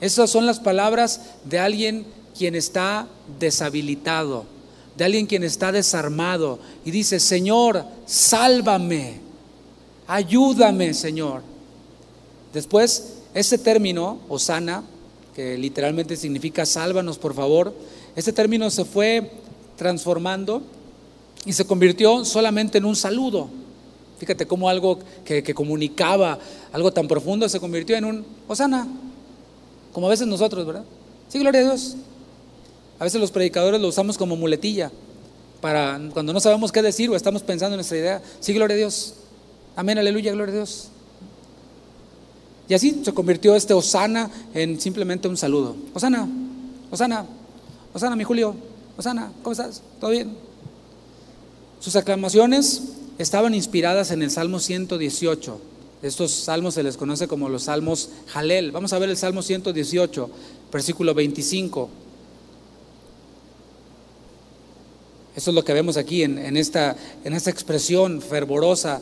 Esas 0.00 0.30
son 0.30 0.46
las 0.46 0.60
palabras 0.60 1.20
de 1.44 1.58
alguien 1.58 2.06
quien 2.36 2.54
está 2.54 3.06
deshabilitado 3.40 4.58
de 4.98 5.04
alguien 5.04 5.26
quien 5.26 5.44
está 5.44 5.70
desarmado 5.70 6.58
y 6.84 6.90
dice, 6.90 7.20
Señor, 7.20 7.84
sálvame, 8.04 9.20
ayúdame, 10.08 10.92
Señor. 10.92 11.42
Después, 12.52 13.18
ese 13.32 13.58
término, 13.58 14.18
Osana, 14.28 14.82
que 15.36 15.56
literalmente 15.56 16.16
significa 16.16 16.66
sálvanos, 16.66 17.16
por 17.16 17.32
favor, 17.32 17.72
ese 18.16 18.32
término 18.32 18.68
se 18.70 18.84
fue 18.84 19.30
transformando 19.76 20.62
y 21.46 21.52
se 21.52 21.64
convirtió 21.64 22.24
solamente 22.24 22.78
en 22.78 22.84
un 22.84 22.96
saludo. 22.96 23.48
Fíjate 24.18 24.46
cómo 24.46 24.68
algo 24.68 24.98
que, 25.24 25.44
que, 25.44 25.54
comunicaba 25.54 26.40
algo 26.72 26.92
tan 26.92 27.06
profundo 27.06 27.48
se 27.48 27.60
convirtió 27.60 27.96
en 27.96 28.04
un 28.04 28.26
Osana, 28.48 28.88
como 29.98 30.06
a 30.06 30.10
veces 30.10 30.28
nosotros, 30.28 30.64
¿verdad? 30.64 30.84
Sí, 31.28 31.40
gloria 31.40 31.60
a 31.60 31.64
Dios. 31.64 31.96
A 33.00 33.02
veces 33.02 33.20
los 33.20 33.32
predicadores 33.32 33.80
lo 33.80 33.88
usamos 33.88 34.16
como 34.16 34.36
muletilla 34.36 34.92
para 35.60 36.00
cuando 36.12 36.32
no 36.32 36.38
sabemos 36.38 36.70
qué 36.70 36.82
decir 36.82 37.10
o 37.10 37.16
estamos 37.16 37.42
pensando 37.42 37.74
en 37.74 37.78
nuestra 37.78 37.98
idea. 37.98 38.22
Sí, 38.38 38.54
gloria 38.54 38.74
a 38.74 38.78
Dios. 38.78 39.14
Amén, 39.74 39.98
aleluya, 39.98 40.30
gloria 40.30 40.52
a 40.52 40.56
Dios. 40.58 40.86
Y 42.68 42.74
así 42.74 43.02
se 43.04 43.12
convirtió 43.12 43.56
este 43.56 43.74
Osana 43.74 44.30
en 44.54 44.80
simplemente 44.80 45.26
un 45.26 45.36
saludo. 45.36 45.74
Osana, 45.92 46.28
Osana, 46.92 47.26
Osana, 47.92 48.14
mi 48.14 48.22
Julio, 48.22 48.54
Osana, 48.96 49.32
¿cómo 49.42 49.50
estás? 49.50 49.82
¿Todo 50.00 50.12
bien? 50.12 50.30
Sus 51.80 51.96
aclamaciones 51.96 52.84
estaban 53.18 53.52
inspiradas 53.52 54.12
en 54.12 54.22
el 54.22 54.30
Salmo 54.30 54.60
118. 54.60 55.60
Estos 56.02 56.30
salmos 56.30 56.74
se 56.74 56.82
les 56.82 56.96
conoce 56.96 57.26
como 57.26 57.48
los 57.48 57.64
salmos 57.64 58.10
Jalel. 58.28 58.70
Vamos 58.70 58.92
a 58.92 58.98
ver 58.98 59.10
el 59.10 59.16
Salmo 59.16 59.42
118, 59.42 60.30
versículo 60.72 61.14
25. 61.14 61.88
Eso 65.34 65.50
es 65.50 65.54
lo 65.54 65.64
que 65.64 65.72
vemos 65.72 65.96
aquí 65.96 66.22
en, 66.22 66.56
esta, 66.56 66.96
en 67.24 67.32
esta 67.32 67.50
expresión 67.50 68.20
fervorosa, 68.20 69.00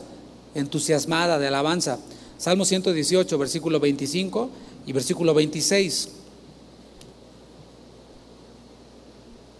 entusiasmada 0.55 1.39
de 1.39 1.47
alabanza. 1.47 1.99
Salmo 2.37 2.65
118, 2.65 3.37
versículo 3.37 3.79
25 3.79 4.49
y 4.85 4.93
versículo 4.93 5.33
26. 5.33 6.09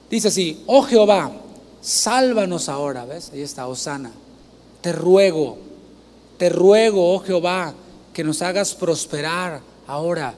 Dice 0.10 0.28
así, 0.28 0.64
oh 0.68 0.84
Jehová, 0.84 1.32
sálvanos 1.82 2.70
ahora, 2.70 3.06
¿ves? 3.06 3.32
Ahí 3.34 3.42
está, 3.42 3.68
Osana. 3.68 4.12
Te 4.82 4.94
ruego, 4.94 5.58
te 6.38 6.50
ruego, 6.50 7.14
oh 7.14 7.20
Jehová, 7.20 7.74
que 8.14 8.24
nos 8.24 8.42
hagas 8.42 8.76
prosperar 8.76 9.62
ahora. 9.88 10.34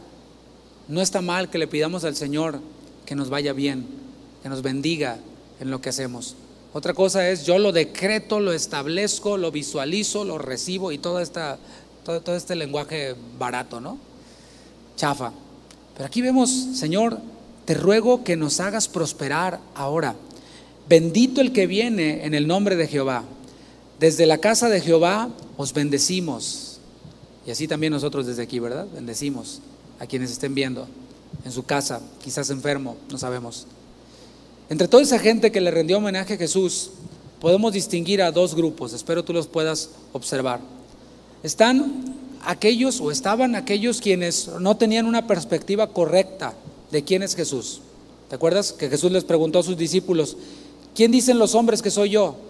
No 0.88 1.01
está 1.01 1.21
mal 1.21 1.49
que 1.49 1.57
le 1.57 1.67
pidamos 1.67 2.03
al 2.03 2.15
Señor 2.15 2.59
que 3.05 3.15
nos 3.15 3.30
vaya 3.30 3.53
bien, 3.53 3.86
que 4.43 4.49
nos 4.49 4.61
bendiga, 4.61 5.17
en 5.59 5.71
lo 5.71 5.82
que 5.82 5.89
hacemos. 5.89 6.36
Otra 6.73 6.93
cosa 6.93 7.30
es, 7.30 7.45
yo 7.45 7.57
lo 7.57 7.71
decreto, 7.71 8.39
lo 8.39 8.53
establezco, 8.53 9.38
lo 9.38 9.51
visualizo, 9.51 10.23
lo 10.23 10.38
recibo 10.38 10.91
y 10.91 10.97
todo, 10.97 11.19
esta, 11.19 11.57
todo, 12.05 12.21
todo 12.21 12.36
este 12.36 12.55
lenguaje 12.55 13.15
barato, 13.38 13.80
¿no? 13.80 13.97
Chafa. 14.95 15.32
Pero 15.95 16.05
aquí 16.05 16.21
vemos, 16.21 16.49
Señor, 16.76 17.19
te 17.65 17.73
ruego 17.73 18.23
que 18.23 18.36
nos 18.36 18.59
hagas 18.59 18.88
prosperar 18.88 19.59
ahora. 19.76 20.15
Bendito 20.88 21.41
el 21.41 21.51
que 21.51 21.67
viene 21.67 22.26
en 22.26 22.34
el 22.34 22.47
nombre 22.47 22.76
de 22.76 22.88
Jehová. 22.88 23.23
Desde 23.99 24.25
la 24.25 24.37
casa 24.37 24.69
de 24.69 24.79
Jehová 24.79 25.29
os 25.57 25.73
bendecimos. 25.73 26.79
Y 27.45 27.51
así 27.51 27.67
también 27.67 27.91
nosotros 27.91 28.25
desde 28.25 28.43
aquí, 28.43 28.59
¿verdad? 28.59 28.87
Bendecimos 28.93 29.59
a 29.99 30.05
quienes 30.05 30.31
estén 30.31 30.55
viendo 30.55 30.87
en 31.43 31.51
su 31.51 31.63
casa, 31.63 32.01
quizás 32.23 32.49
enfermo, 32.49 32.95
no 33.11 33.17
sabemos. 33.17 33.67
Entre 34.69 34.87
toda 34.87 35.03
esa 35.03 35.19
gente 35.19 35.51
que 35.51 35.61
le 35.61 35.71
rendió 35.71 35.97
homenaje 35.97 36.35
a 36.35 36.37
Jesús, 36.37 36.91
podemos 37.41 37.73
distinguir 37.73 38.21
a 38.21 38.31
dos 38.31 38.55
grupos, 38.55 38.93
espero 38.93 39.23
tú 39.23 39.33
los 39.33 39.47
puedas 39.47 39.89
observar. 40.13 40.61
Están 41.43 42.15
aquellos 42.45 43.01
o 43.01 43.11
estaban 43.11 43.55
aquellos 43.55 43.99
quienes 43.99 44.47
no 44.59 44.77
tenían 44.77 45.05
una 45.05 45.27
perspectiva 45.27 45.87
correcta 45.87 46.53
de 46.91 47.03
quién 47.03 47.23
es 47.23 47.35
Jesús. 47.35 47.81
¿Te 48.29 48.35
acuerdas 48.35 48.71
que 48.71 48.89
Jesús 48.89 49.11
les 49.11 49.23
preguntó 49.23 49.59
a 49.59 49.63
sus 49.63 49.77
discípulos, 49.77 50.37
¿quién 50.95 51.11
dicen 51.11 51.39
los 51.39 51.55
hombres 51.55 51.81
que 51.81 51.91
soy 51.91 52.11
yo? 52.11 52.48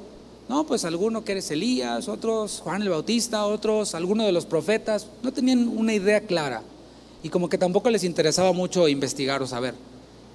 No, 0.50 0.66
pues 0.66 0.84
alguno 0.84 1.24
que 1.24 1.34
eres 1.34 1.52
Elías, 1.52 2.08
otros 2.08 2.62
Juan 2.64 2.82
el 2.82 2.90
Bautista, 2.90 3.46
otros 3.46 3.94
alguno 3.94 4.26
de 4.26 4.32
los 4.32 4.48
profetas. 4.48 5.06
No 5.22 5.32
tenían 5.32 5.68
una 5.68 5.94
idea 5.94 6.22
clara 6.22 6.64
y 7.22 7.30
como 7.30 7.50
que 7.50 7.60
tampoco 7.60 7.92
les 7.92 8.04
interesaba 8.04 8.52
mucho 8.52 8.88
investigar 8.88 9.44
o 9.44 9.48
saber. 9.48 9.76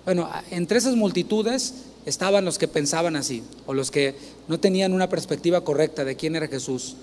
Bueno, 0.04 0.30
entre 0.52 0.78
esas 0.78 0.94
multitudes 0.94 1.74
estaban 2.06 2.44
los 2.44 2.58
que 2.58 2.68
pensaban 2.68 3.16
así 3.16 3.42
o 3.66 3.74
los 3.74 3.90
que 3.90 4.14
no 4.46 4.60
tenían 4.60 4.92
una 4.92 5.08
perspectiva 5.08 5.64
correcta 5.64 6.04
de 6.04 6.14
quién 6.14 6.36
era 6.36 6.46
Jesús. 6.46 6.94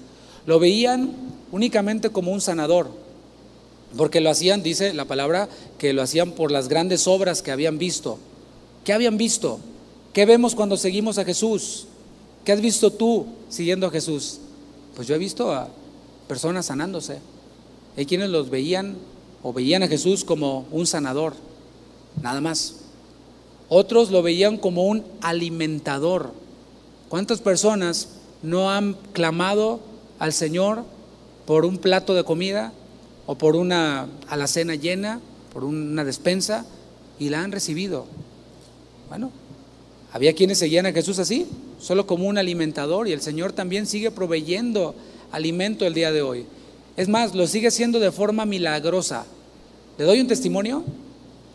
Lo 0.46 0.58
veían 0.58 1.12
únicamente 1.52 2.12
como 2.12 2.32
un 2.32 2.40
sanador, 2.40 2.92
porque 3.98 4.22
lo 4.22 4.30
hacían, 4.30 4.64
dice 4.64 4.94
la 4.94 5.04
palabra, 5.04 5.50
que 5.78 5.92
lo 5.92 6.02
hacían 6.02 6.32
por 6.32 6.50
las 6.50 6.70
grandes 6.70 7.08
obras 7.08 7.42
que 7.42 7.52
habían 7.52 7.78
visto. 7.78 8.20
¿Qué 8.86 8.94
habían 8.94 9.18
visto? 9.18 9.60
¿Qué 10.14 10.26
vemos 10.26 10.56
cuando 10.56 10.78
seguimos 10.78 11.18
a 11.18 11.26
Jesús? 11.26 11.88
¿Qué 12.44 12.52
has 12.52 12.62
visto 12.62 12.92
tú 12.92 13.28
siguiendo 13.50 13.88
a 13.88 13.92
Jesús? 13.92 14.40
Pues 14.96 15.08
yo 15.08 15.16
he 15.16 15.20
visto 15.20 15.54
a 15.54 15.68
personas 16.28 16.66
sanándose. 16.66 17.20
Hay 17.98 18.06
quienes 18.06 18.30
los 18.30 18.50
veían 18.50 18.96
o 19.44 19.54
veían 19.54 19.84
a 19.84 19.88
Jesús 19.88 20.24
como 20.24 20.66
un 20.72 20.88
sanador, 20.88 21.34
nada 22.22 22.42
más. 22.42 22.76
Otros 23.70 24.12
lo 24.12 24.24
veían 24.24 24.58
como 24.58 24.86
un 24.86 25.04
alimentador. 25.22 26.34
¿Cuántas 27.10 27.42
personas 27.42 28.10
no 28.42 28.72
han 28.72 28.96
clamado 29.14 29.80
al 30.20 30.34
Señor 30.34 30.84
por 31.46 31.66
un 31.66 31.78
plato 31.78 32.14
de 32.16 32.24
comida 32.24 32.74
o 33.28 33.36
por 33.36 33.56
una 33.56 34.08
alacena 34.28 34.76
llena, 34.76 35.20
por 35.54 35.64
una 35.64 36.04
despensa 36.04 36.66
y 37.20 37.30
la 37.30 37.44
han 37.44 37.52
recibido? 37.52 38.06
Bueno, 39.10 39.32
había 40.12 40.34
quienes 40.34 40.60
seguían 40.60 40.86
a 40.86 40.94
Jesús 40.94 41.20
así, 41.20 41.48
solo 41.82 42.06
como 42.06 42.28
un 42.28 42.38
alimentador 42.38 43.08
y 43.08 43.12
el 43.12 43.22
Señor 43.22 43.54
también 43.54 43.88
sigue 43.88 44.12
proveyendo 44.12 44.94
alimento 45.32 45.86
el 45.86 45.94
día 45.94 46.12
de 46.12 46.22
hoy. 46.22 46.46
Es 46.96 47.10
más, 47.10 47.34
lo 47.34 47.48
sigue 47.48 47.68
haciendo 47.68 48.00
de 48.00 48.12
forma 48.12 48.46
milagrosa. 48.46 49.26
¿Le 49.98 50.06
doy 50.06 50.22
un 50.22 50.28
testimonio? 50.28 50.84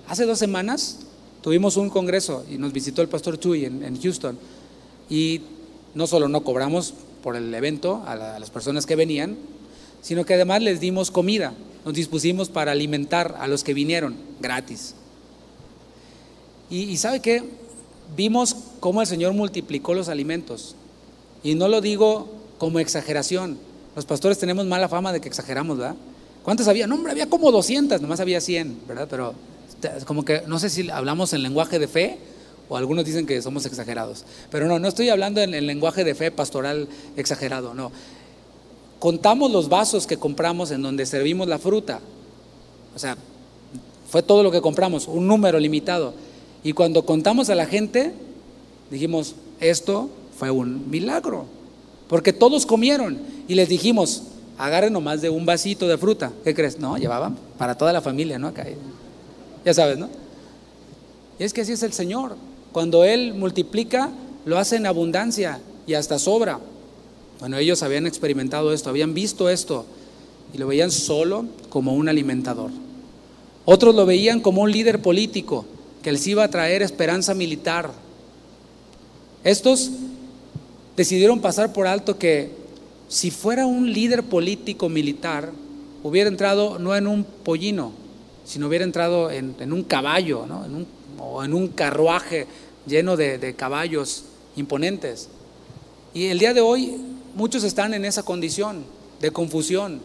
Hace 0.09 0.27
dos 0.27 0.39
semanas 0.39 0.99
tuvimos 1.43 1.77
un 1.77 1.91
congreso 1.91 2.45
y 2.51 2.59
nos 2.59 2.73
visitó 2.73 3.03
el 3.03 3.09
pastor 3.09 3.39
Chuy 3.39 3.65
en, 3.65 4.01
Houston 4.01 4.37
y 5.09 5.43
no 5.95 6.07
solo 6.07 6.29
no 6.29 6.43
cobramos 6.43 6.95
por 7.23 7.37
el 7.37 7.55
evento 7.55 8.03
a, 8.07 8.17
las 8.17 8.51
personas 8.51 8.87
que 8.87 8.97
venían, 8.97 9.37
sino 10.03 10.25
que 10.25 10.35
además 10.35 10.63
les 10.63 10.81
dimos 10.81 11.11
comida. 11.11 11.55
Nos 11.85 11.95
dispusimos 11.95 12.49
para 12.49 12.73
alimentar 12.73 13.37
a 13.39 13.47
los 13.47 13.63
que 13.63 13.75
vinieron 13.75 14.17
gratis. 14.41 14.95
Y, 16.69 16.83
y 16.83 16.97
sabe 16.97 17.21
qué? 17.21 17.45
Vimos 18.15 18.57
cómo 18.81 19.01
el 19.01 19.07
Señor 19.07 19.33
multiplicó 19.33 19.95
los 19.95 20.09
alimentos. 20.09 20.75
Y 21.43 21.55
no 21.55 21.69
lo 21.69 21.81
digo 21.81 22.29
como 22.59 22.79
exageración. 22.79 23.59
Los 23.95 24.05
pastores 24.05 24.39
tenemos 24.39 24.67
mala 24.67 24.89
fama 24.89 25.13
de 25.13 25.21
que 25.21 25.29
exageramos, 25.29 25.79
¿verdad? 25.79 25.97
¿Cuántos 26.43 26.69
había? 26.69 26.87
No, 26.87 26.97
hombre, 26.97 27.13
había 27.13 27.29
como 27.29 27.51
200, 27.51 28.01
nomás 28.01 28.21
había 28.21 28.41
100, 28.41 28.83
¿verdad? 28.87 29.09
Pero 29.11 29.35
como 30.05 30.25
que 30.25 30.43
no 30.47 30.59
sé 30.59 30.71
si 30.71 30.89
hablamos 30.91 31.33
en 31.33 31.43
lenguaje 31.43 31.79
de 31.79 31.89
fe 31.89 32.19
o 32.69 32.77
algunos 32.77 33.05
dicen 33.05 33.27
que 33.27 33.41
somos 33.43 33.67
exagerados. 33.67 34.25
Pero 34.51 34.67
no, 34.67 34.79
no 34.79 34.89
estoy 34.89 35.09
hablando 35.09 35.41
en 35.41 35.55
el 35.55 35.67
lenguaje 35.67 36.05
de 36.05 36.15
fe 36.15 36.31
pastoral 36.31 36.89
exagerado, 37.17 37.75
no. 37.75 37.93
Contamos 38.99 39.51
los 39.51 39.69
vasos 39.69 40.07
que 40.07 40.17
compramos 40.17 40.71
en 40.71 40.83
donde 40.83 41.07
servimos 41.07 41.49
la 41.49 41.59
fruta. 41.59 42.01
O 42.95 42.99
sea, 42.99 43.17
fue 44.09 44.23
todo 44.23 44.43
lo 44.43 44.51
que 44.51 44.61
compramos, 44.61 45.07
un 45.07 45.27
número 45.27 45.59
limitado. 45.59 46.15
Y 46.67 46.73
cuando 46.73 47.07
contamos 47.07 47.49
a 47.49 47.55
la 47.55 47.65
gente, 47.65 48.13
dijimos, 48.91 49.37
esto 49.61 50.11
fue 50.37 50.51
un 50.51 50.91
milagro, 50.91 51.45
porque 52.09 52.33
todos 52.33 52.67
comieron 52.67 53.19
y 53.47 53.55
les 53.55 53.69
dijimos, 53.69 54.25
agarren 54.59 54.93
nomás 54.93 55.23
de 55.23 55.31
un 55.31 55.47
vasito 55.47 55.87
de 55.87 55.97
fruta. 55.97 56.33
¿Qué 56.43 56.57
crees? 56.57 56.81
No, 56.81 56.99
llevaban 56.99 57.39
para 57.57 57.77
toda 57.79 57.93
la 57.93 58.01
familia, 58.01 58.41
¿no? 58.41 58.49
Acá, 58.49 58.67
ya 59.65 59.75
sabes, 59.75 59.97
¿no? 59.97 60.09
Y 61.39 61.45
es 61.45 61.53
que 61.53 61.61
así 61.61 61.71
es 61.71 61.85
el 61.85 61.93
Señor. 61.93 62.35
Cuando 62.73 63.05
Él 63.05 63.35
multiplica, 63.35 64.11
lo 64.45 64.59
hace 64.59 64.75
en 64.75 64.87
abundancia 64.87 65.61
y 65.87 65.95
hasta 65.95 66.19
sobra. 66.19 66.59
Bueno, 67.39 67.59
ellos 67.59 67.85
habían 67.85 68.09
experimentado 68.09 68.73
esto, 68.73 68.91
habían 68.91 69.15
visto 69.15 69.49
esto 69.49 69.87
y 70.53 70.59
lo 70.59 70.67
veían 70.67 70.91
solo 70.91 71.45
como 71.69 71.95
un 71.95 72.09
alimentador. 72.09 72.73
Otros 73.65 73.95
lo 73.95 74.05
veían 74.05 74.41
como 74.41 74.63
un 74.63 74.73
líder 74.73 75.01
político 75.01 75.65
que 76.07 76.13
les 76.13 76.25
iba 76.29 76.45
a 76.45 76.49
traer 76.49 76.83
esperanza 76.83 77.35
militar. 77.35 77.91
Estos 79.43 79.91
decidieron 80.97 81.41
pasar 81.41 81.73
por 81.73 81.89
alto 81.89 82.17
que 82.17 82.53
si 83.09 83.33
fuera 83.33 83.67
un 83.67 83.93
líder 83.93 84.23
político 84.23 84.89
militar, 84.89 85.51
hubiera 86.05 86.29
entrado 86.29 86.79
no 86.79 86.95
en 86.95 87.09
un 87.09 87.25
pollino, 87.25 87.91
sino 88.45 88.69
hubiera 88.69 88.85
entrado 88.85 89.33
en, 89.33 89.73
un 89.73 89.83
caballo, 89.83 90.47
o 91.19 91.43
en 91.43 91.53
un 91.53 91.67
carruaje 91.67 92.47
lleno 92.87 93.17
de, 93.17 93.39
de 93.39 93.57
caballos 93.57 94.27
imponentes. 94.55 95.29
Y 96.15 96.27
el 96.27 96.39
día 96.39 96.55
de 96.55 96.61
hoy 96.61 97.01
muchos 97.35 97.65
están 97.65 97.95
en 97.95 98.05
esa 98.05 98.23
condición 98.23 98.85
de 99.21 99.33
confusión. 99.33 100.01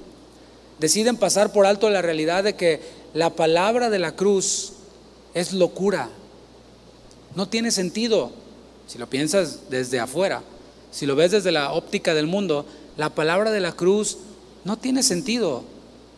Deciden 0.79 1.17
pasar 1.17 1.53
por 1.53 1.67
alto 1.67 1.91
la 1.91 2.01
realidad 2.01 2.43
de 2.43 2.55
que 2.55 2.81
la 3.13 3.29
palabra 3.29 3.91
de 3.91 3.99
la 3.99 4.15
cruz 4.15 4.73
es 5.34 5.53
locura. 5.53 6.09
No 7.36 7.47
tiene 7.47 7.71
sentido 7.71 8.32
si 8.88 8.97
lo 8.97 9.07
piensas 9.07 9.69
desde 9.69 9.99
afuera. 9.99 10.41
Si 10.91 11.05
lo 11.05 11.15
ves 11.15 11.32
desde 11.32 11.51
la 11.51 11.71
óptica 11.71 12.13
del 12.13 12.27
mundo, 12.27 12.65
la 12.97 13.09
palabra 13.09 13.51
de 13.51 13.61
la 13.61 13.71
cruz 13.71 14.17
no 14.65 14.77
tiene 14.77 15.03
sentido. 15.03 15.63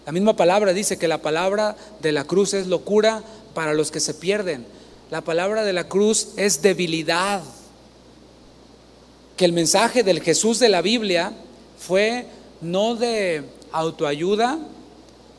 La 0.05 0.11
misma 0.11 0.35
palabra 0.35 0.73
dice 0.73 0.97
que 0.97 1.07
la 1.07 1.21
palabra 1.21 1.77
de 2.01 2.11
la 2.11 2.25
cruz 2.25 2.53
es 2.53 2.67
locura 2.67 3.23
para 3.53 3.73
los 3.73 3.91
que 3.91 3.99
se 3.99 4.13
pierden. 4.13 4.65
La 5.11 5.21
palabra 5.21 5.63
de 5.63 5.73
la 5.73 5.87
cruz 5.87 6.29
es 6.35 6.61
debilidad. 6.61 7.43
Que 9.37 9.45
el 9.45 9.53
mensaje 9.53 10.03
del 10.03 10.21
Jesús 10.21 10.59
de 10.59 10.69
la 10.69 10.81
Biblia 10.81 11.33
fue 11.77 12.25
no 12.61 12.95
de 12.95 13.43
autoayuda, 13.71 14.57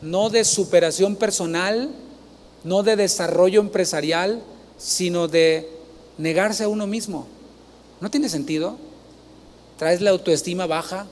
no 0.02 0.30
de 0.30 0.44
superación 0.44 1.16
personal, 1.16 1.90
no 2.64 2.82
de 2.82 2.96
desarrollo 2.96 3.60
empresarial, 3.60 4.42
sino 4.78 5.28
de 5.28 5.68
negarse 6.18 6.64
a 6.64 6.68
uno 6.68 6.86
mismo. 6.86 7.26
¿No 8.00 8.10
tiene 8.10 8.28
sentido? 8.28 8.76
Traes 9.78 10.00
la 10.00 10.10
autoestima 10.10 10.66
baja 10.66 11.06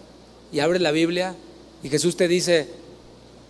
y 0.51 0.61
abres 0.61 0.81
la 0.81 0.91
Biblia 0.91 1.37
y 1.83 1.89
Jesús 1.89 2.17
te 2.17 2.29
dice, 2.29 2.69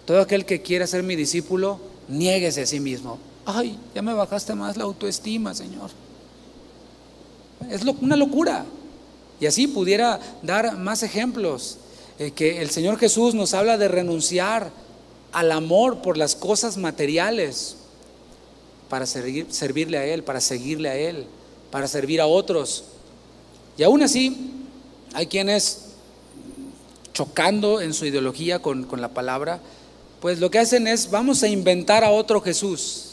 todo 0.04 0.20
aquel 0.20 0.44
que 0.44 0.62
quiera 0.62 0.86
ser 0.86 1.02
mi 1.02 1.16
discípulo, 1.16 1.78
niéguese 2.08 2.62
a 2.62 2.66
sí 2.66 2.80
mismo. 2.80 3.18
Ay, 3.44 3.78
ya 3.94 4.02
me 4.02 4.14
bajaste 4.14 4.54
más 4.54 4.76
la 4.76 4.84
autoestima, 4.84 5.54
Señor. 5.54 5.90
Es 7.70 7.82
una 7.82 8.16
locura. 8.16 8.64
Y 9.40 9.46
así 9.46 9.66
pudiera 9.66 10.20
dar 10.42 10.76
más 10.76 11.02
ejemplos. 11.02 11.78
Eh, 12.18 12.30
que 12.32 12.62
el 12.62 12.70
Señor 12.70 12.98
Jesús 12.98 13.34
nos 13.34 13.54
habla 13.54 13.78
de 13.78 13.88
renunciar 13.88 14.70
al 15.32 15.50
amor 15.50 16.02
por 16.02 16.16
las 16.16 16.34
cosas 16.36 16.76
materiales 16.76 17.76
para 18.92 19.06
servirle 19.06 19.96
a 19.96 20.04
Él, 20.04 20.22
para 20.22 20.38
seguirle 20.38 20.90
a 20.90 20.96
Él, 20.98 21.24
para 21.70 21.88
servir 21.88 22.20
a 22.20 22.26
otros. 22.26 22.84
Y 23.78 23.84
aún 23.84 24.02
así, 24.02 24.50
hay 25.14 25.28
quienes 25.28 25.92
chocando 27.14 27.80
en 27.80 27.94
su 27.94 28.04
ideología 28.04 28.58
con, 28.58 28.84
con 28.84 29.00
la 29.00 29.08
palabra, 29.08 29.60
pues 30.20 30.40
lo 30.40 30.50
que 30.50 30.58
hacen 30.58 30.86
es, 30.86 31.10
vamos 31.10 31.42
a 31.42 31.48
inventar 31.48 32.04
a 32.04 32.10
otro 32.10 32.42
Jesús. 32.42 33.12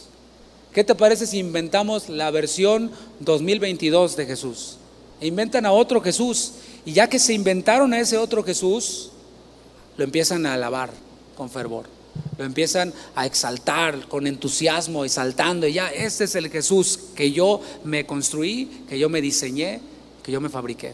¿Qué 0.74 0.84
te 0.84 0.96
parece 0.96 1.26
si 1.26 1.38
inventamos 1.38 2.10
la 2.10 2.30
versión 2.30 2.92
2022 3.22 4.18
de 4.18 4.26
Jesús? 4.26 4.76
E 5.22 5.28
inventan 5.28 5.66
a 5.66 5.72
otro 5.72 6.02
Jesús. 6.02 6.56
Y 6.84 6.92
ya 6.92 7.08
que 7.08 7.20
se 7.20 7.34
inventaron 7.34 7.94
a 7.94 8.02
ese 8.02 8.18
otro 8.18 8.44
Jesús, 8.44 9.12
lo 9.96 10.04
empiezan 10.04 10.46
a 10.46 10.56
alabar 10.56 10.90
con 11.38 11.50
fervor 11.50 11.99
lo 12.40 12.46
empiezan 12.46 12.94
a 13.16 13.26
exaltar 13.26 14.08
con 14.08 14.26
entusiasmo 14.26 15.04
y 15.04 15.10
saltando. 15.10 15.68
Y 15.68 15.74
ya, 15.74 15.90
este 15.90 16.24
es 16.24 16.36
el 16.36 16.50
Jesús 16.50 16.98
que 17.14 17.34
yo 17.34 17.60
me 17.84 18.06
construí, 18.06 18.86
que 18.88 18.98
yo 18.98 19.10
me 19.10 19.20
diseñé, 19.20 19.82
que 20.24 20.32
yo 20.32 20.40
me 20.40 20.48
fabriqué. 20.48 20.94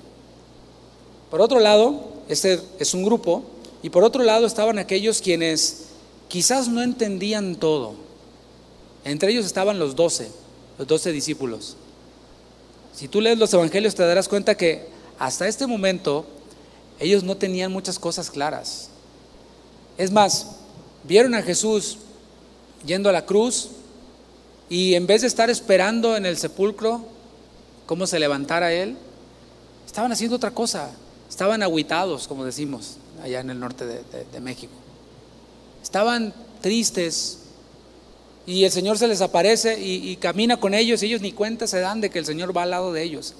Por 1.30 1.42
otro 1.42 1.60
lado, 1.60 2.24
este 2.30 2.60
es 2.80 2.96
un 2.96 3.04
grupo, 3.04 3.44
y 3.84 3.92
por 3.92 4.04
otro 4.04 4.24
lado 4.24 4.48
estaban 4.48 4.80
aquellos 4.80 5.22
quienes 5.22 5.90
quizás 6.30 6.68
no 6.68 6.82
entendían 6.82 7.58
todo. 7.58 7.94
Entre 9.04 9.30
ellos 9.30 9.46
estaban 9.46 9.78
los 9.78 9.96
doce, 9.96 10.32
los 10.80 10.88
doce 10.88 11.12
discípulos. 11.12 11.78
Si 12.92 13.08
tú 13.08 13.22
lees 13.22 13.38
los 13.38 13.54
evangelios 13.54 13.94
te 13.94 14.02
darás 14.02 14.28
cuenta 14.28 14.58
que 14.58 14.88
hasta 15.20 15.48
este 15.48 15.68
momento 15.68 16.26
ellos 17.00 17.22
no 17.22 17.38
tenían 17.38 17.72
muchas 17.72 18.00
cosas 18.00 18.32
claras. 18.32 18.90
Es 19.96 20.10
más, 20.10 20.65
vieron 21.08 21.36
a 21.36 21.42
Jesús 21.42 21.98
yendo 22.86 23.10
a 23.10 23.14
la 23.14 23.26
cruz 23.26 23.70
y 24.70 24.96
en 24.96 25.08
vez 25.08 25.22
de 25.22 25.28
estar 25.28 25.50
esperando 25.50 26.16
en 26.16 26.26
el 26.26 26.38
sepulcro 26.38 27.06
cómo 27.86 28.08
se 28.08 28.20
levantara 28.20 28.74
él, 28.74 28.98
estaban 29.86 30.12
haciendo 30.12 30.36
otra 30.36 30.52
cosa. 30.52 30.92
Estaban 31.30 31.64
aguitados, 31.64 32.28
como 32.28 32.46
decimos 32.46 32.98
allá 33.24 33.40
en 33.40 33.50
el 33.50 33.60
norte 33.60 33.86
de, 33.86 34.40
México. 34.40 34.74
Estaban 35.84 36.34
tristes 36.62 37.40
y 38.46 38.64
el 38.64 38.72
Señor 38.72 38.98
se 38.98 39.08
les 39.08 39.22
aparece 39.22 39.80
y, 39.80 40.16
camina 40.18 40.58
con 40.58 40.74
ellos 40.74 41.02
y 41.02 41.08
ellos 41.08 41.22
ni 41.22 41.32
cuenta 41.32 41.68
se 41.68 41.80
dan 41.80 42.02
de 42.02 42.10
que 42.10 42.20
el 42.20 42.26
Señor 42.26 42.56
va 42.56 42.64
al 42.64 42.72
lado 42.72 42.94
de 42.94 43.04
ellos. 43.04 43.34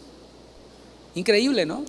Increíble, 1.14 1.66
¿no? 1.66 1.84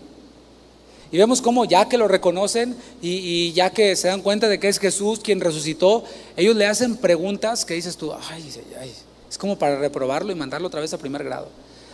Y 1.17 1.19
vemos 1.19 1.41
cómo 1.41 1.65
ya 1.65 1.89
que 1.89 1.97
lo 1.97 2.09
reconocen 2.09 2.77
y, 3.01 3.51
ya 3.55 3.71
que 3.71 3.97
se 3.97 4.09
dan 4.09 4.21
cuenta 4.21 4.51
de 4.51 4.61
que 4.61 4.69
es 4.69 4.79
Jesús 4.79 5.19
quien 5.21 5.41
resucitó, 5.41 6.05
ellos 6.37 6.55
le 6.55 6.67
hacen 6.67 6.99
preguntas 6.99 7.65
que 7.65 7.73
dices 7.73 7.97
tú, 7.97 8.13
ay, 8.13 8.45
ay, 8.79 8.93
es 9.27 9.39
como 9.39 9.59
para 9.59 9.79
reprobarlo 9.79 10.31
y 10.31 10.35
mandarlo 10.35 10.67
otra 10.69 10.83
vez 10.83 10.93
a 10.93 10.99
primer 10.99 11.25
grado. 11.25 11.49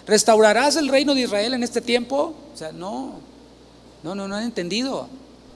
¿Restaurarás 0.08 0.74
el 0.74 0.88
reino 0.88 1.14
de 1.14 1.20
Israel 1.20 1.54
en 1.54 1.62
este 1.62 1.80
tiempo? 1.80 2.34
O 2.52 2.56
sea, 2.58 2.72
no, 2.72 3.20
no, 4.02 4.16
no, 4.16 4.26
no 4.26 4.34
han 4.34 4.42
entendido. 4.42 5.06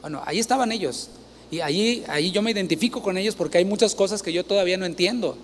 Bueno, 0.01 0.23
ahí 0.27 0.39
estaban 0.39 0.71
ellos. 0.71 1.09
Y 1.51 1.59
ahí, 1.59 2.05
ahí 2.07 2.31
yo 2.31 2.43
me 2.43 2.53
identifico 2.53 3.03
con 3.03 3.19
ellos 3.19 3.35
porque 3.35 3.59
hay 3.59 3.65
muchas 3.65 3.97
cosas 3.97 4.23
que 4.23 4.33
yo 4.33 4.45
todavía 4.45 4.77
no 4.77 4.87
entiendo. 4.87 5.37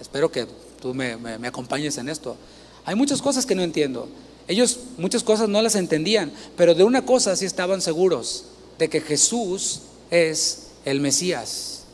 Espero 0.00 0.32
que 0.32 0.46
tú 0.80 0.94
me 0.94 1.46
acompañes 1.46 1.98
en 1.98 2.08
esto. 2.08 2.38
Hay 2.86 2.94
muchas 2.94 3.20
cosas 3.20 3.44
que 3.44 3.54
no 3.54 3.60
entiendo. 3.60 4.08
Ellos 4.50 4.80
muchas 4.98 5.22
cosas 5.22 5.48
no 5.48 5.62
las 5.62 5.76
entendían, 5.76 6.32
pero 6.56 6.74
de 6.74 6.82
una 6.82 7.06
cosa 7.06 7.36
sí 7.36 7.44
estaban 7.44 7.80
seguros, 7.80 8.46
de 8.80 8.88
que 8.88 9.00
Jesús 9.00 9.82
es 10.10 10.70
el 10.84 10.98
Mesías. 11.00 11.84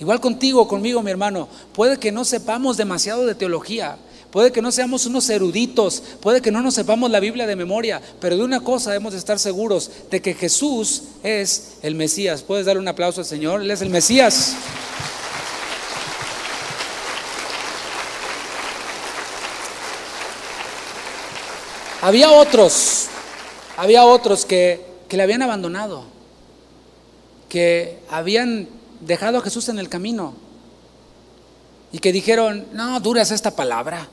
Igual 0.00 0.20
contigo, 0.20 0.66
conmigo, 0.66 1.04
mi 1.04 1.12
hermano, 1.12 1.48
puede 1.72 1.98
que 1.98 2.10
no 2.10 2.24
sepamos 2.24 2.76
demasiado 2.76 3.26
de 3.26 3.36
teología, 3.36 3.96
Puede 4.30 4.52
que 4.52 4.62
no 4.62 4.70
seamos 4.70 5.06
unos 5.06 5.28
eruditos, 5.28 6.04
puede 6.20 6.40
que 6.40 6.52
no 6.52 6.60
nos 6.62 6.74
sepamos 6.74 7.10
la 7.10 7.18
Biblia 7.18 7.48
de 7.48 7.56
memoria, 7.56 8.00
pero 8.20 8.36
de 8.36 8.44
una 8.44 8.60
cosa 8.60 8.90
debemos 8.90 9.12
de 9.12 9.18
estar 9.18 9.40
seguros, 9.40 9.90
de 10.08 10.22
que 10.22 10.34
Jesús 10.34 11.02
es 11.24 11.78
el 11.82 11.96
Mesías. 11.96 12.42
¿Puedes 12.42 12.64
darle 12.64 12.80
un 12.80 12.86
aplauso 12.86 13.22
al 13.22 13.26
Señor? 13.26 13.62
Él 13.62 13.70
es 13.72 13.82
el 13.82 13.90
Mesías. 13.90 14.54
Había 22.02 22.30
otros, 22.30 23.08
había 23.76 24.04
otros 24.04 24.46
que, 24.46 24.84
que 25.08 25.16
le 25.16 25.22
habían 25.22 25.42
abandonado, 25.42 26.04
que 27.48 27.98
habían 28.08 28.68
dejado 29.00 29.38
a 29.38 29.42
Jesús 29.42 29.68
en 29.68 29.78
el 29.78 29.88
camino 29.88 30.34
y 31.92 31.98
que 31.98 32.12
dijeron, 32.12 32.66
no, 32.72 33.00
dura 33.00 33.22
esta 33.22 33.50
palabra. 33.50 34.08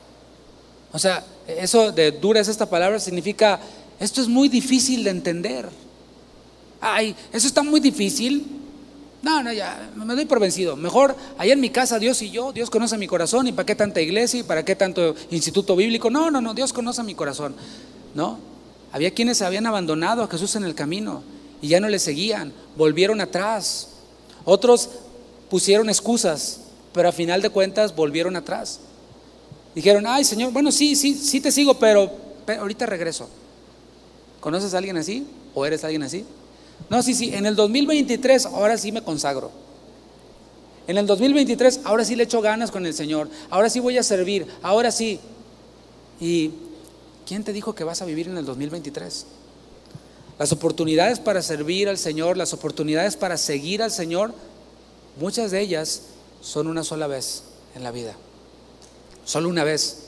O 0.92 1.00
sea, 1.00 1.24
eso 1.48 1.92
de 1.92 2.12
dura 2.12 2.40
es 2.40 2.48
esta 2.48 2.70
palabra 2.70 3.00
significa, 3.00 3.60
esto 4.00 4.22
es 4.22 4.28
muy 4.28 4.50
difícil 4.50 5.04
de 5.04 5.12
entender. 5.12 5.70
Ay, 6.82 7.16
eso 7.32 7.48
está 7.48 7.64
muy 7.64 7.80
difícil. 7.80 8.46
No, 9.22 9.42
no, 9.42 9.52
ya, 9.52 9.90
me 9.96 10.16
doy 10.16 10.26
por 10.26 10.40
vencido. 10.40 10.76
Mejor 10.76 11.16
allá 11.38 11.54
en 11.54 11.60
mi 11.60 11.70
casa, 11.70 11.98
Dios 12.00 12.22
y 12.22 12.30
yo, 12.30 12.54
Dios 12.54 12.70
conoce 12.70 12.98
mi 12.98 13.08
corazón 13.08 13.48
y 13.48 13.52
para 13.52 13.66
qué 13.66 13.76
tanta 13.76 14.00
iglesia 14.00 14.40
y 14.42 14.44
para 14.44 14.64
qué 14.64 14.76
tanto 14.76 15.16
instituto 15.32 15.76
bíblico. 15.76 16.10
No, 16.10 16.30
no, 16.30 16.40
no, 16.40 16.54
Dios 16.54 16.72
conoce 16.72 17.04
mi 17.04 17.16
corazón. 17.16 17.56
No, 18.14 18.38
había 18.92 19.12
quienes 19.12 19.42
habían 19.42 19.66
abandonado 19.66 20.24
a 20.24 20.28
Jesús 20.28 20.56
en 20.56 20.64
el 20.64 20.76
camino 20.76 21.24
y 21.62 21.70
ya 21.70 21.80
no 21.80 21.90
le 21.90 22.00
seguían, 22.00 22.54
volvieron 22.76 23.22
atrás. 23.22 23.90
Otros 24.46 24.90
pusieron 25.50 25.90
excusas, 25.90 26.62
pero 26.94 27.10
a 27.10 27.12
final 27.12 27.42
de 27.42 27.50
cuentas 27.50 27.96
volvieron 27.96 28.36
atrás. 28.36 28.80
Dijeron, 29.76 30.06
ay 30.08 30.24
Señor, 30.24 30.52
bueno, 30.52 30.72
sí, 30.72 30.96
sí, 30.96 31.14
sí 31.14 31.42
te 31.42 31.52
sigo, 31.52 31.76
pero, 31.76 32.12
ahorita 32.48 32.86
regreso. 32.86 33.30
¿Conoces 34.40 34.74
a 34.74 34.78
alguien 34.78 34.98
así? 34.98 35.28
¿O 35.54 35.66
eres 35.66 35.84
alguien 35.84 36.04
así? 36.04 36.26
No, 36.90 37.04
sí, 37.04 37.14
sí, 37.14 37.34
en 37.34 37.46
el 37.46 37.56
2023 37.56 38.46
ahora 38.48 38.78
sí 38.78 38.92
me 38.92 39.04
consagro. 39.04 39.52
En 40.88 40.98
el 40.98 41.06
2023 41.06 41.82
ahora 41.84 42.06
sí 42.06 42.16
le 42.16 42.24
echo 42.24 42.42
ganas 42.42 42.72
con 42.72 42.86
el 42.86 42.94
Señor. 42.94 43.30
Ahora 43.50 43.70
sí 43.70 43.80
voy 43.80 43.98
a 43.98 44.04
servir. 44.04 44.48
Ahora 44.62 44.92
sí. 44.92 45.20
¿Y 46.20 46.52
quién 47.28 47.44
te 47.44 47.52
dijo 47.52 47.76
que 47.76 47.84
vas 47.84 48.02
a 48.02 48.06
vivir 48.06 48.28
en 48.28 48.38
el 48.38 48.46
2023? 48.46 49.26
Las 50.40 50.52
oportunidades 50.52 51.20
para 51.20 51.42
servir 51.42 51.90
al 51.90 51.98
Señor, 51.98 52.38
las 52.38 52.54
oportunidades 52.54 53.18
para 53.18 53.38
seguir 53.38 53.82
al 53.82 53.92
Señor, 53.92 54.34
muchas 55.20 55.52
de 55.52 55.60
ellas 55.60 56.04
son 56.42 56.68
una 56.68 56.84
sola 56.84 57.08
vez 57.08 57.44
en 57.76 57.84
la 57.84 57.92
vida. 57.92 58.16
Solo 59.26 59.50
una 59.50 59.64
vez. 59.64 60.04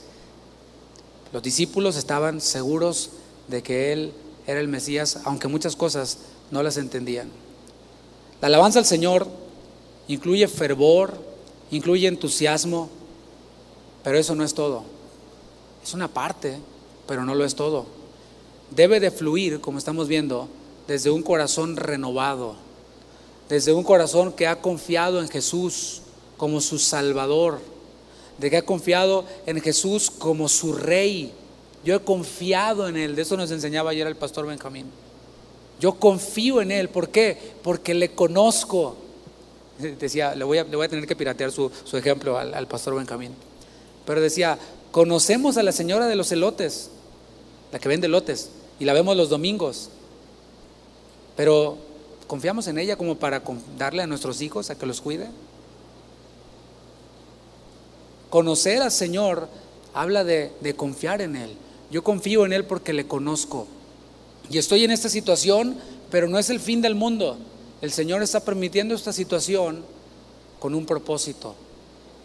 Los 1.32 1.42
discípulos 1.42 1.96
estaban 1.96 2.40
seguros 2.40 3.10
de 3.48 3.62
que 3.62 3.92
Él 3.92 4.12
era 4.46 4.60
el 4.60 4.68
Mesías, 4.68 5.18
aunque 5.24 5.46
muchas 5.46 5.76
cosas 5.76 6.18
no 6.50 6.62
las 6.62 6.76
entendían. 6.76 7.30
La 8.40 8.48
alabanza 8.48 8.78
al 8.78 8.86
Señor 8.86 9.26
incluye 10.08 10.48
fervor, 10.48 11.14
incluye 11.70 12.08
entusiasmo, 12.08 12.88
pero 14.02 14.18
eso 14.18 14.34
no 14.34 14.44
es 14.44 14.54
todo. 14.54 14.82
Es 15.82 15.94
una 15.94 16.08
parte, 16.08 16.58
pero 17.06 17.24
no 17.24 17.34
lo 17.34 17.44
es 17.44 17.54
todo. 17.54 17.86
Debe 18.70 19.00
de 19.00 19.10
fluir, 19.10 19.60
como 19.60 19.78
estamos 19.78 20.08
viendo, 20.08 20.48
desde 20.86 21.10
un 21.10 21.22
corazón 21.22 21.76
renovado, 21.76 22.56
desde 23.48 23.72
un 23.72 23.84
corazón 23.84 24.32
que 24.32 24.46
ha 24.46 24.60
confiado 24.60 25.20
en 25.20 25.28
Jesús 25.28 26.02
como 26.36 26.60
su 26.60 26.78
Salvador, 26.78 27.60
de 28.38 28.50
que 28.50 28.56
ha 28.56 28.64
confiado 28.64 29.24
en 29.46 29.60
Jesús 29.60 30.10
como 30.10 30.48
su 30.48 30.72
rey. 30.72 31.32
Yo 31.84 31.94
he 31.94 32.00
confiado 32.00 32.88
en 32.88 32.96
Él. 32.96 33.14
De 33.14 33.22
eso 33.22 33.36
nos 33.36 33.50
enseñaba 33.50 33.90
ayer 33.90 34.06
el 34.06 34.16
pastor 34.16 34.46
Benjamín. 34.46 34.86
Yo 35.80 35.94
confío 35.94 36.60
en 36.60 36.70
Él. 36.70 36.88
¿Por 36.88 37.08
qué? 37.08 37.36
Porque 37.62 37.94
le 37.94 38.10
conozco. 38.10 38.96
Decía, 39.78 40.34
le 40.34 40.44
voy 40.44 40.58
a, 40.58 40.88
tener 40.88 41.06
que 41.06 41.16
piratear 41.16 41.50
su, 41.50 41.72
ejemplo 41.94 42.38
al, 42.38 42.54
al, 42.54 42.68
pastor 42.68 42.94
Benjamín. 42.94 43.32
Pero 44.04 44.20
decía, 44.20 44.58
conocemos 44.92 45.56
a 45.56 45.62
la 45.62 45.72
señora 45.72 46.06
de 46.06 46.16
los 46.16 46.30
elotes, 46.32 46.90
la 47.72 47.78
que 47.78 47.88
vende 47.88 48.06
elotes, 48.06 48.50
y 48.78 48.84
la 48.84 48.92
vemos 48.92 49.16
los 49.16 49.30
domingos. 49.30 49.88
Pero 51.36 51.78
confiamos 52.26 52.68
en 52.68 52.78
ella 52.78 52.96
como 52.96 53.16
para 53.16 53.42
darle 53.78 54.02
a 54.02 54.06
nuestros 54.06 54.40
hijos 54.42 54.70
a 54.70 54.78
que 54.78 54.86
los 54.86 55.00
cuide. 55.00 55.28
Conocer 58.30 58.80
al 58.82 58.92
Señor 58.92 59.48
habla 59.92 60.22
de, 60.22 60.52
confiar 60.76 61.20
en 61.20 61.34
Él. 61.34 61.50
Yo 61.90 62.04
confío 62.04 62.46
en 62.46 62.52
Él 62.52 62.64
porque 62.64 62.92
le 62.92 63.06
conozco. 63.06 63.66
Y 64.50 64.58
estoy 64.58 64.84
en 64.84 64.90
esta 64.90 65.08
situación, 65.08 65.76
pero 66.10 66.28
no 66.28 66.38
es 66.38 66.50
el 66.50 66.58
fin 66.58 66.82
del 66.82 66.96
mundo. 66.96 67.38
El 67.80 67.92
Señor 67.92 68.22
está 68.22 68.40
permitiendo 68.40 68.94
esta 68.94 69.12
situación 69.12 69.84
con 70.58 70.74
un 70.74 70.86
propósito. 70.86 71.54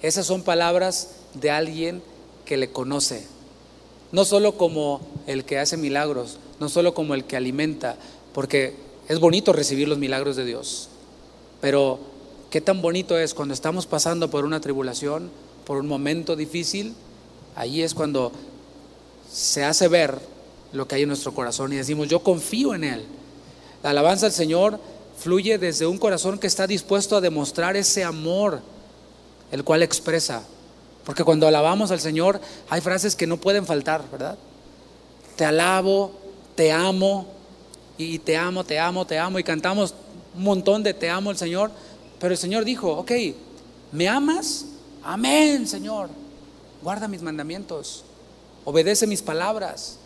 Esas 0.01 0.25
son 0.25 0.41
palabras 0.41 1.11
de 1.35 1.51
alguien 1.51 2.01
que 2.43 2.57
le 2.57 2.71
conoce. 2.71 3.25
No 4.11 4.25
solo 4.25 4.57
como 4.57 5.01
el 5.27 5.45
que 5.45 5.59
hace 5.59 5.77
milagros, 5.77 6.37
no 6.59 6.67
solo 6.67 6.93
como 6.93 7.13
el 7.13 7.25
que 7.25 7.37
alimenta, 7.37 7.95
porque 8.33 8.75
es 9.07 9.19
bonito 9.19 9.53
recibir 9.53 9.87
los 9.87 9.99
milagros 9.99 10.35
de 10.35 10.45
Dios. 10.45 10.89
Pero 11.61 11.99
qué 12.49 12.59
tan 12.59 12.81
bonito 12.81 13.17
es 13.17 13.33
cuando 13.33 13.53
estamos 13.53 13.85
pasando 13.85 14.31
por 14.31 14.45
una 14.45 14.61
tribulación, 14.61 15.29
por 15.65 15.77
un 15.77 15.87
momento 15.87 16.35
difícil, 16.35 16.95
ahí 17.55 17.81
es 17.81 17.93
cuando 17.93 18.31
se 19.31 19.63
hace 19.63 19.87
ver 19.87 20.19
lo 20.75 20.87
que 20.87 20.95
hay 20.95 21.01
en 21.03 21.09
nuestro 21.09 21.33
corazón 21.33 21.73
y 21.73 21.77
decimos, 21.77 22.07
yo 22.07 22.21
confío 22.21 22.75
en 22.75 22.83
Él. 22.83 23.05
La 23.83 23.91
alabanza 23.91 24.25
al 24.25 24.31
Señor 24.31 24.79
fluye 25.17 25.57
desde 25.57 25.85
un 25.85 25.97
corazón 25.97 26.37
que 26.37 26.47
está 26.47 26.67
dispuesto 26.67 27.15
a 27.15 27.21
demostrar 27.21 27.75
ese 27.75 28.03
amor, 28.03 28.61
el 29.51 29.63
cual 29.63 29.83
expresa. 29.83 30.43
Porque 31.05 31.23
cuando 31.23 31.47
alabamos 31.47 31.91
al 31.91 31.99
Señor 31.99 32.41
hay 32.69 32.81
frases 32.81 33.15
que 33.15 33.27
no 33.27 33.37
pueden 33.37 33.65
faltar, 33.65 34.03
¿verdad? 34.11 34.37
Te 35.35 35.45
alabo, 35.45 36.11
te 36.55 36.71
amo, 36.71 37.27
y 37.97 38.19
te 38.19 38.35
amo, 38.35 38.63
te 38.63 38.79
amo, 38.79 39.05
te 39.05 39.17
amo, 39.17 39.39
y 39.39 39.43
cantamos 39.43 39.93
un 40.35 40.43
montón 40.43 40.83
de 40.83 40.93
te 40.93 41.09
amo 41.09 41.29
al 41.29 41.37
Señor, 41.37 41.71
pero 42.19 42.33
el 42.33 42.37
Señor 42.37 42.65
dijo, 42.65 42.91
ok, 42.91 43.11
¿me 43.91 44.07
amas? 44.07 44.65
Amén, 45.03 45.67
Señor. 45.67 46.09
Guarda 46.81 47.07
mis 47.07 47.21
mandamientos. 47.21 48.03
Obedece 48.65 49.07
mis 49.07 49.21
palabras. 49.21 49.99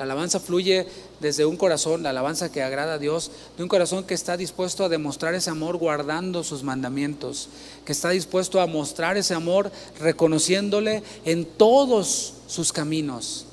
La 0.00 0.04
alabanza 0.04 0.40
fluye 0.40 0.86
desde 1.20 1.44
un 1.44 1.58
corazón, 1.58 2.02
la 2.02 2.08
alabanza 2.08 2.50
que 2.50 2.62
agrada 2.62 2.94
a 2.94 2.98
Dios, 2.98 3.30
de 3.58 3.62
un 3.62 3.68
corazón 3.68 4.04
que 4.04 4.14
está 4.14 4.38
dispuesto 4.38 4.82
a 4.82 4.88
demostrar 4.88 5.34
ese 5.34 5.50
amor 5.50 5.76
guardando 5.76 6.42
sus 6.42 6.62
mandamientos, 6.62 7.50
que 7.84 7.92
está 7.92 8.08
dispuesto 8.08 8.62
a 8.62 8.66
mostrar 8.66 9.18
ese 9.18 9.34
amor 9.34 9.70
reconociéndole 9.98 11.02
en 11.26 11.44
todos 11.44 12.32
sus 12.46 12.72
caminos. 12.72 13.44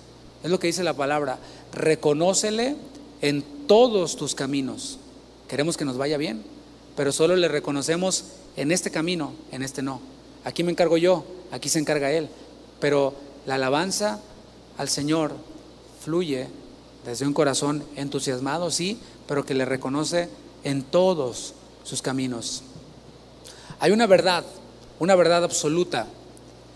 Es 0.41 0.49
lo 0.49 0.57
que 0.57 0.67
dice 0.67 0.85
la 0.85 0.93
palabra, 0.93 1.37
reconócele 1.73 2.77
en 3.21 3.43
todos 3.67 4.15
tus 4.15 4.33
caminos. 4.33 4.99
Queremos 5.49 5.75
que 5.75 5.83
nos 5.83 5.97
vaya 5.97 6.15
bien, 6.15 6.43
pero 6.95 7.11
solo 7.11 7.35
le 7.35 7.49
reconocemos 7.49 8.23
en 8.55 8.71
este 8.71 8.89
camino, 8.89 9.33
en 9.51 9.63
este 9.63 9.81
no. 9.81 9.99
Aquí 10.45 10.63
me 10.63 10.71
encargo 10.71 10.95
yo, 10.95 11.25
aquí 11.51 11.67
se 11.67 11.79
encarga 11.79 12.09
Él. 12.09 12.29
Pero 12.79 13.15
la 13.45 13.55
alabanza 13.55 14.21
al 14.77 14.87
Señor 14.87 15.33
fluye 16.07 16.47
desde 17.05 17.27
un 17.27 17.33
corazón 17.33 17.83
entusiasmado, 17.97 18.71
sí, 18.71 18.97
pero 19.27 19.45
que 19.45 19.53
le 19.53 19.65
reconoce 19.65 20.29
en 20.63 20.83
todos 20.83 21.53
sus 21.83 22.01
caminos. 22.01 22.63
Hay 23.81 23.91
una 23.91 24.07
verdad, 24.07 24.45
una 24.99 25.15
verdad 25.15 25.43
absoluta, 25.43 26.07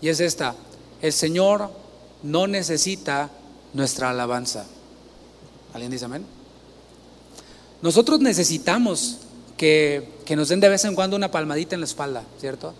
y 0.02 0.10
es 0.10 0.20
esta, 0.20 0.54
el 1.00 1.14
Señor 1.14 1.70
no 2.22 2.46
necesita 2.46 3.30
nuestra 3.72 4.10
alabanza. 4.10 4.66
¿Alguien 5.72 5.90
dice 5.90 6.04
amén? 6.04 6.26
Nosotros 7.80 8.20
necesitamos 8.20 9.16
que, 9.56 10.10
que, 10.26 10.36
nos 10.36 10.50
den 10.50 10.60
de 10.60 10.68
vez 10.68 10.84
en 10.84 10.94
cuando 10.94 11.16
una 11.16 11.30
palmadita 11.30 11.74
en 11.74 11.80
la 11.80 11.86
espalda, 11.86 12.22
¿cierto? 12.38 12.74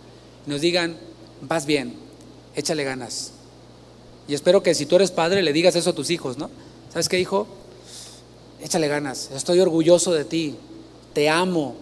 Nos 0.45 0.61
digan, 0.61 0.99
vas 1.41 1.65
bien, 1.65 1.95
échale 2.55 2.85
ganas, 2.85 3.33
y 4.29 4.35
espero 4.35 4.63
que 4.63 4.75
si 4.75 4.87
tú 4.87 4.97
eres 4.97 5.11
padre 5.11 5.43
le 5.43 5.53
digas 5.53 5.75
eso 5.77 5.91
a 5.91 5.95
tus 5.95 6.11
hijos, 6.11 6.39
¿no? 6.39 6.51
¿Sabes 6.91 7.09
qué, 7.09 7.19
hijo? 7.19 7.47
Échale 8.61 8.89
ganas, 8.89 9.31
estoy 9.35 9.61
orgulloso 9.61 10.13
de 10.13 10.25
ti, 10.25 10.55
te 11.13 11.29
amo. 11.29 11.75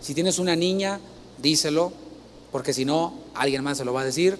Si 0.00 0.14
tienes 0.14 0.38
una 0.38 0.56
niña, 0.56 1.00
díselo, 1.40 1.92
porque 2.50 2.72
si 2.72 2.84
no, 2.84 3.14
alguien 3.34 3.62
más 3.62 3.78
se 3.78 3.84
lo 3.84 3.92
va 3.92 4.02
a 4.02 4.04
decir 4.04 4.38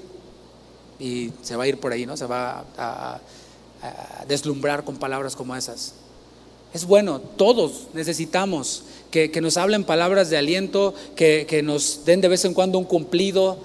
y 0.99 1.33
se 1.43 1.57
va 1.57 1.65
a 1.65 1.67
ir 1.67 1.79
por 1.79 1.93
ahí, 1.93 2.07
¿no? 2.07 2.17
Se 2.17 2.27
va 2.27 2.65
a, 2.77 3.21
deslumbrar 4.27 4.83
con 4.85 4.97
palabras 4.97 5.37
como 5.37 5.55
esas. 5.55 5.93
Es 6.73 6.87
bueno, 6.87 7.21
todos 7.21 7.89
necesitamos 7.93 8.85
que, 9.11 9.29
nos 9.43 9.59
hablen 9.59 9.85
palabras 9.85 10.31
de 10.31 10.39
aliento, 10.39 10.95
que, 11.15 11.61
nos 11.63 12.05
den 12.07 12.23
de 12.23 12.29
vez 12.29 12.45
en 12.47 12.55
cuando 12.55 12.79
un 12.79 12.87
cumplido 12.87 13.59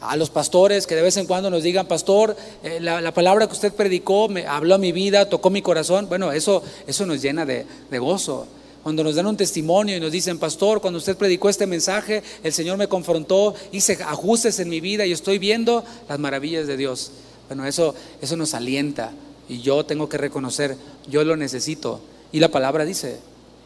a 0.00 0.16
los 0.16 0.30
pastores 0.30 0.86
que 0.86 0.94
de 0.94 1.02
vez 1.02 1.16
en 1.16 1.26
cuando 1.26 1.50
nos 1.50 1.62
digan, 1.62 1.86
pastor, 1.86 2.36
eh, 2.62 2.78
la, 2.80 3.12
palabra 3.12 3.46
que 3.46 3.52
usted 3.52 3.72
predicó 3.72 4.28
me 4.28 4.46
habló 4.46 4.76
a 4.76 4.78
mi 4.78 4.92
vida, 4.92 5.28
tocó 5.28 5.50
mi 5.50 5.62
corazón. 5.62 6.08
Bueno, 6.08 6.32
eso, 6.32 6.62
eso 6.86 7.06
nos 7.06 7.20
llena 7.20 7.44
de, 7.44 7.66
de 7.90 7.98
gozo. 7.98 8.46
Cuando 8.82 9.02
nos 9.02 9.16
dan 9.16 9.26
un 9.26 9.36
testimonio 9.36 9.96
y 9.96 10.00
nos 10.00 10.12
dicen, 10.12 10.38
pastor, 10.38 10.80
cuando 10.80 10.98
usted 10.98 11.16
predicó 11.16 11.48
este 11.48 11.66
mensaje, 11.66 12.22
el 12.42 12.52
Señor 12.52 12.78
me 12.78 12.86
confrontó, 12.86 13.54
hice 13.72 13.98
ajustes 14.04 14.60
en 14.60 14.68
mi 14.68 14.80
vida 14.80 15.04
y 15.04 15.12
estoy 15.12 15.38
viendo 15.38 15.84
las 16.08 16.18
maravillas 16.18 16.66
de 16.66 16.76
Dios. 16.76 17.10
Bueno, 17.48 17.66
eso, 17.66 17.94
eso 18.22 18.36
nos 18.36 18.54
alienta 18.54 19.12
y 19.48 19.60
yo 19.60 19.84
tengo 19.84 20.08
que 20.08 20.16
reconocer, 20.16 20.76
yo 21.08 21.24
lo 21.24 21.36
necesito. 21.36 22.00
Y 22.30 22.38
la 22.38 22.50
palabra 22.50 22.84
dice, 22.84 23.18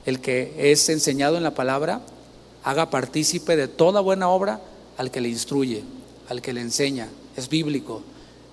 el 0.06 0.20
que 0.20 0.54
es 0.56 0.88
enseñado 0.88 1.36
en 1.36 1.42
la 1.42 1.54
palabra, 1.54 2.00
haga 2.64 2.90
partícipe 2.90 3.54
de 3.54 3.68
toda 3.68 4.00
buena 4.00 4.28
obra 4.28 4.60
al 4.96 5.10
que 5.10 5.20
le 5.20 5.28
instruye 5.28 5.82
al 6.32 6.42
que 6.42 6.52
le 6.52 6.60
enseña. 6.60 7.08
Es 7.36 7.48
bíblico. 7.48 8.02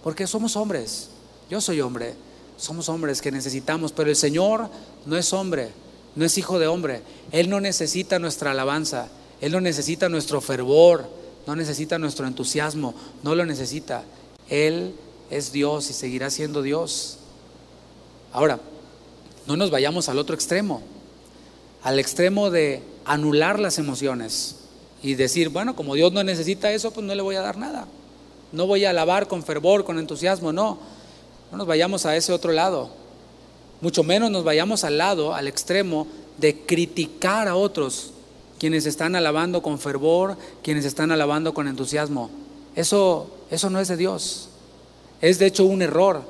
Porque 0.04 0.28
somos 0.28 0.56
hombres. 0.56 1.10
Yo 1.50 1.60
soy 1.62 1.82
hombre. 1.82 2.14
Somos 2.58 2.90
hombres 2.90 3.22
que 3.22 3.32
necesitamos. 3.32 3.92
Pero 3.92 4.10
el 4.10 4.16
Señor 4.16 4.70
no 5.06 5.18
es 5.18 5.34
hombre. 5.34 5.70
No 6.16 6.26
es 6.26 6.38
hijo 6.38 6.60
de 6.60 6.68
hombre. 6.68 7.02
Él 7.32 7.50
no 7.50 7.60
necesita 7.60 8.20
nuestra 8.20 8.52
alabanza. 8.52 9.08
Él 9.42 9.52
no 9.52 9.62
necesita 9.62 10.10
nuestro 10.10 10.42
fervor. 10.42 11.10
No 11.48 11.56
necesita 11.56 11.98
nuestro 11.98 12.28
entusiasmo. 12.28 12.94
No 13.24 13.34
lo 13.34 13.46
necesita. 13.46 14.04
Él 14.50 14.94
es 15.30 15.52
Dios 15.52 15.90
y 15.90 15.94
seguirá 15.94 16.30
siendo 16.30 16.62
Dios. 16.62 17.18
Ahora, 18.32 18.60
no 19.48 19.56
nos 19.56 19.72
vayamos 19.72 20.10
al 20.10 20.20
otro 20.20 20.36
extremo. 20.36 20.82
Al 21.82 21.98
extremo 21.98 22.52
de 22.52 22.84
anular 23.06 23.58
las 23.60 23.80
emociones 23.80 24.59
y 25.02 25.16
decir, 25.16 25.50
bueno, 25.50 25.76
como 25.76 25.96
Dios 25.96 26.12
no 26.12 26.24
necesita 26.24 26.72
eso, 26.72 26.92
pues 26.92 27.06
no 27.06 27.16
le 27.16 27.22
voy 27.22 27.36
a 27.36 27.42
dar 27.42 27.58
nada. 27.58 27.88
No 28.52 28.68
voy 28.68 28.86
a 28.86 28.90
alabar 28.90 29.28
con 29.28 29.44
fervor, 29.44 29.86
con 29.86 30.00
entusiasmo, 30.00 30.52
no. 30.52 30.80
No 31.52 31.58
nos 31.58 31.68
vayamos 31.68 32.06
a 32.06 32.16
ese 32.16 32.34
otro 32.34 32.52
lado. 32.52 32.90
Mucho 33.82 34.04
menos 34.04 34.30
nos 34.30 34.44
vayamos 34.44 34.84
al 34.84 34.98
lado, 34.98 35.34
al 35.34 35.48
extremo 35.48 36.08
de 36.38 36.62
criticar 36.62 37.48
a 37.48 37.56
otros, 37.56 38.12
quienes 38.60 38.86
están 38.86 39.16
alabando 39.16 39.62
con 39.62 39.80
fervor, 39.80 40.38
quienes 40.64 40.86
están 40.86 41.12
alabando 41.12 41.54
con 41.54 41.68
entusiasmo. 41.68 42.30
Eso, 42.76 43.30
eso 43.52 43.70
no 43.70 43.80
es 43.80 43.88
de 43.88 43.98
Dios. 43.98 44.50
Es 45.22 45.40
de 45.40 45.46
hecho 45.46 45.66
un 45.66 45.82
error. 45.82 46.24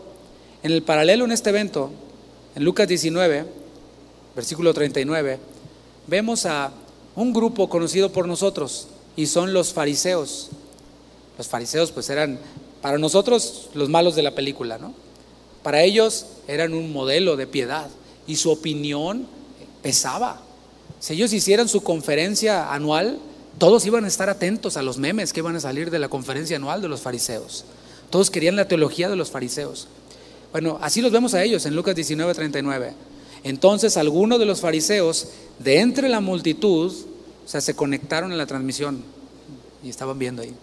En 0.62 0.72
el 0.72 0.84
paralelo 0.84 1.26
en 1.26 1.32
este 1.32 1.50
evento, 1.50 1.90
en 2.56 2.64
Lucas 2.64 2.88
19, 2.88 3.46
versículo 4.36 4.74
39, 4.74 5.40
vemos 6.08 6.46
a 6.46 6.72
un 7.20 7.34
grupo 7.34 7.68
conocido 7.68 8.14
por 8.14 8.30
nosotros 8.30 8.88
y 9.18 9.26
son 9.26 9.52
los 9.52 9.74
fariseos. 9.74 10.48
Los 11.38 11.50
fariseos 11.50 11.92
pues 11.92 12.10
eran 12.10 12.40
para 12.82 12.98
nosotros 12.98 13.68
los 13.74 13.90
malos 13.90 14.16
de 14.16 14.24
la 14.24 14.36
película, 14.36 14.78
¿no? 14.78 14.94
Para 15.62 15.84
ellos 15.84 16.28
eran 16.48 16.74
un 16.74 16.94
modelo 16.94 17.36
de 17.36 17.46
piedad 17.46 17.90
y 18.26 18.38
su 18.38 18.50
opinión 18.50 19.28
pesaba. 19.82 20.40
Si 21.02 21.14
ellos 21.14 21.34
hicieran 21.34 21.68
su 21.68 21.82
conferencia 21.82 22.72
anual, 22.72 23.20
todos 23.58 23.86
iban 23.86 24.06
a 24.06 24.08
estar 24.08 24.30
atentos 24.30 24.78
a 24.78 24.82
los 24.82 24.98
memes 24.98 25.34
que 25.34 25.42
iban 25.42 25.58
a 25.58 25.60
salir 25.60 25.92
de 25.92 26.00
la 26.00 26.08
conferencia 26.08 26.56
anual 26.56 26.82
de 26.82 26.88
los 26.88 27.02
fariseos. 27.02 27.66
Todos 28.10 28.30
querían 28.30 28.56
la 28.56 28.70
teología 28.70 29.10
de 29.10 29.18
los 29.18 29.30
fariseos. 29.30 29.90
Bueno, 30.54 30.80
así 30.82 31.02
los 31.02 31.12
vemos 31.12 31.34
a 31.34 31.44
ellos 31.44 31.66
en 31.66 31.76
Lucas 31.76 31.96
19, 31.96 32.34
39. 32.34 32.94
Entonces 33.44 33.98
algunos 33.98 34.40
de 34.40 34.46
los 34.46 34.62
fariseos, 34.62 35.28
de 35.60 35.80
entre 35.80 36.08
la 36.08 36.22
multitud, 36.22 36.94
o 37.50 37.52
sea, 37.52 37.62
se 37.62 37.76
conectaron 37.76 38.32
a 38.32 38.36
la 38.36 38.46
transmisión 38.46 39.02
y 39.84 39.90
estaban 39.90 40.20
viendo 40.20 40.44
ahí. 40.44 40.54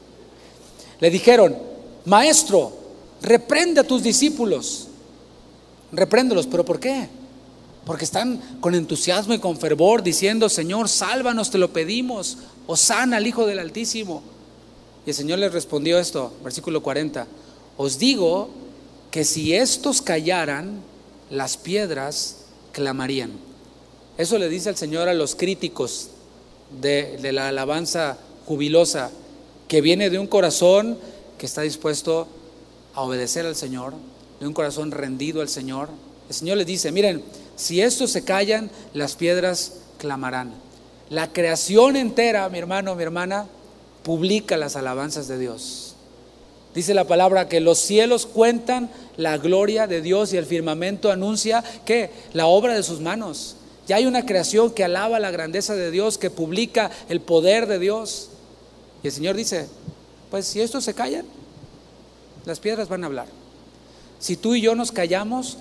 Le 1.01 1.11
dijeron, 1.11 1.57
maestro, 2.05 2.72
reprende 3.22 3.80
a 3.80 3.84
tus 3.84 4.05
discípulos. 4.05 4.87
Repréndelos, 5.91 6.47
pero 6.47 6.64
¿por 6.64 6.78
qué? 6.78 7.09
Porque 7.84 8.05
están 8.05 8.41
con 8.61 8.76
entusiasmo 8.76 9.34
y 9.34 9.41
con 9.41 9.57
fervor 9.57 10.05
diciendo, 10.05 10.49
Señor, 10.49 10.89
sálvanos, 10.89 11.51
te 11.51 11.59
lo 11.59 11.72
pedimos, 11.72 12.39
o 12.68 12.76
sana 12.76 13.16
al 13.16 13.26
Hijo 13.26 13.47
del 13.47 13.59
Altísimo. 13.59 14.22
Y 15.05 15.11
el 15.11 15.16
Señor 15.16 15.41
les 15.41 15.53
respondió 15.53 15.99
esto, 15.99 16.34
versículo 16.45 16.84
40, 16.84 17.26
os 17.78 17.99
digo 17.99 18.49
que 19.11 19.24
si 19.24 19.55
estos 19.55 20.03
callaran, 20.03 20.82
las 21.30 21.57
piedras 21.57 22.45
clamarían. 22.70 23.32
Eso 24.18 24.39
le 24.39 24.49
dice 24.49 24.68
el 24.68 24.76
Señor 24.76 25.09
a 25.09 25.14
los 25.14 25.34
críticos 25.34 26.11
de, 26.81 27.18
la 27.33 27.49
alabanza 27.49 28.18
jubilosa, 28.47 29.11
que 29.68 29.81
viene 29.81 30.11
de 30.11 30.18
un 30.18 30.27
corazón 30.27 30.99
que 31.39 31.47
está 31.47 31.62
dispuesto 31.62 32.29
a 32.95 33.03
obedecer 33.03 33.47
al 33.47 33.57
Señor, 33.57 33.95
de 34.41 34.47
un 34.47 34.53
corazón 34.53 34.91
rendido 34.91 35.41
al 35.41 35.49
Señor. 35.49 35.89
El 36.29 36.35
Señor 36.35 36.59
les 36.59 36.66
dice, 36.66 36.93
miren, 36.93 37.22
si 37.57 37.81
estos 37.81 38.11
se 38.11 38.24
callan, 38.24 38.70
las 38.95 39.16
piedras 39.16 39.74
clamarán. 39.99 40.53
La 41.11 41.33
creación 41.33 41.97
entera, 41.97 42.49
mi 42.49 42.59
hermano, 42.59 42.95
mi 42.95 43.03
hermana, 43.03 43.47
publica 44.03 44.57
las 44.57 44.77
alabanzas 44.77 45.29
de 45.29 45.39
Dios. 45.39 45.95
Dice 46.74 46.95
la 46.95 47.05
palabra 47.05 47.49
que 47.49 47.61
los 47.61 47.79
cielos 47.79 48.27
cuentan 48.27 48.91
la 49.16 49.39
gloria 49.39 49.87
de 49.87 50.03
Dios 50.03 50.33
y 50.33 50.37
el 50.37 50.45
firmamento 50.45 51.11
anuncia 51.11 51.64
que 51.85 52.11
la 52.35 52.47
obra 52.47 52.74
de 52.74 52.83
sus 52.83 53.01
manos. 53.01 53.57
Ya 53.87 53.97
hay 53.97 54.07
una 54.07 54.26
creación 54.26 54.70
que 54.72 54.84
alaba 54.84 55.20
la 55.20 55.30
grandeza 55.30 55.74
de 55.74 55.91
Dios, 55.91 56.18
que 56.18 56.30
publica 56.30 56.91
el 57.09 57.20
poder 57.20 57.66
de 57.66 57.78
Dios. 57.78 58.30
Y 59.03 59.07
el 59.07 59.12
Señor 59.12 59.37
dice, 59.37 59.68
pues 60.30 60.47
si 60.47 60.61
estos 60.61 60.84
se 60.84 60.95
callan, 60.95 61.24
las 62.45 62.59
piedras 62.59 62.89
van 62.89 63.05
a 63.05 63.07
hablar. 63.07 63.28
Si 64.18 64.37
tú 64.37 64.55
y 64.55 64.61
yo 64.61 64.74
nos 64.74 64.91
callamos, 64.91 65.59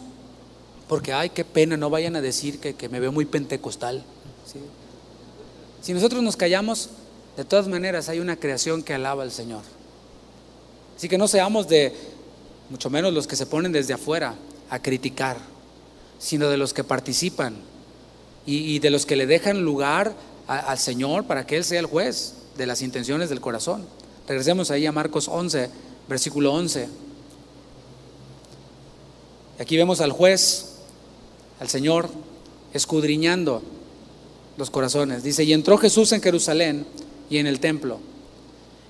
porque 0.87 1.13
ay, 1.13 1.29
qué 1.29 1.45
pena, 1.45 1.77
no 1.77 1.89
vayan 1.89 2.15
a 2.15 2.21
decir 2.21 2.59
que, 2.59 2.89
me 2.89 2.99
veo 2.99 3.11
muy 3.11 3.25
pentecostal. 3.25 4.03
Si 5.81 5.93
nosotros 5.93 6.23
nos 6.23 6.35
callamos, 6.35 6.89
de 7.37 7.45
todas 7.45 7.67
maneras 7.67 8.09
hay 8.09 8.19
una 8.19 8.37
creación 8.37 8.81
que 8.81 8.93
alaba 8.93 9.21
al 9.21 9.31
Señor. 9.31 9.61
Así 10.97 11.07
que 11.09 11.17
no 11.17 11.27
seamos 11.27 11.67
de 11.67 11.93
mucho 12.69 12.89
menos 12.89 13.13
los 13.13 13.27
que 13.27 13.35
se 13.35 13.45
ponen 13.45 13.71
desde 13.71 13.93
afuera 13.93 14.33
a 14.69 14.81
criticar, 14.81 15.37
sino 16.17 16.49
de 16.49 16.57
los 16.57 16.73
que 16.73 16.83
participan 16.83 17.55
y, 18.45 18.79
de 18.79 18.89
los 18.89 19.05
que 19.05 19.15
le 19.15 19.25
dejan 19.25 19.63
lugar 19.63 20.13
al 20.47 20.77
Señor 20.77 21.25
para 21.25 21.47
que 21.47 21.57
Él 21.57 21.63
sea 21.63 21.79
el 21.79 21.87
juez 21.87 22.35
de 22.57 22.65
las 22.65 22.81
intenciones 22.81 23.29
del 23.29 23.41
corazón. 23.41 23.85
Regresemos 24.27 24.71
ahí 24.71 24.85
a 24.85 24.91
Marcos 24.91 25.27
11, 25.27 25.69
versículo 26.07 26.53
11. 26.53 26.87
Aquí 29.59 29.77
vemos 29.77 30.01
al 30.01 30.11
juez 30.11 30.75
al 31.59 31.69
Señor 31.69 32.09
escudriñando 32.73 33.61
los 34.57 34.69
corazones. 34.69 35.23
Dice, 35.23 35.43
y 35.43 35.53
entró 35.53 35.77
Jesús 35.77 36.11
en 36.11 36.21
Jerusalén 36.21 36.85
y 37.29 37.37
en 37.37 37.47
el 37.47 37.59
templo. 37.59 37.99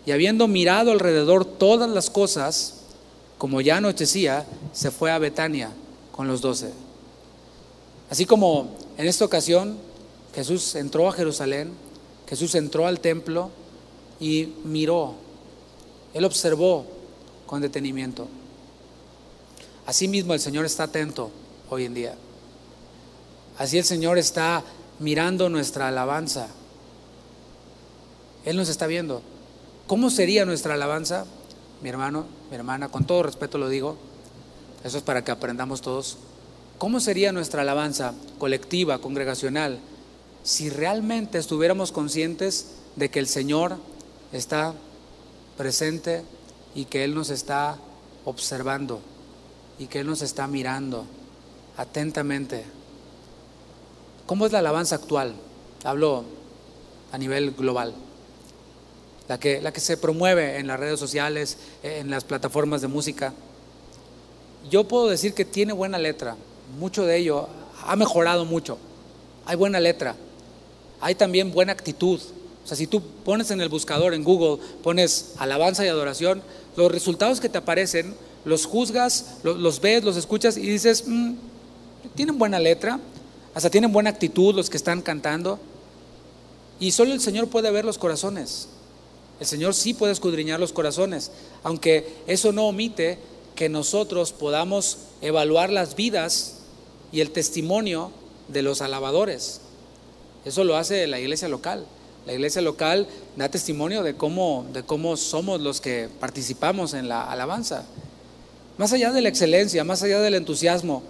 Y 0.06 0.12
habiendo 0.12 0.48
mirado 0.48 0.92
alrededor 0.92 1.46
todas 1.46 1.90
las 1.90 2.10
cosas, 2.10 2.82
como 3.38 3.62
ya 3.62 3.78
anochecía, 3.78 4.46
se 4.74 4.92
fue 4.92 5.12
a 5.12 5.20
Betania 5.20 5.72
con 6.12 6.28
los 6.28 6.42
doce. 6.42 6.72
Así 8.10 8.26
como 8.26 8.76
en 8.98 9.08
esta 9.08 9.26
ocasión 9.26 9.78
Jesús 10.34 10.76
entró 10.76 11.08
a 11.08 11.12
Jerusalén, 11.12 11.72
Jesús 12.28 12.56
entró 12.56 12.88
al 12.88 13.00
templo 13.00 13.52
y 14.20 14.54
miró, 14.64 15.16
él 16.14 16.26
observó 16.26 16.86
con 17.46 17.62
detenimiento. 17.62 18.28
Asimismo 19.86 20.34
el 20.34 20.40
Señor 20.40 20.66
está 20.66 20.84
atento 20.84 21.30
hoy 21.70 21.86
en 21.86 21.94
día. 21.94 22.16
Así 23.58 23.78
el 23.78 23.86
Señor 23.86 24.18
está 24.18 24.64
mirando 25.00 25.50
nuestra 25.50 25.88
alabanza. 25.88 26.48
Él 28.44 28.58
nos 28.58 28.70
está 28.70 28.88
viendo. 28.88 29.22
¿Cómo 29.88 30.10
sería 30.10 30.46
nuestra 30.46 30.74
alabanza? 30.74 31.26
Mi 31.82 31.90
hermano, 31.90 32.26
mi 32.50 32.56
hermana, 32.56 32.90
con 32.90 33.06
todo 33.06 33.24
respeto 33.24 33.58
lo 33.58 33.70
digo, 33.70 33.98
eso 34.84 34.98
es 34.98 35.04
para 35.04 35.24
que 35.24 35.32
aprendamos 35.32 35.82
todos. 35.82 36.18
¿Cómo 36.78 37.00
sería 37.00 37.32
nuestra 37.32 37.62
alabanza 37.62 38.14
colectiva, 38.38 39.00
congregacional, 39.00 39.80
si 40.44 40.70
realmente 40.70 41.38
estuviéramos 41.38 41.94
conscientes 41.94 42.72
de 42.98 43.10
que 43.10 43.20
el 43.20 43.28
Señor 43.28 43.78
está 44.34 44.74
presente 45.58 46.24
y 46.76 46.86
que 46.86 47.06
Él 47.06 47.16
nos 47.16 47.30
está 47.30 47.78
observando 48.26 49.00
y 49.80 49.88
que 49.88 50.00
Él 50.02 50.08
nos 50.08 50.22
está 50.22 50.48
mirando 50.48 51.06
atentamente? 51.78 52.66
¿Cómo 54.26 54.46
es 54.46 54.52
la 54.52 54.60
alabanza 54.60 54.96
actual? 54.96 55.34
Hablo 55.86 56.26
a 57.14 57.18
nivel 57.18 57.52
global. 57.52 57.94
La 59.30 59.40
que, 59.40 59.62
la 59.62 59.72
que 59.72 59.80
se 59.80 59.96
promueve 59.96 60.58
en 60.58 60.68
las 60.68 60.80
redes 60.80 61.00
sociales, 61.00 61.58
en 61.84 62.10
las 62.10 62.26
plataformas 62.26 62.82
de 62.82 62.90
música. 62.90 63.34
Yo 64.70 64.84
puedo 64.88 65.08
decir 65.08 65.34
que 65.34 65.46
tiene 65.46 65.72
buena 65.72 65.98
letra. 65.98 66.36
Mucho 66.80 67.06
de 67.06 67.18
ello 67.18 67.48
ha 67.86 67.96
mejorado 67.96 68.46
mucho. 68.46 68.78
Hay 69.46 69.56
buena 69.56 69.80
letra. 69.80 70.16
Hay 71.00 71.16
también 71.16 71.52
buena 71.52 71.72
actitud. 71.72 72.20
O 72.64 72.68
sea, 72.68 72.76
si 72.76 72.88
tú 72.88 73.02
pones 73.24 73.52
en 73.52 73.62
el 73.62 73.70
buscador, 73.70 74.14
en 74.14 74.24
Google, 74.24 74.64
pones 74.82 75.34
alabanza 75.38 75.86
y 75.86 75.88
adoración, 75.88 76.42
los 76.76 76.92
resultados 76.92 77.40
que 77.40 77.50
te 77.50 77.60
aparecen, 77.60 78.16
los 78.44 78.66
juzgas, 78.66 79.38
los, 79.44 79.82
ves, 79.82 80.04
los 80.04 80.18
escuchas 80.18 80.58
y 80.58 80.62
dices, 80.62 81.04
mm, 81.06 81.34
tienen 82.16 82.38
buena 82.38 82.60
letra, 82.60 83.00
hasta 83.54 83.70
tienen 83.70 83.92
buena 83.92 84.10
actitud 84.10 84.56
los 84.56 84.70
que 84.70 84.78
están 84.78 85.02
cantando. 85.02 85.60
Y 86.80 86.92
solo 86.92 87.14
el 87.14 87.22
Señor 87.22 87.48
puede 87.50 87.72
ver 87.72 87.86
los 87.86 87.98
corazones. 87.98 88.68
El 89.40 89.46
Señor 89.46 89.74
sí 89.74 89.94
puede 89.94 90.14
escudriñar 90.14 90.60
los 90.60 90.74
corazones, 90.74 91.32
aunque 91.64 92.16
eso 92.26 92.52
no 92.52 92.68
omite 92.68 93.20
que 93.56 93.70
nosotros 93.70 94.32
podamos 94.32 94.98
evaluar 95.22 95.72
las 95.72 95.96
vidas 95.96 96.55
y 97.16 97.22
el 97.22 97.32
testimonio 97.32 98.12
de 98.50 98.62
los 98.62 98.82
alabadores. 98.82 99.62
Eso 100.44 100.66
lo 100.66 100.76
hace 100.76 101.08
la 101.08 101.18
iglesia 101.18 101.48
local. 101.48 101.86
La 102.26 102.34
iglesia 102.34 102.62
local 102.62 103.08
da 103.38 103.48
testimonio 103.48 104.04
de 104.04 104.16
cómo, 104.16 104.66
de 104.74 104.84
cómo 104.84 105.16
somos 105.16 105.62
los 105.62 105.80
que 105.80 106.10
participamos 106.20 106.94
en 106.94 107.08
la 107.08 107.24
alabanza. 107.24 107.86
Más 108.78 108.92
allá 108.92 109.14
de 109.14 109.22
la 109.22 109.30
excelencia, 109.30 109.86
más 109.86 110.04
allá 110.04 110.20
del 110.20 110.34
entusiasmo, 110.34 111.04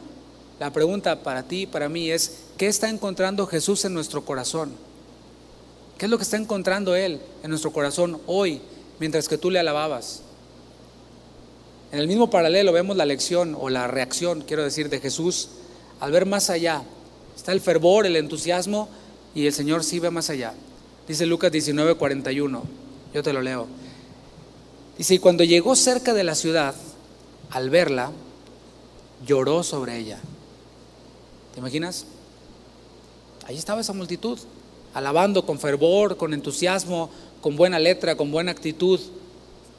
la 0.60 0.72
pregunta 0.72 1.24
para 1.24 1.42
ti 1.42 1.62
y 1.62 1.66
para 1.66 1.90
mí 1.90 2.12
es, 2.12 2.42
¿qué 2.56 2.68
está 2.68 2.88
encontrando 2.88 3.48
Jesús 3.48 3.84
en 3.86 3.96
nuestro 3.96 4.24
corazón? 4.24 4.74
¿Qué 5.98 6.06
es 6.06 6.12
lo 6.12 6.18
que 6.18 6.24
está 6.24 6.38
encontrando 6.38 6.96
Él 6.96 7.20
en 7.42 7.50
nuestro 7.50 7.74
corazón 7.74 8.22
hoy 8.28 8.62
mientras 9.00 9.28
que 9.28 9.40
tú 9.40 9.50
le 9.50 9.58
alababas? 9.58 10.22
En 11.92 11.98
el 11.98 12.08
mismo 12.08 12.30
paralelo 12.30 12.72
vemos 12.74 12.96
la 12.96 13.06
lección 13.06 13.58
o 13.60 13.70
la 13.70 13.88
reacción, 13.88 14.42
quiero 14.42 14.64
decir, 14.64 14.90
de 14.90 15.00
Jesús 15.00 15.50
al 16.00 16.12
ver 16.12 16.26
más 16.26 16.50
allá. 16.50 16.84
Está 17.36 17.52
el 17.52 17.62
fervor, 17.62 18.06
el 18.06 18.16
entusiasmo 18.16 18.90
y 19.34 19.46
el 19.48 19.54
Señor 19.54 19.84
sí 19.84 20.00
ve 20.00 20.10
más 20.10 20.30
allá. 20.30 20.54
Dice 21.08 21.26
Lucas 21.26 21.52
19, 21.52 21.96
41. 21.96 22.64
Yo 23.14 23.24
te 23.24 23.34
lo 23.34 23.42
leo. 23.42 23.68
Dice, 24.98 25.16
y 25.16 25.20
cuando 25.20 25.44
llegó 25.44 25.76
cerca 25.76 26.14
de 26.14 26.24
la 26.24 26.36
ciudad, 26.36 26.74
al 27.52 27.70
verla, 27.70 28.12
lloró 29.26 29.64
sobre 29.64 29.98
ella. 29.98 30.20
¿Te 31.54 31.60
imaginas? 31.60 32.06
Ahí 33.46 33.58
estaba 33.58 33.82
esa 33.82 33.94
multitud, 33.94 34.40
alabando 34.94 35.46
con 35.46 35.60
fervor, 35.60 36.18
con 36.18 36.34
entusiasmo, 36.34 37.10
con 37.42 37.56
buena 37.56 37.78
letra, 37.78 38.16
con 38.16 38.32
buena 38.32 38.52
actitud. 38.52 39.00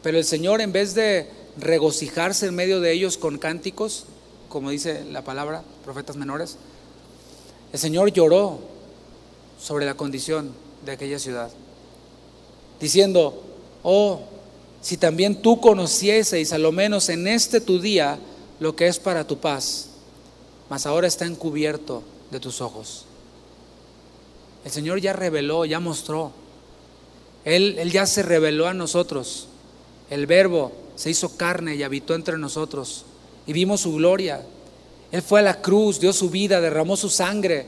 Pero 0.02 0.18
el 0.18 0.24
Señor, 0.24 0.60
en 0.60 0.72
vez 0.72 0.94
de 0.94 1.28
regocijarse 1.58 2.46
en 2.46 2.54
medio 2.54 2.80
de 2.80 2.92
ellos 2.92 3.16
con 3.16 3.38
cánticos, 3.38 4.04
como 4.48 4.70
dice 4.70 5.04
la 5.04 5.22
palabra, 5.22 5.62
profetas 5.84 6.16
menores, 6.16 6.56
el 7.72 7.78
Señor 7.78 8.12
lloró 8.12 8.60
sobre 9.60 9.86
la 9.86 9.94
condición 9.94 10.52
de 10.84 10.92
aquella 10.92 11.18
ciudad, 11.18 11.50
diciendo, 12.80 13.42
oh, 13.82 14.20
si 14.80 14.96
también 14.96 15.42
tú 15.42 15.60
conocieseis, 15.60 16.52
a 16.52 16.58
lo 16.58 16.72
menos 16.72 17.08
en 17.08 17.26
este 17.26 17.60
tu 17.60 17.80
día, 17.80 18.18
lo 18.60 18.76
que 18.76 18.86
es 18.86 18.98
para 18.98 19.26
tu 19.26 19.38
paz, 19.38 19.88
mas 20.68 20.86
ahora 20.86 21.06
está 21.06 21.26
encubierto 21.26 22.02
de 22.30 22.40
tus 22.40 22.60
ojos. 22.60 23.04
El 24.64 24.70
Señor 24.70 25.00
ya 25.00 25.12
reveló, 25.12 25.64
ya 25.64 25.80
mostró. 25.80 26.32
Él, 27.44 27.76
él 27.78 27.92
ya 27.92 28.06
se 28.06 28.22
reveló 28.22 28.66
a 28.66 28.74
nosotros. 28.74 29.46
El 30.10 30.26
verbo 30.26 30.72
se 30.96 31.10
hizo 31.10 31.36
carne 31.36 31.76
y 31.76 31.82
habitó 31.82 32.14
entre 32.14 32.38
nosotros. 32.38 33.05
Y 33.46 33.52
vimos 33.52 33.82
su 33.82 33.94
gloria. 33.94 34.44
Él 35.12 35.22
fue 35.22 35.40
a 35.40 35.42
la 35.42 35.60
cruz, 35.60 36.00
dio 36.00 36.12
su 36.12 36.30
vida, 36.30 36.60
derramó 36.60 36.96
su 36.96 37.08
sangre. 37.08 37.66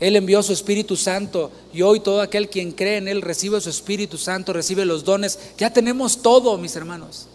Él 0.00 0.16
envió 0.16 0.42
su 0.42 0.52
Espíritu 0.52 0.96
Santo 0.96 1.50
y 1.72 1.82
hoy 1.82 2.00
todo 2.00 2.20
aquel 2.20 2.48
quien 2.48 2.72
cree 2.72 2.96
en 2.96 3.08
Él 3.08 3.22
recibe 3.22 3.60
su 3.60 3.70
Espíritu 3.70 4.18
Santo, 4.18 4.52
recibe 4.52 4.84
los 4.84 5.04
dones. 5.04 5.38
Ya 5.58 5.72
tenemos 5.72 6.22
todo, 6.22 6.58
mis 6.58 6.74
hermanos. 6.74 7.26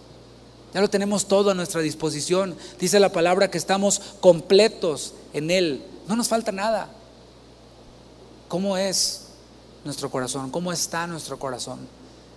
Ya 0.73 0.81
lo 0.81 0.89
tenemos 0.89 1.27
todo 1.27 1.51
a 1.51 1.53
nuestra 1.53 1.81
disposición. 1.81 2.55
Dice 2.79 2.99
la 2.99 3.11
palabra 3.11 3.49
que 3.49 3.57
estamos 3.57 4.01
completos 4.19 5.13
en 5.33 5.49
Él. 5.49 5.81
No 6.07 6.15
nos 6.15 6.27
falta 6.27 6.51
nada. 6.51 6.89
¿Cómo 8.47 8.77
es 8.77 9.27
nuestro 9.83 10.09
corazón? 10.09 10.51
¿Cómo 10.51 10.71
está 10.71 11.07
nuestro 11.07 11.39
corazón? 11.39 11.79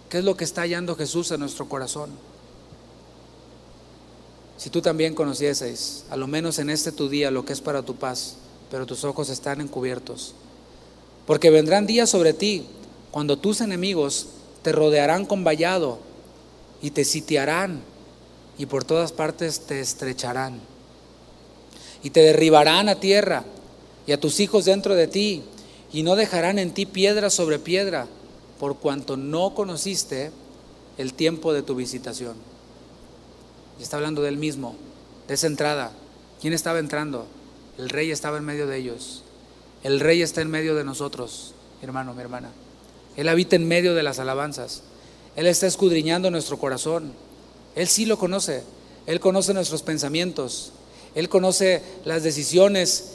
¿Qué 0.08 0.18
es 0.18 0.24
lo 0.24 0.36
que 0.36 0.44
está 0.44 0.62
hallando 0.62 0.96
Jesús 0.96 1.30
en 1.32 1.40
nuestro 1.40 1.68
corazón? 1.68 2.10
Si 4.60 4.68
tú 4.68 4.82
también 4.82 5.14
conocieses, 5.14 6.04
a 6.10 6.18
lo 6.18 6.26
menos 6.26 6.58
en 6.58 6.68
este 6.68 6.92
tu 6.92 7.08
día, 7.08 7.30
lo 7.30 7.46
que 7.46 7.54
es 7.54 7.62
para 7.62 7.80
tu 7.80 7.94
paz, 7.94 8.34
pero 8.70 8.84
tus 8.84 9.04
ojos 9.04 9.30
están 9.30 9.62
encubiertos. 9.62 10.34
Porque 11.26 11.48
vendrán 11.48 11.86
días 11.86 12.10
sobre 12.10 12.34
ti 12.34 12.66
cuando 13.10 13.38
tus 13.38 13.62
enemigos 13.62 14.26
te 14.60 14.72
rodearán 14.72 15.24
con 15.24 15.44
vallado 15.44 15.98
y 16.82 16.90
te 16.90 17.06
sitiarán 17.06 17.80
y 18.58 18.66
por 18.66 18.84
todas 18.84 19.12
partes 19.12 19.60
te 19.60 19.80
estrecharán. 19.80 20.60
Y 22.02 22.10
te 22.10 22.20
derribarán 22.20 22.90
a 22.90 22.96
tierra 22.96 23.44
y 24.06 24.12
a 24.12 24.20
tus 24.20 24.40
hijos 24.40 24.66
dentro 24.66 24.94
de 24.94 25.06
ti, 25.06 25.42
y 25.90 26.02
no 26.02 26.16
dejarán 26.16 26.58
en 26.58 26.74
ti 26.74 26.84
piedra 26.84 27.30
sobre 27.30 27.58
piedra, 27.58 28.08
por 28.58 28.76
cuanto 28.76 29.16
no 29.16 29.54
conociste 29.54 30.32
el 30.98 31.14
tiempo 31.14 31.54
de 31.54 31.62
tu 31.62 31.74
visitación. 31.74 32.49
Está 33.80 33.96
hablando 33.96 34.22
del 34.22 34.36
mismo, 34.36 34.76
de 35.26 35.34
esa 35.34 35.46
entrada. 35.46 35.92
¿Quién 36.40 36.52
estaba 36.52 36.78
entrando? 36.78 37.26
El 37.78 37.88
rey 37.88 38.10
estaba 38.10 38.36
en 38.36 38.44
medio 38.44 38.66
de 38.66 38.76
ellos. 38.76 39.22
El 39.82 40.00
rey 40.00 40.20
está 40.20 40.42
en 40.42 40.50
medio 40.50 40.74
de 40.74 40.84
nosotros, 40.84 41.54
mi 41.80 41.86
hermano, 41.86 42.14
mi 42.14 42.20
hermana. 42.20 42.50
Él 43.16 43.28
habita 43.28 43.56
en 43.56 43.66
medio 43.66 43.94
de 43.94 44.02
las 44.02 44.18
alabanzas. 44.18 44.82
Él 45.36 45.46
está 45.46 45.66
escudriñando 45.66 46.30
nuestro 46.30 46.58
corazón. 46.58 47.12
Él 47.74 47.88
sí 47.88 48.04
lo 48.04 48.18
conoce. 48.18 48.62
Él 49.06 49.18
conoce 49.18 49.54
nuestros 49.54 49.82
pensamientos. 49.82 50.72
Él 51.14 51.28
conoce 51.28 51.82
las 52.04 52.22
decisiones 52.22 53.12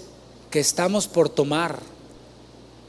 que 0.49 0.59
estamos 0.59 1.07
por 1.07 1.29
tomar. 1.29 1.79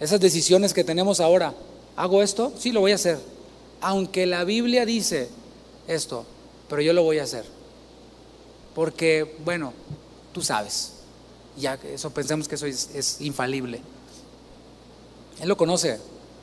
Esas 0.00 0.20
decisiones 0.20 0.72
que 0.72 0.84
tenemos 0.84 1.20
ahora. 1.20 1.54
¿Hago 1.96 2.22
esto? 2.22 2.52
Sí, 2.58 2.72
lo 2.72 2.80
voy 2.80 2.92
a 2.92 2.96
hacer. 2.96 3.18
Aunque 3.82 4.26
la 4.26 4.44
Biblia 4.44 4.86
dice 4.86 5.28
esto, 5.88 6.24
pero 6.68 6.80
yo 6.82 6.92
lo 6.92 7.02
voy 7.02 7.18
a 7.18 7.24
hacer. 7.24 7.55
Porque, 8.76 9.36
bueno, 9.42 9.72
tú 10.34 10.42
sabes. 10.42 10.92
Ya 11.56 11.78
eso 11.82 12.10
pensamos 12.10 12.46
que 12.46 12.56
eso 12.56 12.66
es, 12.66 12.90
es 12.94 13.22
infalible. 13.22 13.80
Él 15.40 15.48
lo 15.48 15.56
conoce. 15.56 15.98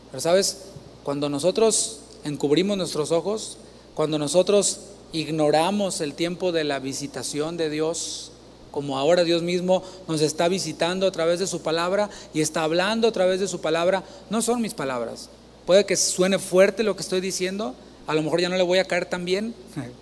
Pero 0.10 0.20
sabes, 0.20 0.64
cuando 1.04 1.30
nosotros 1.30 2.00
encubrimos 2.24 2.76
nuestros 2.76 3.12
ojos, 3.12 3.60
cuando 3.94 4.18
nosotros 4.18 4.80
ignoramos 5.12 6.02
el 6.02 6.16
tiempo 6.16 6.52
de 6.52 6.64
la 6.64 6.80
visitación 6.80 7.56
de 7.56 7.70
Dios, 7.70 8.32
como 8.72 8.98
ahora 8.98 9.24
Dios 9.24 9.44
mismo 9.44 9.84
nos 10.08 10.22
está 10.22 10.48
visitando 10.48 11.06
a 11.06 11.12
través 11.12 11.38
de 11.38 11.46
su 11.46 11.62
palabra 11.62 12.10
y 12.34 12.42
está 12.42 12.64
hablando 12.64 13.08
a 13.08 13.12
través 13.12 13.40
de 13.42 13.48
su 13.48 13.62
palabra, 13.62 14.04
no 14.32 14.42
son 14.42 14.60
mis 14.60 14.74
palabras. 14.74 15.30
Puede 15.68 15.86
que 15.86 15.96
suene 15.96 16.40
fuerte 16.40 16.82
lo 16.82 16.96
que 16.96 17.04
estoy 17.04 17.22
diciendo, 17.22 17.76
a 18.08 18.16
lo 18.16 18.24
mejor 18.24 18.42
ya 18.42 18.50
no 18.50 18.58
le 18.58 18.64
voy 18.64 18.80
a 18.80 18.86
caer 18.86 19.06
tan 19.06 19.24
bien, 19.24 19.54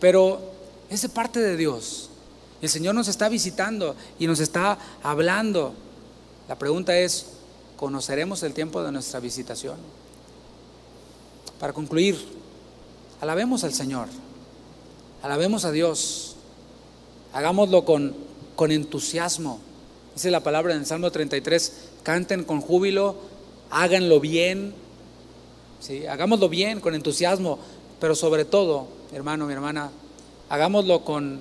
pero 0.00 0.59
es 0.90 1.08
parte 1.08 1.40
de 1.40 1.56
Dios. 1.56 2.10
El 2.60 2.68
Señor 2.68 2.94
nos 2.94 3.08
está 3.08 3.28
visitando 3.28 3.96
y 4.18 4.26
nos 4.26 4.40
está 4.40 4.76
hablando. 5.02 5.72
La 6.48 6.58
pregunta 6.58 6.98
es, 6.98 7.26
¿conoceremos 7.76 8.42
el 8.42 8.52
tiempo 8.52 8.82
de 8.82 8.92
nuestra 8.92 9.20
visitación? 9.20 9.76
Para 11.58 11.72
concluir, 11.72 12.18
alabemos 13.20 13.64
al 13.64 13.72
Señor, 13.72 14.08
alabemos 15.22 15.64
a 15.64 15.70
Dios, 15.70 16.36
hagámoslo 17.32 17.84
con, 17.84 18.14
con 18.56 18.72
entusiasmo. 18.72 19.60
Dice 20.14 20.30
la 20.30 20.42
palabra 20.42 20.74
en 20.74 20.80
el 20.80 20.86
Salmo 20.86 21.10
33, 21.10 21.72
canten 22.02 22.44
con 22.44 22.60
júbilo, 22.60 23.16
háganlo 23.70 24.20
bien, 24.20 24.74
¿sí? 25.80 26.06
hagámoslo 26.06 26.48
bien, 26.48 26.80
con 26.80 26.94
entusiasmo, 26.94 27.58
pero 28.00 28.14
sobre 28.14 28.44
todo, 28.44 28.88
hermano, 29.12 29.46
mi 29.46 29.52
hermana, 29.52 29.90
hagámoslo 30.50 31.04
con, 31.04 31.40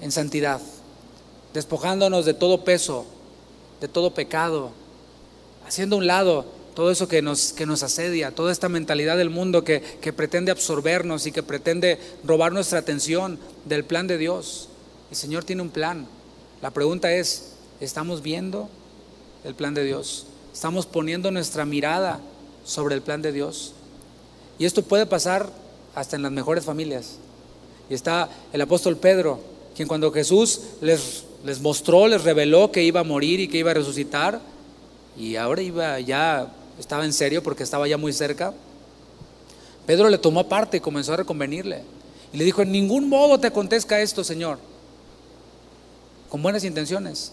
en 0.00 0.12
santidad, 0.12 0.60
despojándonos 1.54 2.24
de 2.24 2.34
todo 2.34 2.62
peso, 2.62 3.06
de 3.80 3.88
todo 3.88 4.14
pecado, 4.14 4.70
haciendo 5.66 5.96
a 5.96 5.98
un 5.98 6.06
lado 6.06 6.44
todo 6.74 6.92
eso 6.92 7.08
que 7.08 7.22
nos, 7.22 7.52
que 7.52 7.66
nos 7.66 7.82
asedia, 7.82 8.30
toda 8.30 8.52
esta 8.52 8.68
mentalidad 8.68 9.16
del 9.16 9.30
mundo 9.30 9.64
que, 9.64 9.80
que 9.80 10.12
pretende 10.12 10.52
absorbernos 10.52 11.26
y 11.26 11.32
que 11.32 11.42
pretende 11.42 11.98
robar 12.22 12.52
nuestra 12.52 12.78
atención 12.78 13.38
del 13.64 13.84
plan 13.84 14.06
de 14.06 14.18
Dios. 14.18 14.68
El 15.10 15.16
Señor 15.16 15.42
tiene 15.42 15.62
un 15.62 15.70
plan. 15.70 16.06
La 16.62 16.70
pregunta 16.70 17.10
es, 17.12 17.54
¿estamos 17.80 18.22
viendo 18.22 18.68
el 19.42 19.54
plan 19.54 19.74
de 19.74 19.84
Dios? 19.84 20.26
¿Estamos 20.52 20.86
poniendo 20.86 21.30
nuestra 21.30 21.64
mirada 21.64 22.20
sobre 22.64 22.94
el 22.94 23.02
plan 23.02 23.22
de 23.22 23.32
Dios? 23.32 23.72
Y 24.58 24.66
esto 24.66 24.82
puede 24.82 25.06
pasar 25.06 25.50
hasta 25.94 26.14
en 26.16 26.22
las 26.22 26.32
mejores 26.32 26.64
familias. 26.64 27.18
Y 27.88 27.94
está 27.94 28.28
el 28.52 28.60
apóstol 28.60 28.96
Pedro, 28.96 29.40
quien 29.74 29.88
cuando 29.88 30.12
Jesús 30.12 30.60
les, 30.80 31.24
les 31.44 31.60
mostró, 31.60 32.06
les 32.08 32.24
reveló 32.24 32.70
que 32.70 32.82
iba 32.82 33.00
a 33.00 33.04
morir 33.04 33.40
y 33.40 33.48
que 33.48 33.58
iba 33.58 33.70
a 33.70 33.74
resucitar, 33.74 34.40
y 35.16 35.36
ahora 35.36 35.62
iba 35.62 35.98
ya 36.00 36.52
estaba 36.78 37.04
en 37.04 37.12
serio 37.12 37.42
porque 37.42 37.64
estaba 37.64 37.88
ya 37.88 37.98
muy 37.98 38.12
cerca. 38.12 38.54
Pedro 39.86 40.08
le 40.08 40.18
tomó 40.18 40.40
aparte 40.40 40.76
y 40.76 40.80
comenzó 40.80 41.14
a 41.14 41.16
reconvenirle. 41.16 41.82
Y 42.32 42.36
le 42.36 42.44
dijo, 42.44 42.62
en 42.62 42.70
ningún 42.70 43.08
modo 43.08 43.40
te 43.40 43.46
acontezca 43.46 44.00
esto, 44.00 44.22
Señor. 44.22 44.58
Con 46.28 46.42
buenas 46.42 46.62
intenciones. 46.62 47.32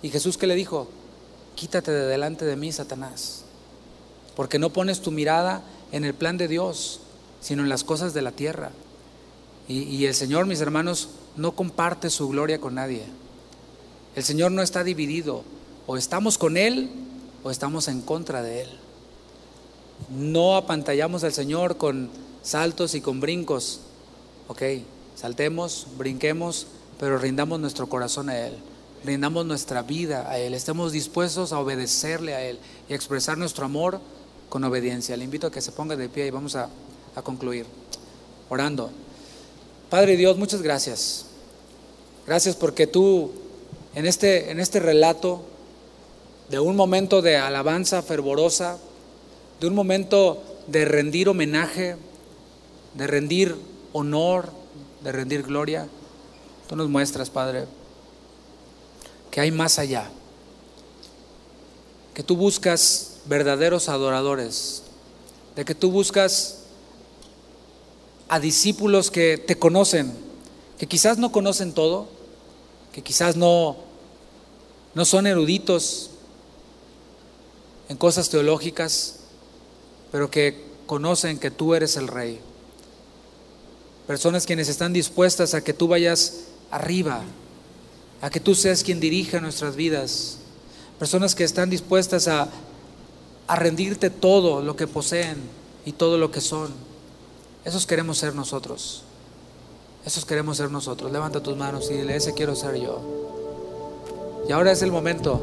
Y 0.00 0.10
Jesús 0.10 0.38
que 0.38 0.46
le 0.46 0.54
dijo, 0.54 0.88
quítate 1.54 1.90
de 1.90 2.06
delante 2.06 2.44
de 2.44 2.56
mí, 2.56 2.70
Satanás. 2.72 3.42
Porque 4.36 4.58
no 4.58 4.70
pones 4.70 5.00
tu 5.00 5.10
mirada 5.10 5.62
en 5.92 6.04
el 6.04 6.14
plan 6.14 6.38
de 6.38 6.48
Dios, 6.48 7.00
sino 7.40 7.62
en 7.62 7.68
las 7.68 7.84
cosas 7.84 8.14
de 8.14 8.22
la 8.22 8.30
tierra. 8.30 8.70
Y, 9.68 10.04
el 10.04 10.14
Señor, 10.14 10.46
mis 10.46 10.60
hermanos, 10.60 11.08
no 11.36 11.52
comparte 11.52 12.08
su 12.08 12.28
gloria 12.28 12.60
con 12.60 12.76
nadie. 12.76 13.02
El 14.14 14.22
Señor 14.22 14.52
no 14.52 14.62
está 14.62 14.84
dividido. 14.84 15.42
O 15.88 15.96
estamos 15.96 16.38
con 16.38 16.56
Él 16.56 16.90
o 17.42 17.50
estamos 17.50 17.88
en 17.88 18.00
contra 18.00 18.42
de 18.42 18.62
Él. 18.62 18.68
No 20.10 20.56
apantallamos 20.56 21.24
al 21.24 21.32
Señor 21.32 21.76
con 21.76 22.10
saltos 22.42 22.94
y 22.94 23.00
con 23.00 23.20
brincos. 23.20 23.80
Ok, 24.48 24.62
saltemos, 25.16 25.88
brinquemos, 25.98 26.68
pero 27.00 27.18
rindamos 27.18 27.58
nuestro 27.58 27.88
corazón 27.88 28.30
a 28.30 28.38
Él. 28.38 28.54
Rindamos 29.04 29.46
nuestra 29.46 29.82
vida 29.82 30.30
a 30.30 30.38
Él. 30.38 30.54
Estemos 30.54 30.92
dispuestos 30.92 31.52
a 31.52 31.58
obedecerle 31.58 32.34
a 32.34 32.42
Él 32.42 32.58
y 32.88 32.92
a 32.92 32.96
expresar 32.96 33.36
nuestro 33.36 33.64
amor 33.64 34.00
con 34.48 34.62
obediencia. 34.62 35.16
Le 35.16 35.24
invito 35.24 35.48
a 35.48 35.50
que 35.50 35.60
se 35.60 35.72
ponga 35.72 35.96
de 35.96 36.08
pie 36.08 36.26
y 36.26 36.30
vamos 36.30 36.54
a, 36.54 36.68
a 37.16 37.22
concluir 37.22 37.66
orando. 38.48 38.90
Padre 39.96 40.18
Dios, 40.18 40.36
muchas 40.36 40.60
gracias. 40.60 41.24
Gracias 42.26 42.54
porque 42.54 42.86
tú 42.86 43.32
en 43.94 44.04
este, 44.04 44.50
en 44.50 44.60
este 44.60 44.78
relato 44.78 45.40
de 46.50 46.58
un 46.58 46.76
momento 46.76 47.22
de 47.22 47.38
alabanza 47.38 48.02
fervorosa, 48.02 48.76
de 49.58 49.68
un 49.68 49.74
momento 49.74 50.42
de 50.66 50.84
rendir 50.84 51.30
homenaje, 51.30 51.96
de 52.92 53.06
rendir 53.06 53.56
honor, 53.94 54.50
de 55.02 55.12
rendir 55.12 55.42
gloria. 55.44 55.88
Tú 56.68 56.76
nos 56.76 56.90
muestras, 56.90 57.30
Padre, 57.30 57.64
que 59.30 59.40
hay 59.40 59.50
más 59.50 59.78
allá, 59.78 60.10
que 62.12 62.22
tú 62.22 62.36
buscas 62.36 63.20
verdaderos 63.24 63.88
adoradores, 63.88 64.82
de 65.54 65.64
que 65.64 65.74
tú 65.74 65.90
buscas 65.90 66.65
a 68.28 68.40
discípulos 68.40 69.10
que 69.10 69.38
te 69.38 69.58
conocen, 69.58 70.12
que 70.78 70.86
quizás 70.86 71.18
no 71.18 71.32
conocen 71.32 71.72
todo, 71.72 72.08
que 72.92 73.02
quizás 73.02 73.36
no, 73.36 73.76
no 74.94 75.04
son 75.04 75.26
eruditos, 75.26 76.10
en 77.88 77.96
cosas 77.96 78.28
teológicas, 78.28 79.16
pero 80.10 80.30
que 80.30 80.64
conocen 80.86 81.38
que 81.38 81.50
tú 81.50 81.74
eres 81.74 81.96
el 81.96 82.08
rey. 82.08 82.40
Personas 84.06 84.46
quienes 84.46 84.68
están 84.68 84.92
dispuestas 84.92 85.54
a 85.54 85.62
que 85.62 85.72
tú 85.72 85.88
vayas 85.88 86.44
arriba, 86.70 87.22
a 88.20 88.30
que 88.30 88.40
tú 88.40 88.54
seas 88.54 88.82
quien 88.82 89.00
dirija 89.00 89.40
nuestras 89.40 89.76
vidas. 89.76 90.38
Personas 90.98 91.34
que 91.34 91.44
están 91.44 91.70
dispuestas 91.70 92.28
a, 92.28 92.48
a 93.46 93.56
rendirte 93.56 94.10
todo 94.10 94.62
lo 94.62 94.76
que 94.76 94.86
poseen 94.86 95.36
y 95.84 95.92
todo 95.92 96.18
lo 96.18 96.30
que 96.30 96.40
son. 96.40 96.72
Esos 97.66 97.84
queremos 97.84 98.16
ser 98.16 98.32
nosotros. 98.32 99.02
Esos 100.04 100.24
queremos 100.24 100.56
ser 100.56 100.70
nosotros. 100.70 101.10
Levanta 101.10 101.42
tus 101.42 101.56
manos 101.56 101.90
y 101.90 101.94
dile, 101.94 102.14
ese 102.14 102.32
quiero 102.32 102.54
ser 102.54 102.76
yo. 102.76 103.00
Y 104.48 104.52
ahora 104.52 104.70
es 104.70 104.82
el 104.82 104.92
momento 104.92 105.40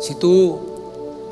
si 0.00 0.14
tú 0.14 0.58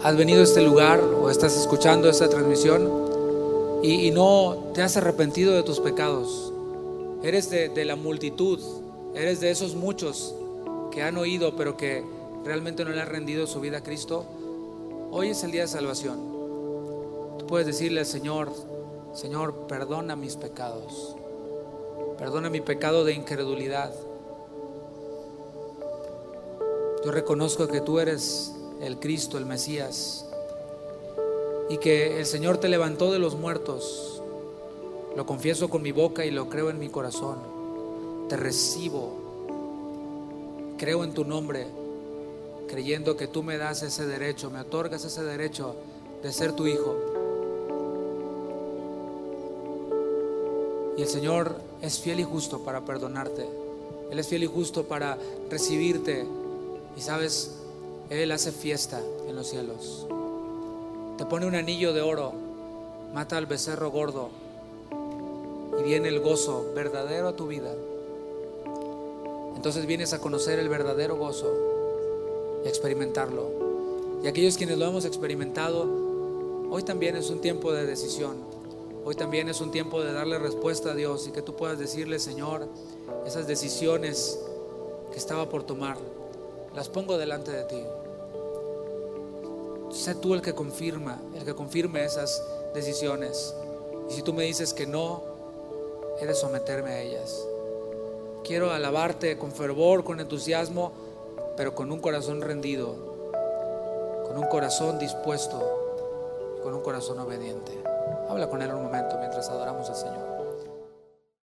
has 0.03 0.15
venido 0.19 0.41
a 0.41 0.45
este 0.45 0.61
lugar 0.61 1.01
o 1.01 1.31
estás 1.31 1.57
escuchando 1.57 2.11
esta 2.11 2.29
transmisión 2.29 3.81
y, 3.83 4.11
no 4.11 4.71
te 4.75 4.83
has 4.83 4.99
arrepentido 4.99 5.55
de 5.55 5.63
tus 5.63 5.81
pecados, 5.81 6.53
eres 7.23 7.49
de, 7.49 7.71
de 7.71 7.85
la 7.87 7.97
multitud, 7.97 8.59
eres 9.15 9.41
de 9.41 9.51
esos 9.51 9.75
muchos 9.75 10.35
que 10.91 11.03
han 11.03 11.17
oído 11.17 11.57
pero 11.57 11.77
que 11.77 12.05
realmente 12.45 12.85
no 12.85 12.91
le 12.91 13.01
han 13.01 13.09
rendido 13.09 13.47
su 13.47 13.61
vida 13.61 13.79
a 13.79 13.83
Cristo, 13.83 14.27
hoy 15.11 15.29
es 15.29 15.43
el 15.43 15.53
día 15.53 15.63
de 15.63 15.69
salvación. 15.69 16.19
Tú 17.39 17.47
puedes 17.47 17.67
decirle 17.67 18.01
al 18.01 18.07
Señor, 18.07 18.51
Señor, 19.15 19.55
perdona 19.69 20.17
mis 20.17 20.35
pecados, 20.35 21.15
perdona 22.19 22.51
mi 22.51 22.61
pecado 22.61 23.05
de 23.05 23.13
incredulidad. 23.13 23.93
Yo 27.05 27.13
reconozco 27.13 27.69
que 27.69 27.81
tú 27.81 28.01
eres 28.01 28.53
el 28.81 28.99
Cristo, 28.99 29.39
el 29.39 29.47
Mesías, 29.47 30.27
y 31.69 31.79
que 31.79 32.19
el 32.19 32.27
Señor 32.27 32.59
te 32.59 32.69
levantó 32.69 33.13
de 33.13 33.21
los 33.21 33.37
muertos. 33.37 34.21
Lo 35.15 35.27
confieso 35.27 35.71
con 35.71 35.83
mi 35.83 35.93
boca 35.93 36.25
y 36.25 36.33
lo 36.33 36.49
creo 36.49 36.69
en 36.71 36.81
mi 36.81 36.89
corazón. 36.89 37.39
Te 38.29 38.37
recibo. 38.37 39.13
Creo 40.77 41.05
en 41.05 41.15
tu 41.15 41.25
nombre, 41.25 41.69
creyendo 42.69 43.17
que 43.17 43.29
tú 43.29 43.45
me 43.45 43.59
das 43.59 43.85
ese 43.85 44.07
derecho, 44.07 44.51
me 44.51 44.61
otorgas 44.61 45.05
ese 45.05 45.23
derecho 45.23 45.77
de 46.21 46.33
ser 46.33 46.53
tu 46.53 46.67
hijo. 46.67 47.14
Y 50.97 51.03
el 51.03 51.09
Señor 51.09 51.57
es 51.83 51.99
fiel 51.99 52.21
y 52.21 52.25
justo 52.25 52.61
para 52.61 52.85
perdonarte. 52.85 53.49
Él 54.11 54.19
es 54.19 54.29
fiel 54.29 54.45
y 54.45 54.47
justo 54.47 54.85
para 54.85 55.19
recibirte. 55.51 56.25
Y 56.97 57.01
sabes, 57.01 57.57
él 58.11 58.31
hace 58.33 58.53
fiesta 58.53 59.01
en 59.27 59.35
los 59.35 59.49
cielos. 59.49 60.07
Te 61.19 61.25
pone 61.27 61.47
un 61.47 61.55
anillo 61.55 61.93
de 61.93 62.01
oro, 62.01 62.33
mata 63.13 63.37
al 63.37 63.47
becerro 63.47 63.91
gordo 63.91 64.31
y 65.79 65.83
viene 65.83 66.09
el 66.09 66.21
gozo 66.21 66.67
verdadero 66.75 67.29
a 67.29 67.37
tu 67.37 67.47
vida. 67.47 67.73
Entonces 69.57 69.87
vienes 69.87 70.13
a 70.13 70.21
conocer 70.21 70.59
el 70.59 70.69
verdadero 70.69 71.17
gozo 71.17 71.53
y 72.65 72.67
a 72.67 72.69
experimentarlo. 72.69 73.51
Y 74.23 74.27
aquellos 74.27 74.57
quienes 74.57 74.79
lo 74.79 74.87
hemos 74.87 75.05
experimentado, 75.05 75.87
hoy 76.71 76.83
también 76.83 77.17
es 77.17 77.31
un 77.31 77.41
tiempo 77.41 77.73
de 77.73 77.87
decisión. 77.87 78.54
Hoy 79.07 79.15
también 79.15 79.51
es 79.51 79.61
un 79.61 79.71
tiempo 79.71 80.03
de 80.03 80.15
darle 80.15 80.39
respuesta 80.39 80.93
a 80.93 80.95
Dios 80.95 81.29
y 81.29 81.31
que 81.31 81.43
tú 81.43 81.55
puedas 81.55 81.79
decirle, 81.79 82.19
Señor, 82.19 82.67
esas 83.27 83.47
decisiones 83.47 84.41
que 85.13 85.19
estaba 85.19 85.51
por 85.51 85.63
tomar, 85.63 85.99
las 86.75 86.89
pongo 86.89 87.19
delante 87.19 87.51
de 87.51 87.65
ti. 87.65 87.83
Sé 89.91 90.15
tú 90.15 90.33
el 90.33 90.41
que 90.41 90.55
confirma, 90.55 91.21
el 91.35 91.45
que 91.45 91.55
confirme 91.55 92.03
esas 92.03 92.43
decisiones. 92.73 93.55
Y 94.09 94.15
si 94.15 94.23
tú 94.23 94.33
me 94.33 94.45
dices 94.45 94.73
que 94.73 94.87
no, 94.87 95.23
he 96.19 96.25
de 96.25 96.35
someterme 96.35 96.91
a 96.91 97.03
ellas. 97.03 97.47
quiero 98.43 98.71
alabarte 98.71 99.37
con 99.37 99.53
fervor, 99.53 100.05
con 100.05 100.19
entusiasmo, 100.21 100.93
pero 101.57 101.75
con 101.75 101.93
un 101.93 102.01
corazón 102.01 102.41
rendido, 102.41 102.95
con 104.27 104.39
un 104.39 104.47
corazón 104.47 104.99
dispuesto, 104.99 105.61
con 106.63 106.75
un 106.75 106.83
corazón 106.83 107.19
obediente. 107.19 107.84
Habla 108.29 108.47
con 108.47 108.63
Él 108.63 108.73
un 108.73 108.83
momento 108.83 109.19
mientras 109.19 109.49
adoramos 109.49 109.89
al 109.91 109.97
Señor. 109.97 110.34